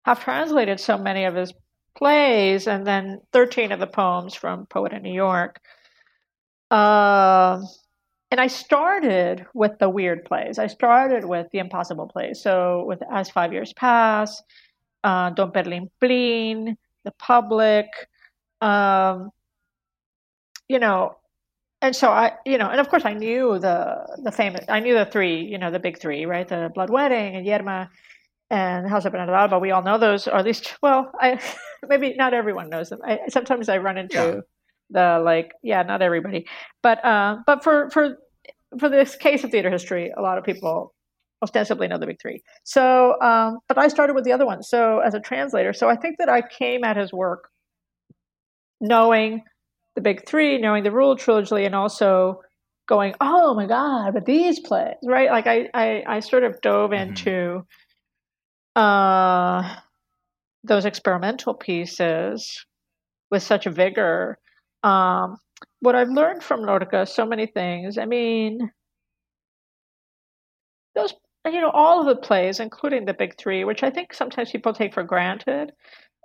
have 0.04 0.22
translated 0.22 0.80
so 0.80 0.98
many 0.98 1.24
of 1.24 1.36
his 1.36 1.52
plays, 1.96 2.66
and 2.66 2.84
then 2.84 3.20
thirteen 3.32 3.70
of 3.70 3.78
the 3.78 3.86
poems 3.86 4.34
from 4.34 4.66
Poet 4.66 4.92
in 4.92 5.02
New 5.02 5.14
York. 5.14 5.60
Uh, 6.68 7.60
and 8.30 8.40
I 8.40 8.46
started 8.46 9.46
with 9.54 9.78
the 9.78 9.88
weird 9.88 10.24
plays. 10.24 10.58
I 10.58 10.66
started 10.66 11.24
with 11.24 11.50
the 11.50 11.58
impossible 11.58 12.06
plays. 12.08 12.40
So 12.40 12.84
with 12.86 13.02
As 13.10 13.30
Five 13.30 13.52
Years 13.52 13.72
Pass, 13.72 14.42
uh, 15.02 15.30
Don 15.30 15.50
Perlin 15.50 15.90
Plin, 16.00 16.76
The 17.04 17.12
Public, 17.12 17.86
um, 18.60 19.30
you 20.68 20.78
know, 20.78 21.16
and 21.80 21.94
so 21.94 22.10
I, 22.10 22.32
you 22.44 22.58
know, 22.58 22.68
and 22.68 22.80
of 22.80 22.88
course 22.88 23.04
I 23.04 23.14
knew 23.14 23.58
the 23.58 24.18
the 24.22 24.32
famous, 24.32 24.64
I 24.68 24.80
knew 24.80 24.94
the 24.94 25.06
three, 25.06 25.44
you 25.44 25.56
know, 25.56 25.70
the 25.70 25.78
big 25.78 25.98
three, 25.98 26.26
right? 26.26 26.46
The 26.46 26.70
Blood 26.74 26.90
Wedding 26.90 27.36
and 27.36 27.46
Yerma 27.46 27.88
and 28.50 28.88
House 28.88 29.04
of 29.04 29.12
Bernarda 29.12 29.28
Alba. 29.28 29.58
We 29.58 29.70
all 29.70 29.82
know 29.82 29.96
those, 29.96 30.26
or 30.26 30.34
at 30.34 30.44
least, 30.44 30.76
well, 30.82 31.12
I 31.18 31.40
maybe 31.88 32.14
not 32.14 32.34
everyone 32.34 32.68
knows 32.68 32.90
them. 32.90 32.98
I, 33.04 33.20
sometimes 33.28 33.68
I 33.68 33.78
run 33.78 33.96
into. 33.96 34.14
Yeah 34.14 34.40
the 34.90 35.20
like 35.24 35.52
yeah 35.62 35.82
not 35.82 36.02
everybody. 36.02 36.46
But 36.82 37.04
uh 37.04 37.36
but 37.46 37.62
for 37.62 37.90
for 37.90 38.16
for 38.78 38.88
this 38.88 39.16
case 39.16 39.44
of 39.44 39.50
theater 39.50 39.70
history 39.70 40.12
a 40.16 40.20
lot 40.20 40.38
of 40.38 40.44
people 40.44 40.94
ostensibly 41.42 41.88
know 41.88 41.98
the 41.98 42.06
big 42.06 42.20
three. 42.20 42.42
So 42.64 43.20
um 43.20 43.58
but 43.68 43.78
i 43.78 43.88
started 43.88 44.14
with 44.14 44.24
the 44.24 44.32
other 44.32 44.46
one. 44.46 44.62
So 44.62 45.00
as 45.00 45.14
a 45.14 45.20
translator 45.20 45.72
so 45.72 45.88
i 45.88 45.96
think 45.96 46.16
that 46.18 46.28
i 46.28 46.42
came 46.42 46.84
at 46.84 46.96
his 46.96 47.12
work 47.12 47.48
knowing 48.80 49.42
the 49.94 50.00
big 50.00 50.26
three 50.28 50.58
knowing 50.58 50.84
the 50.84 50.92
rural 50.92 51.16
trilogy 51.16 51.64
and 51.64 51.74
also 51.74 52.40
going 52.88 53.14
oh 53.20 53.54
my 53.54 53.66
god 53.66 54.14
but 54.14 54.24
these 54.24 54.60
plays 54.60 54.94
right? 55.04 55.30
Like 55.30 55.46
i 55.46 55.68
i, 55.74 56.02
I 56.06 56.20
sort 56.20 56.44
of 56.44 56.60
dove 56.60 56.90
mm-hmm. 56.90 57.08
into 57.10 57.66
uh 58.76 59.76
those 60.64 60.84
experimental 60.84 61.54
pieces 61.54 62.64
with 63.30 63.42
such 63.42 63.66
vigor 63.66 64.38
um, 64.88 65.38
what 65.80 65.94
I've 65.94 66.10
learned 66.10 66.42
from 66.42 66.62
Lorca, 66.62 67.06
so 67.06 67.26
many 67.26 67.46
things. 67.46 67.98
I 67.98 68.04
mean, 68.04 68.70
those, 70.94 71.14
you 71.44 71.60
know, 71.60 71.70
all 71.70 72.00
of 72.00 72.06
the 72.06 72.16
plays, 72.16 72.60
including 72.60 73.04
the 73.04 73.14
big 73.14 73.36
three, 73.36 73.64
which 73.64 73.82
I 73.82 73.90
think 73.90 74.14
sometimes 74.14 74.50
people 74.50 74.72
take 74.72 74.94
for 74.94 75.02
granted. 75.02 75.72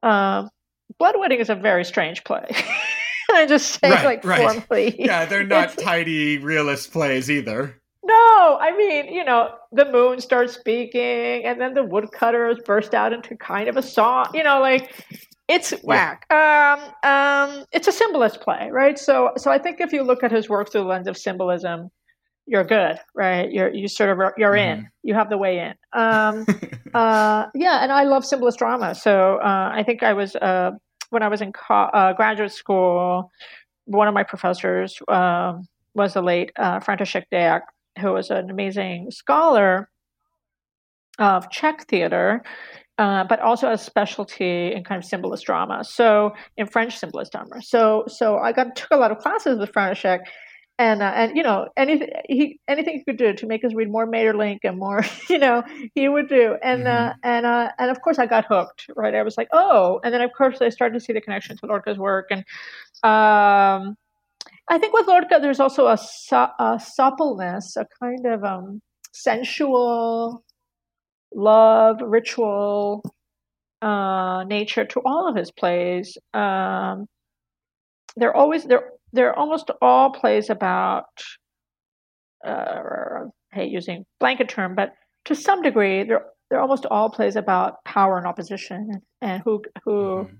Um, 0.02 0.50
Blood 0.98 1.16
Wedding 1.20 1.40
is 1.40 1.50
a 1.50 1.56
very 1.56 1.86
strange 1.86 2.24
play. 2.24 2.46
I 3.32 3.46
just 3.48 3.80
say 3.80 3.90
right, 3.90 4.06
like 4.06 4.24
right. 4.24 4.42
formally. 4.42 4.96
Yeah, 5.00 5.26
they're 5.26 5.46
not 5.46 5.78
tidy 5.78 6.38
realist 6.38 6.92
plays 6.92 7.32
either. 7.32 7.80
No, 8.06 8.58
I 8.60 8.76
mean, 8.78 9.14
you 9.14 9.24
know, 9.24 9.56
the 9.72 9.86
moon 9.86 10.20
starts 10.20 10.54
speaking, 10.54 11.46
and 11.46 11.60
then 11.60 11.74
the 11.74 11.84
woodcutters 11.84 12.58
burst 12.66 12.94
out 12.94 13.14
into 13.14 13.36
kind 13.38 13.70
of 13.70 13.78
a 13.78 13.82
song. 13.82 14.28
You 14.34 14.44
know, 14.44 14.60
like 14.60 14.92
it's 15.48 15.72
whack. 15.84 16.26
Um, 16.32 16.80
um, 17.04 17.66
it's 17.72 17.88
a 17.88 17.92
symbolist 17.92 18.42
play, 18.42 18.70
right? 18.72 18.98
So, 18.98 19.32
so 19.38 19.52
I 19.52 19.58
think 19.58 19.82
if 19.82 19.92
you 19.92 20.04
look 20.04 20.24
at 20.24 20.32
his 20.32 20.48
work 20.48 20.72
through 20.72 20.82
the 20.82 20.88
lens 20.88 21.08
of 21.08 21.18
symbolism, 21.18 21.92
you're 22.46 22.64
good, 22.64 23.00
right? 23.16 23.52
You're 23.52 23.74
you 23.74 23.88
sort 23.88 24.10
of 24.10 24.34
you're 24.38 24.52
mm-hmm. 24.52 24.82
in. 24.82 24.90
You 25.04 25.14
have 25.14 25.30
the 25.30 25.38
way 25.38 25.60
in. 25.60 25.74
Um, 26.00 26.46
uh, 26.94 27.46
yeah, 27.56 27.84
and 27.84 27.92
I 27.92 28.04
love 28.04 28.26
symbolist 28.26 28.60
drama. 28.60 28.96
So 28.96 29.38
uh, 29.38 29.72
I 29.74 29.84
think 29.84 30.04
I 30.04 30.14
was 30.14 30.36
uh, 30.36 30.72
when 31.10 31.24
I 31.24 31.28
was 31.28 31.42
in 31.42 31.54
co- 31.54 31.90
uh, 31.94 32.14
graduate 32.14 32.52
school, 32.52 33.32
one 33.86 34.08
of 34.08 34.14
my 34.14 34.24
professors 34.24 34.98
um, 35.08 35.68
was 35.94 36.14
the 36.14 36.22
late 36.22 36.52
uh, 36.58 36.80
František 36.80 37.26
Deák, 37.32 37.62
who 38.00 38.12
was 38.14 38.30
an 38.30 38.50
amazing 38.50 39.12
scholar 39.12 39.90
of 41.20 41.50
Czech 41.52 41.88
theater 41.88 42.44
uh, 42.98 43.24
but 43.24 43.40
also 43.40 43.72
a 43.72 43.78
specialty 43.78 44.72
in 44.74 44.84
kind 44.84 45.00
of 45.00 45.06
symbolist 45.06 45.46
drama. 45.46 45.84
So 45.84 46.34
in 46.58 46.68
French 46.68 46.98
symbolist 46.98 47.32
drama. 47.32 47.62
So 47.62 48.06
so 48.08 48.38
I 48.38 48.52
got 48.52 48.76
took 48.76 48.92
a 48.92 48.98
lot 48.98 49.12
of 49.12 49.18
classes 49.18 49.58
with 49.58 49.72
František, 49.72 50.22
and 50.78 51.02
uh, 51.02 51.12
and 51.16 51.36
you 51.36 51.44
know 51.44 51.68
anything 51.76 52.10
he 52.28 52.60
anything 52.68 52.98
he 53.00 53.04
could 53.04 53.18
do 53.18 53.34
to 53.34 53.48
make 53.48 53.64
us 53.64 53.74
read 53.74 53.90
more 53.90 54.08
Maeterlinck 54.08 54.60
and 54.64 54.78
more 54.78 55.04
you 55.30 55.40
know 55.40 55.64
he 55.96 56.08
would 56.08 56.30
do. 56.30 56.56
And 56.62 56.88
uh, 56.88 56.92
mm-hmm. 56.92 57.10
uh, 57.10 57.14
and 57.24 57.46
uh, 57.46 57.72
and 57.80 57.90
of 57.92 58.02
course 58.02 58.20
I 58.20 58.26
got 58.26 58.46
hooked. 58.46 58.86
Right, 58.96 59.16
I 59.16 59.24
was 59.24 59.38
like 59.38 59.50
oh, 59.52 60.00
and 60.04 60.14
then 60.14 60.22
of 60.22 60.32
course 60.34 60.62
I 60.62 60.70
started 60.70 60.94
to 60.94 61.00
see 61.00 61.14
the 61.14 61.22
connection 61.22 61.58
to 61.58 61.66
Lorca's 61.66 61.98
work 61.98 62.28
and. 62.32 62.44
Um, 63.04 63.98
I 64.70 64.78
think 64.78 64.94
with 64.94 65.08
Lorca, 65.08 65.40
there's 65.42 65.60
also 65.60 65.88
a, 65.88 65.98
a 66.60 66.80
suppleness, 66.80 67.76
a 67.76 67.86
kind 68.00 68.26
of 68.26 68.46
um, 68.46 68.82
sensual 69.12 70.42
love, 71.36 71.98
ritual 72.02 73.04
uh, 73.82 74.44
nature 74.46 74.86
to 74.86 75.02
all 75.06 75.28
of 75.28 75.36
his 75.36 75.52
plays. 75.52 76.18
Um, 76.34 77.08
they're 78.16 78.36
always 78.36 78.64
they're 78.64 78.92
they're 79.12 79.38
almost 79.38 79.72
all 79.82 80.12
plays 80.12 80.50
about. 80.50 81.06
Uh, 82.46 83.30
I 83.54 83.56
hate 83.56 83.72
using 83.72 84.06
blanket 84.20 84.50
term, 84.50 84.76
but 84.76 84.94
to 85.26 85.36
some 85.36 85.62
degree, 85.62 86.04
they're 86.04 86.26
they're 86.50 86.62
almost 86.62 86.86
all 86.86 87.10
plays 87.10 87.36
about 87.36 87.84
power 87.84 88.18
and 88.18 88.28
opposition 88.28 89.02
and 89.22 89.42
who 89.44 89.64
who 89.84 89.92
mm-hmm. 89.92 90.36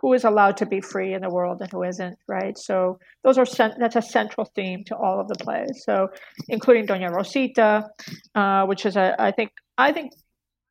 who 0.00 0.12
is 0.14 0.24
allowed 0.24 0.56
to 0.56 0.66
be 0.66 0.80
free 0.80 1.12
in 1.12 1.22
the 1.22 1.30
world 1.30 1.60
and 1.60 1.70
who 1.70 1.82
isn't, 1.82 2.16
right? 2.28 2.56
So 2.56 2.98
those 3.24 3.38
are 3.38 3.46
that's 3.78 3.96
a 3.96 4.02
central 4.02 4.50
theme 4.54 4.84
to 4.86 4.96
all 4.96 5.20
of 5.20 5.28
the 5.28 5.34
plays. 5.34 5.82
So 5.84 6.08
including 6.48 6.86
Doña 6.86 7.10
Rosita, 7.10 7.88
uh, 8.34 8.64
which 8.66 8.86
is 8.86 8.96
a 8.96 9.14
I 9.18 9.32
think 9.32 9.50
I 9.76 9.92
think 9.92 10.12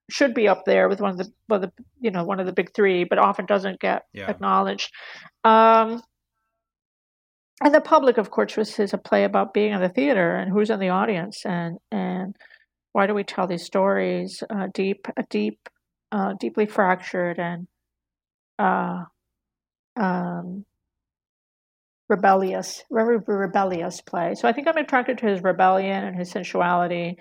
should 0.10 0.34
be 0.34 0.48
up 0.48 0.66
there 0.66 0.90
with 0.90 1.02
one 1.02 1.12
of 1.12 1.18
the, 1.18 1.32
well, 1.48 1.60
the 1.60 1.72
you 2.00 2.12
know 2.12 2.24
one 2.24 2.40
of 2.40 2.46
the 2.46 2.54
big 2.54 2.74
three, 2.74 3.04
but 3.04 3.18
often 3.18 3.46
doesn't 3.46 3.80
get 3.80 4.04
yeah. 4.14 4.30
acknowledged. 4.30 4.92
Um, 5.44 6.02
and 7.62 7.76
the 7.76 7.82
public, 7.82 8.18
of 8.18 8.32
course, 8.32 8.56
was 8.56 8.80
is 8.80 8.94
a 8.94 8.98
play 8.98 9.24
about 9.24 9.54
being 9.54 9.74
in 9.74 9.82
the 9.82 9.90
theater 9.90 10.36
and 10.36 10.52
who's 10.52 10.70
in 10.70 10.80
the 10.80 10.90
audience 10.90 11.46
and 11.46 11.78
and 11.92 12.36
why 12.94 13.08
do 13.08 13.14
we 13.14 13.24
tell 13.24 13.48
these 13.48 13.66
stories? 13.66 14.44
Uh, 14.50 14.68
deep, 14.74 15.08
a 15.16 15.24
deep, 15.30 15.60
uh, 16.12 16.34
deeply 16.40 16.66
fractured 16.66 17.40
and 17.40 17.68
uh, 18.58 19.04
um, 19.96 20.66
rebellious, 22.08 22.84
very 22.92 23.20
rebellious 23.26 24.02
play. 24.02 24.34
So 24.36 24.48
I 24.48 24.54
think 24.54 24.68
I'm 24.68 24.78
attracted 24.78 25.20
to 25.20 25.28
his 25.28 25.44
rebellion 25.44 26.04
and 26.04 26.18
his 26.18 26.32
sensuality. 26.32 27.18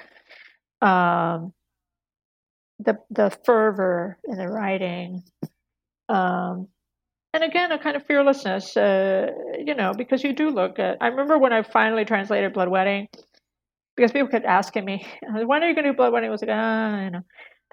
Um, 0.81 1.52
the 2.79 2.99
the 3.11 3.37
fervor 3.45 4.19
in 4.25 4.39
the 4.39 4.49
writing, 4.49 5.23
um, 6.09 6.69
and 7.35 7.43
again, 7.45 7.73
a 7.73 7.79
kind 7.79 7.97
of 7.97 8.07
fearlessness, 8.07 8.77
uh, 8.77 9.27
you 9.59 9.75
know, 9.75 9.93
because 9.97 10.25
you 10.25 10.33
do 10.33 10.51
look 10.51 10.79
at. 10.79 10.99
I 11.01 11.09
remember 11.09 11.39
when 11.39 11.53
I 11.53 11.63
finally 11.63 12.05
translated 12.05 12.53
Blood 12.53 12.69
Wedding, 12.69 13.09
because 13.97 14.13
people 14.13 14.29
kept 14.29 14.47
asking 14.47 14.85
me, 14.85 15.07
"When 15.23 15.63
are 15.63 15.69
you 15.69 15.75
going 15.75 15.85
to 15.85 15.93
do 15.93 15.97
Blood 15.97 16.13
Wedding?" 16.13 16.29
I 16.29 16.33
was 16.33 16.43
like, 16.43 16.51
ah, 16.53 17.05
you 17.05 17.11
know. 17.11 17.23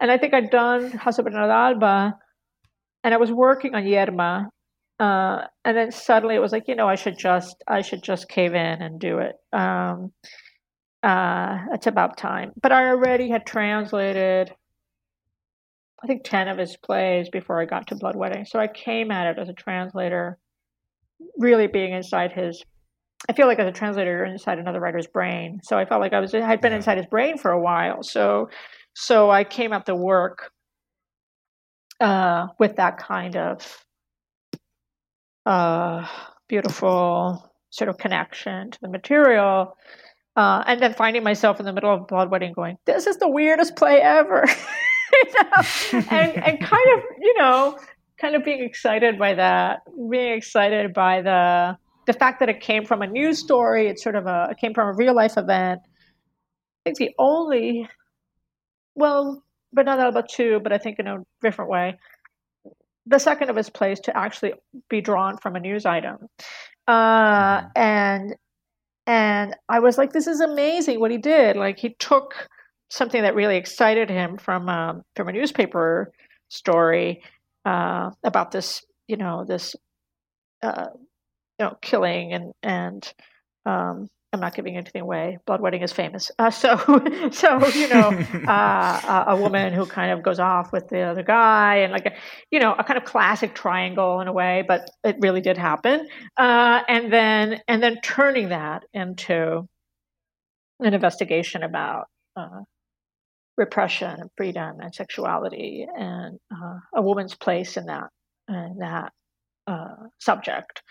And 0.01 0.11
I 0.11 0.17
think 0.17 0.33
I'd 0.33 0.49
done 0.49 0.99
of 1.05 1.27
Alba, 1.27 2.15
and 3.03 3.13
I 3.13 3.17
was 3.17 3.31
working 3.31 3.75
on 3.75 3.83
Yerma, 3.83 4.49
uh, 4.99 5.45
and 5.63 5.77
then 5.77 5.91
suddenly 5.91 6.35
it 6.35 6.39
was 6.39 6.51
like, 6.51 6.67
you 6.67 6.75
know, 6.75 6.87
I 6.87 6.95
should 6.95 7.17
just, 7.17 7.55
I 7.67 7.81
should 7.81 8.03
just 8.03 8.29
cave 8.29 8.53
in 8.53 8.81
and 8.81 8.99
do 8.99 9.19
it. 9.19 9.35
Um, 9.51 10.11
uh, 11.03 11.59
it's 11.73 11.87
about 11.87 12.17
time. 12.17 12.51
But 12.61 12.71
I 12.71 12.87
already 12.87 13.29
had 13.29 13.45
translated 13.45 14.53
I 16.03 16.07
think 16.07 16.23
10 16.23 16.47
of 16.47 16.57
his 16.57 16.77
plays 16.77 17.29
before 17.29 17.61
I 17.61 17.65
got 17.65 17.87
to 17.87 17.95
Blood 17.95 18.15
Wedding. 18.15 18.45
So 18.45 18.59
I 18.59 18.67
came 18.67 19.11
at 19.11 19.27
it 19.27 19.39
as 19.39 19.49
a 19.49 19.53
translator, 19.53 20.37
really 21.37 21.67
being 21.67 21.93
inside 21.93 22.31
his. 22.31 22.63
I 23.29 23.33
feel 23.33 23.47
like 23.47 23.59
as 23.59 23.67
a 23.67 23.71
translator, 23.71 24.11
you're 24.11 24.25
inside 24.25 24.59
another 24.59 24.79
writer's 24.79 25.07
brain. 25.07 25.61
So 25.63 25.77
I 25.77 25.85
felt 25.85 26.01
like 26.01 26.13
I 26.13 26.19
was 26.19 26.35
I 26.35 26.41
had 26.41 26.61
been 26.61 26.71
yeah. 26.71 26.77
inside 26.77 26.97
his 26.97 27.07
brain 27.07 27.37
for 27.37 27.51
a 27.51 27.59
while. 27.59 28.03
So 28.03 28.49
so 28.93 29.29
I 29.29 29.43
came 29.43 29.73
at 29.73 29.85
the 29.85 29.95
work 29.95 30.51
uh, 31.99 32.47
with 32.59 32.75
that 32.75 32.97
kind 32.97 33.35
of 33.35 33.85
uh, 35.45 36.07
beautiful 36.47 37.51
sort 37.69 37.89
of 37.89 37.97
connection 37.97 38.71
to 38.71 38.79
the 38.81 38.89
material. 38.89 39.77
Uh, 40.35 40.63
and 40.67 40.81
then 40.81 40.93
finding 40.93 41.23
myself 41.23 41.59
in 41.59 41.65
the 41.65 41.71
middle 41.71 41.93
of 41.93 42.07
Blood 42.07 42.29
Wedding 42.29 42.53
going, 42.53 42.77
this 42.85 43.07
is 43.07 43.17
the 43.17 43.29
weirdest 43.29 43.75
play 43.75 44.01
ever. 44.01 44.45
and 46.11 46.35
and 46.43 46.61
kind 46.61 46.89
of 46.97 47.03
you 47.19 47.33
know 47.37 47.77
kind 48.19 48.35
of 48.35 48.43
being 48.43 48.63
excited 48.63 49.19
by 49.19 49.33
that, 49.33 49.81
being 50.09 50.33
excited 50.33 50.93
by 50.93 51.21
the 51.21 51.77
the 52.05 52.13
fact 52.13 52.39
that 52.39 52.49
it 52.49 52.61
came 52.61 52.85
from 52.85 53.01
a 53.01 53.07
news 53.07 53.39
story. 53.39 53.87
It's 53.87 54.03
sort 54.03 54.15
of 54.15 54.25
a 54.27 54.49
it 54.51 54.57
came 54.57 54.73
from 54.73 54.89
a 54.89 54.93
real 54.93 55.15
life 55.15 55.37
event. 55.37 55.81
I 55.85 56.89
think 56.89 56.97
the 56.97 57.11
only, 57.17 57.87
well, 58.93 59.43
but 59.73 59.85
not 59.85 59.99
about 59.99 60.29
two, 60.29 60.59
but 60.61 60.71
I 60.71 60.77
think 60.77 60.99
in 60.99 61.07
a 61.07 61.17
different 61.41 61.71
way. 61.71 61.97
The 63.07 63.19
second 63.19 63.49
of 63.49 63.55
his 63.55 63.69
plays 63.69 63.99
to 64.01 64.17
actually 64.17 64.53
be 64.89 65.01
drawn 65.01 65.37
from 65.37 65.55
a 65.55 65.59
news 65.59 65.85
item, 65.85 66.17
uh, 66.87 67.61
mm-hmm. 67.61 67.67
and 67.75 68.35
and 69.07 69.55
I 69.69 69.79
was 69.79 69.97
like, 69.97 70.13
this 70.13 70.25
is 70.25 70.39
amazing 70.41 70.99
what 70.99 71.11
he 71.11 71.17
did. 71.17 71.55
Like 71.55 71.77
he 71.77 71.95
took 71.99 72.33
something 72.89 73.23
that 73.23 73.35
really 73.35 73.57
excited 73.57 74.09
him 74.09 74.37
from 74.37 74.69
um, 74.69 75.03
from 75.15 75.29
a 75.29 75.33
newspaper 75.33 76.11
story 76.49 77.23
uh, 77.65 78.11
about 78.23 78.51
this, 78.51 78.83
you 79.07 79.17
know, 79.17 79.45
this, 79.45 79.75
uh, 80.61 80.87
you 81.59 81.65
know, 81.65 81.77
killing 81.81 82.33
and 82.33 82.53
and 82.61 83.13
um, 83.65 84.07
I'm 84.35 84.41
not 84.41 84.53
giving 84.53 84.75
anything 84.75 85.01
away. 85.01 85.37
Blood 85.45 85.61
wedding 85.61 85.81
is 85.81 85.93
famous. 85.93 86.29
Uh, 86.37 86.51
so, 86.51 86.75
so 87.31 87.67
you 87.67 87.87
know, 87.87 88.09
uh, 88.47 89.23
a 89.27 89.37
woman 89.37 89.71
who 89.73 89.85
kind 89.85 90.11
of 90.11 90.21
goes 90.23 90.39
off 90.39 90.73
with 90.73 90.89
the 90.89 91.01
other 91.01 91.23
guy, 91.23 91.77
and 91.77 91.93
like, 91.93 92.05
a, 92.05 92.11
you 92.51 92.59
know, 92.59 92.75
a 92.77 92.83
kind 92.83 92.97
of 92.97 93.05
classic 93.05 93.55
triangle 93.55 94.19
in 94.19 94.27
a 94.27 94.33
way, 94.33 94.65
but 94.67 94.91
it 95.05 95.15
really 95.21 95.39
did 95.39 95.57
happen. 95.57 96.07
Uh, 96.35 96.81
and 96.89 97.13
then, 97.13 97.61
and 97.69 97.81
then 97.81 98.01
turning 98.01 98.49
that 98.49 98.83
into 98.93 99.65
an 100.81 100.93
investigation 100.93 101.63
about 101.63 102.07
uh, 102.35 102.59
repression 103.57 104.11
and 104.19 104.29
freedom 104.37 104.79
and 104.79 104.93
sexuality 104.93 105.87
and 105.97 106.39
uh, 106.53 106.77
a 106.95 107.01
woman's 107.01 107.35
place 107.35 107.77
in 107.77 107.85
that 107.85 108.09
in 108.49 108.77
that 108.79 109.11
uh, 109.67 109.95
subject. 110.19 110.81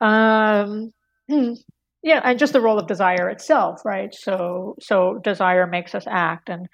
Um, 0.00 0.92
yeah, 1.28 2.20
and 2.24 2.38
just 2.38 2.52
the 2.52 2.60
role 2.60 2.78
of 2.78 2.86
desire 2.86 3.28
itself, 3.28 3.80
right? 3.84 4.14
So 4.14 4.76
so 4.80 5.20
desire 5.22 5.66
makes 5.66 5.94
us 5.94 6.04
act 6.08 6.48
and 6.48 6.68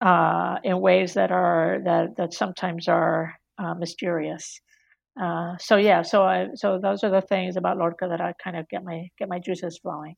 uh, 0.00 0.56
in 0.62 0.80
ways 0.80 1.14
that 1.14 1.30
are 1.32 1.80
that 1.84 2.16
that 2.16 2.34
sometimes 2.34 2.88
are 2.88 3.34
uh, 3.58 3.74
mysterious. 3.74 4.60
Uh, 5.20 5.56
so 5.58 5.76
yeah, 5.76 6.02
so 6.02 6.22
I 6.22 6.48
so 6.54 6.78
those 6.78 7.02
are 7.02 7.10
the 7.10 7.22
things 7.22 7.56
about 7.56 7.78
Lorca 7.78 8.06
that 8.08 8.20
I 8.20 8.34
kind 8.42 8.56
of 8.56 8.68
get 8.68 8.84
my 8.84 9.08
get 9.18 9.28
my 9.28 9.38
juices 9.38 9.78
flowing. 9.78 10.14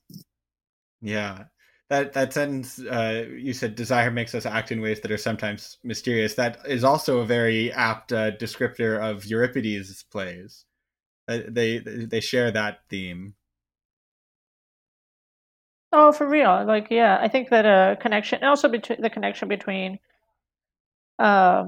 Yeah, 1.00 1.44
that 1.90 2.12
that 2.12 2.32
sentence 2.32 2.78
uh, 2.78 3.26
you 3.30 3.52
said 3.52 3.74
desire 3.74 4.10
makes 4.10 4.34
us 4.34 4.44
act 4.44 4.70
in 4.70 4.80
ways 4.80 5.00
that 5.00 5.10
are 5.10 5.16
sometimes 5.16 5.78
mysterious. 5.82 6.34
That 6.34 6.58
is 6.66 6.84
also 6.84 7.18
a 7.18 7.26
very 7.26 7.72
apt 7.72 8.12
uh, 8.12 8.32
descriptor 8.32 9.00
of 9.00 9.24
euripides 9.24 10.04
plays. 10.10 10.64
Uh, 11.26 11.40
they 11.48 11.78
they 11.78 12.20
share 12.20 12.50
that 12.50 12.80
theme. 12.88 13.34
Oh 15.92 16.12
for 16.12 16.28
real? 16.28 16.64
Like 16.66 16.88
yeah 16.90 17.18
i 17.20 17.28
think 17.28 17.48
that 17.50 17.64
a 17.64 17.96
connection 17.96 18.44
also 18.44 18.68
between 18.68 19.00
the 19.00 19.10
connection 19.10 19.48
between 19.48 19.98
uh, 21.18 21.64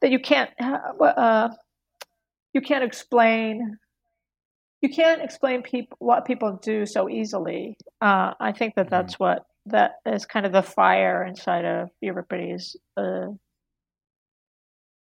that 0.00 0.10
you 0.10 0.20
can't 0.20 0.50
uh, 0.60 1.48
you 2.52 2.60
can't 2.60 2.84
explain 2.84 3.78
you 4.80 4.88
can't 4.88 5.22
explain 5.22 5.62
people 5.62 5.96
what 6.00 6.24
people 6.24 6.58
do 6.62 6.86
so 6.86 7.08
easily. 7.08 7.76
Uh, 8.00 8.32
I 8.40 8.52
think 8.52 8.74
that 8.76 8.90
that's 8.90 9.14
mm-hmm. 9.14 9.24
what 9.24 9.46
that 9.66 9.92
is 10.06 10.24
kind 10.26 10.46
of 10.46 10.52
the 10.52 10.62
fire 10.62 11.24
inside 11.24 11.64
of 11.64 11.90
Euripides. 12.00 12.76
Uh, 12.96 13.28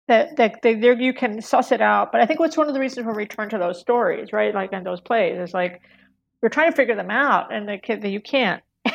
that 0.08 0.36
that 0.36 0.60
they, 0.62 0.74
there 0.74 1.00
you 1.00 1.14
can 1.14 1.40
suss 1.40 1.70
it 1.70 1.80
out, 1.80 2.10
but 2.10 2.20
I 2.20 2.26
think 2.26 2.40
what's 2.40 2.56
one 2.56 2.66
of 2.66 2.74
the 2.74 2.80
reasons 2.80 3.06
we 3.06 3.12
return 3.12 3.48
to 3.50 3.58
those 3.58 3.80
stories, 3.80 4.32
right? 4.32 4.52
Like 4.52 4.72
in 4.72 4.82
those 4.82 5.00
plays, 5.00 5.38
is 5.38 5.54
like 5.54 5.80
you're 6.42 6.50
trying 6.50 6.70
to 6.70 6.76
figure 6.76 6.96
them 6.96 7.10
out, 7.10 7.54
and 7.54 7.68
the 7.68 7.78
kid 7.78 8.02
that 8.02 8.08
you 8.08 8.20
can't, 8.20 8.60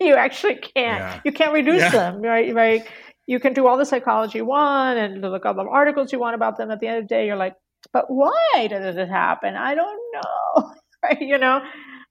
you 0.00 0.14
actually 0.14 0.56
can't, 0.56 1.00
yeah. 1.00 1.20
you 1.24 1.32
can't 1.32 1.54
reduce 1.54 1.80
yeah. 1.80 1.90
them, 1.90 2.20
right? 2.20 2.54
Right. 2.54 2.86
You 3.26 3.40
can 3.40 3.54
do 3.54 3.66
all 3.66 3.78
the 3.78 3.86
psychology 3.86 4.38
you 4.38 4.44
want 4.44 4.98
and 4.98 5.22
look 5.22 5.46
all 5.46 5.54
the 5.54 5.62
articles 5.62 6.12
you 6.12 6.18
want 6.18 6.34
about 6.34 6.58
them. 6.58 6.70
At 6.70 6.80
the 6.80 6.88
end 6.88 6.98
of 6.98 7.04
the 7.04 7.08
day, 7.08 7.26
you're 7.26 7.36
like, 7.36 7.54
but 7.92 8.06
why 8.08 8.68
does 8.68 8.94
this 8.94 9.10
happen? 9.10 9.54
I 9.54 9.74
don't 9.74 10.00
know. 10.14 10.72
right? 11.02 11.20
You 11.20 11.38
know, 11.38 11.60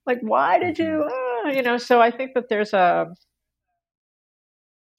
like 0.06 0.18
why 0.20 0.58
did 0.58 0.78
you? 0.78 1.08
Uh, 1.44 1.50
you 1.50 1.62
know. 1.62 1.76
So 1.78 2.00
I 2.00 2.10
think 2.10 2.32
that 2.34 2.48
there's 2.48 2.72
a. 2.72 3.06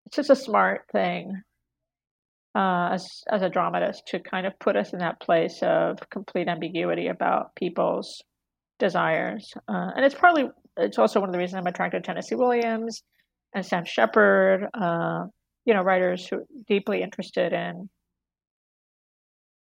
It's 0.06 0.16
just 0.16 0.30
a 0.30 0.36
smart 0.36 0.82
thing. 0.92 1.42
Uh, 2.56 2.90
as 2.92 3.24
as 3.32 3.42
a 3.42 3.50
dramatist, 3.50 4.04
to 4.08 4.20
kind 4.20 4.46
of 4.46 4.58
put 4.60 4.76
us 4.76 4.94
in 4.94 5.00
that 5.00 5.20
place 5.20 5.60
of 5.64 5.98
complete 6.12 6.48
ambiguity 6.48 7.08
about 7.08 7.56
people's 7.56 8.22
desires, 8.78 9.52
uh, 9.68 9.92
and 9.96 10.06
it's 10.06 10.16
partly 10.16 10.50
it's 10.78 11.00
also 11.00 11.20
one 11.20 11.30
of 11.30 11.34
the 11.34 11.40
reasons 11.40 11.60
I'm 11.60 11.68
attracted 11.68 12.04
to 12.04 12.08
Tennessee 12.08 12.36
Williams 12.36 13.04
and 13.56 13.66
Sam 13.66 13.86
Shepard. 13.86 14.68
Uh, 14.74 15.26
you 15.66 15.74
know, 15.74 15.82
writers 15.82 16.28
who 16.28 16.38
are 16.38 16.46
deeply 16.68 17.02
interested 17.02 17.54
in 17.54 17.90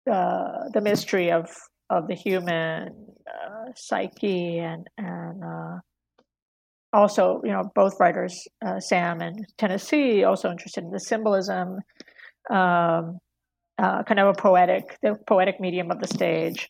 uh, 0.09 0.69
the 0.73 0.81
mystery 0.81 1.31
of 1.31 1.49
of 1.89 2.07
the 2.07 2.15
human 2.15 2.89
uh, 3.27 3.71
psyche 3.75 4.59
and 4.59 4.87
and 4.97 5.43
uh, 5.43 5.77
also 6.93 7.41
you 7.43 7.51
know 7.51 7.71
both 7.75 7.99
writers 7.99 8.47
uh, 8.65 8.79
Sam 8.79 9.21
and 9.21 9.45
Tennessee 9.57 10.23
also 10.23 10.49
interested 10.49 10.83
in 10.83 10.91
the 10.91 10.99
symbolism 10.99 11.79
um, 12.49 13.19
uh, 13.77 14.03
kind 14.03 14.19
of 14.19 14.27
a 14.27 14.33
poetic 14.33 14.97
the 15.01 15.15
poetic 15.27 15.59
medium 15.59 15.91
of 15.91 15.99
the 15.99 16.07
stage. 16.07 16.69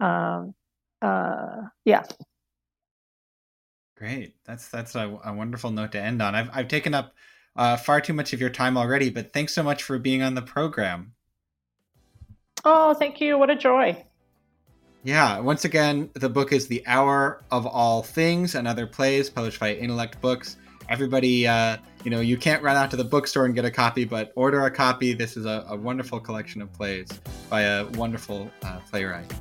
Um, 0.00 0.54
uh, 1.02 1.62
yeah. 1.84 2.04
Great. 3.96 4.34
That's 4.44 4.68
that's 4.68 4.94
a, 4.94 5.18
a, 5.24 5.32
wonderful 5.32 5.70
note 5.70 5.92
to 5.92 6.00
end 6.00 6.20
on. 6.20 6.34
I've 6.34 6.50
I've 6.52 6.68
taken 6.68 6.94
up 6.94 7.14
far 7.82 8.00
too 8.00 8.12
much 8.12 8.32
of 8.32 8.40
your 8.40 8.50
time 8.50 8.76
already 8.76 9.08
but 9.08 9.32
thanks 9.32 9.54
so 9.54 9.62
much 9.62 9.82
for 9.82 9.98
being 9.98 10.22
on 10.22 10.34
the 10.34 10.42
program 10.42 11.15
Oh, 12.68 12.94
thank 12.94 13.20
you. 13.20 13.38
What 13.38 13.48
a 13.48 13.54
joy. 13.54 14.04
Yeah, 15.04 15.38
once 15.38 15.64
again, 15.64 16.10
the 16.14 16.28
book 16.28 16.52
is 16.52 16.66
The 16.66 16.84
Hour 16.84 17.44
of 17.52 17.64
All 17.64 18.02
Things 18.02 18.56
and 18.56 18.66
Other 18.66 18.88
Plays, 18.88 19.30
published 19.30 19.60
by 19.60 19.74
Intellect 19.74 20.20
Books. 20.20 20.56
Everybody, 20.88 21.46
uh, 21.46 21.76
you 22.02 22.10
know, 22.10 22.18
you 22.18 22.36
can't 22.36 22.60
run 22.64 22.76
out 22.76 22.90
to 22.90 22.96
the 22.96 23.04
bookstore 23.04 23.44
and 23.44 23.54
get 23.54 23.64
a 23.64 23.70
copy, 23.70 24.04
but 24.04 24.32
order 24.34 24.64
a 24.64 24.70
copy. 24.70 25.12
This 25.12 25.36
is 25.36 25.46
a, 25.46 25.64
a 25.68 25.76
wonderful 25.76 26.18
collection 26.18 26.60
of 26.60 26.72
plays 26.72 27.08
by 27.48 27.62
a 27.62 27.86
wonderful 27.90 28.50
uh, 28.64 28.80
playwright. 28.90 29.32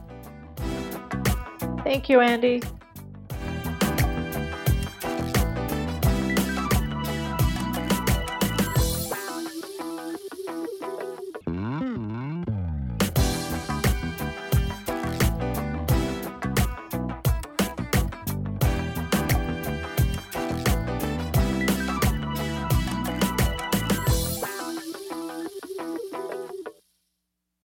Thank 1.83 2.09
you, 2.09 2.19
Andy. 2.19 2.61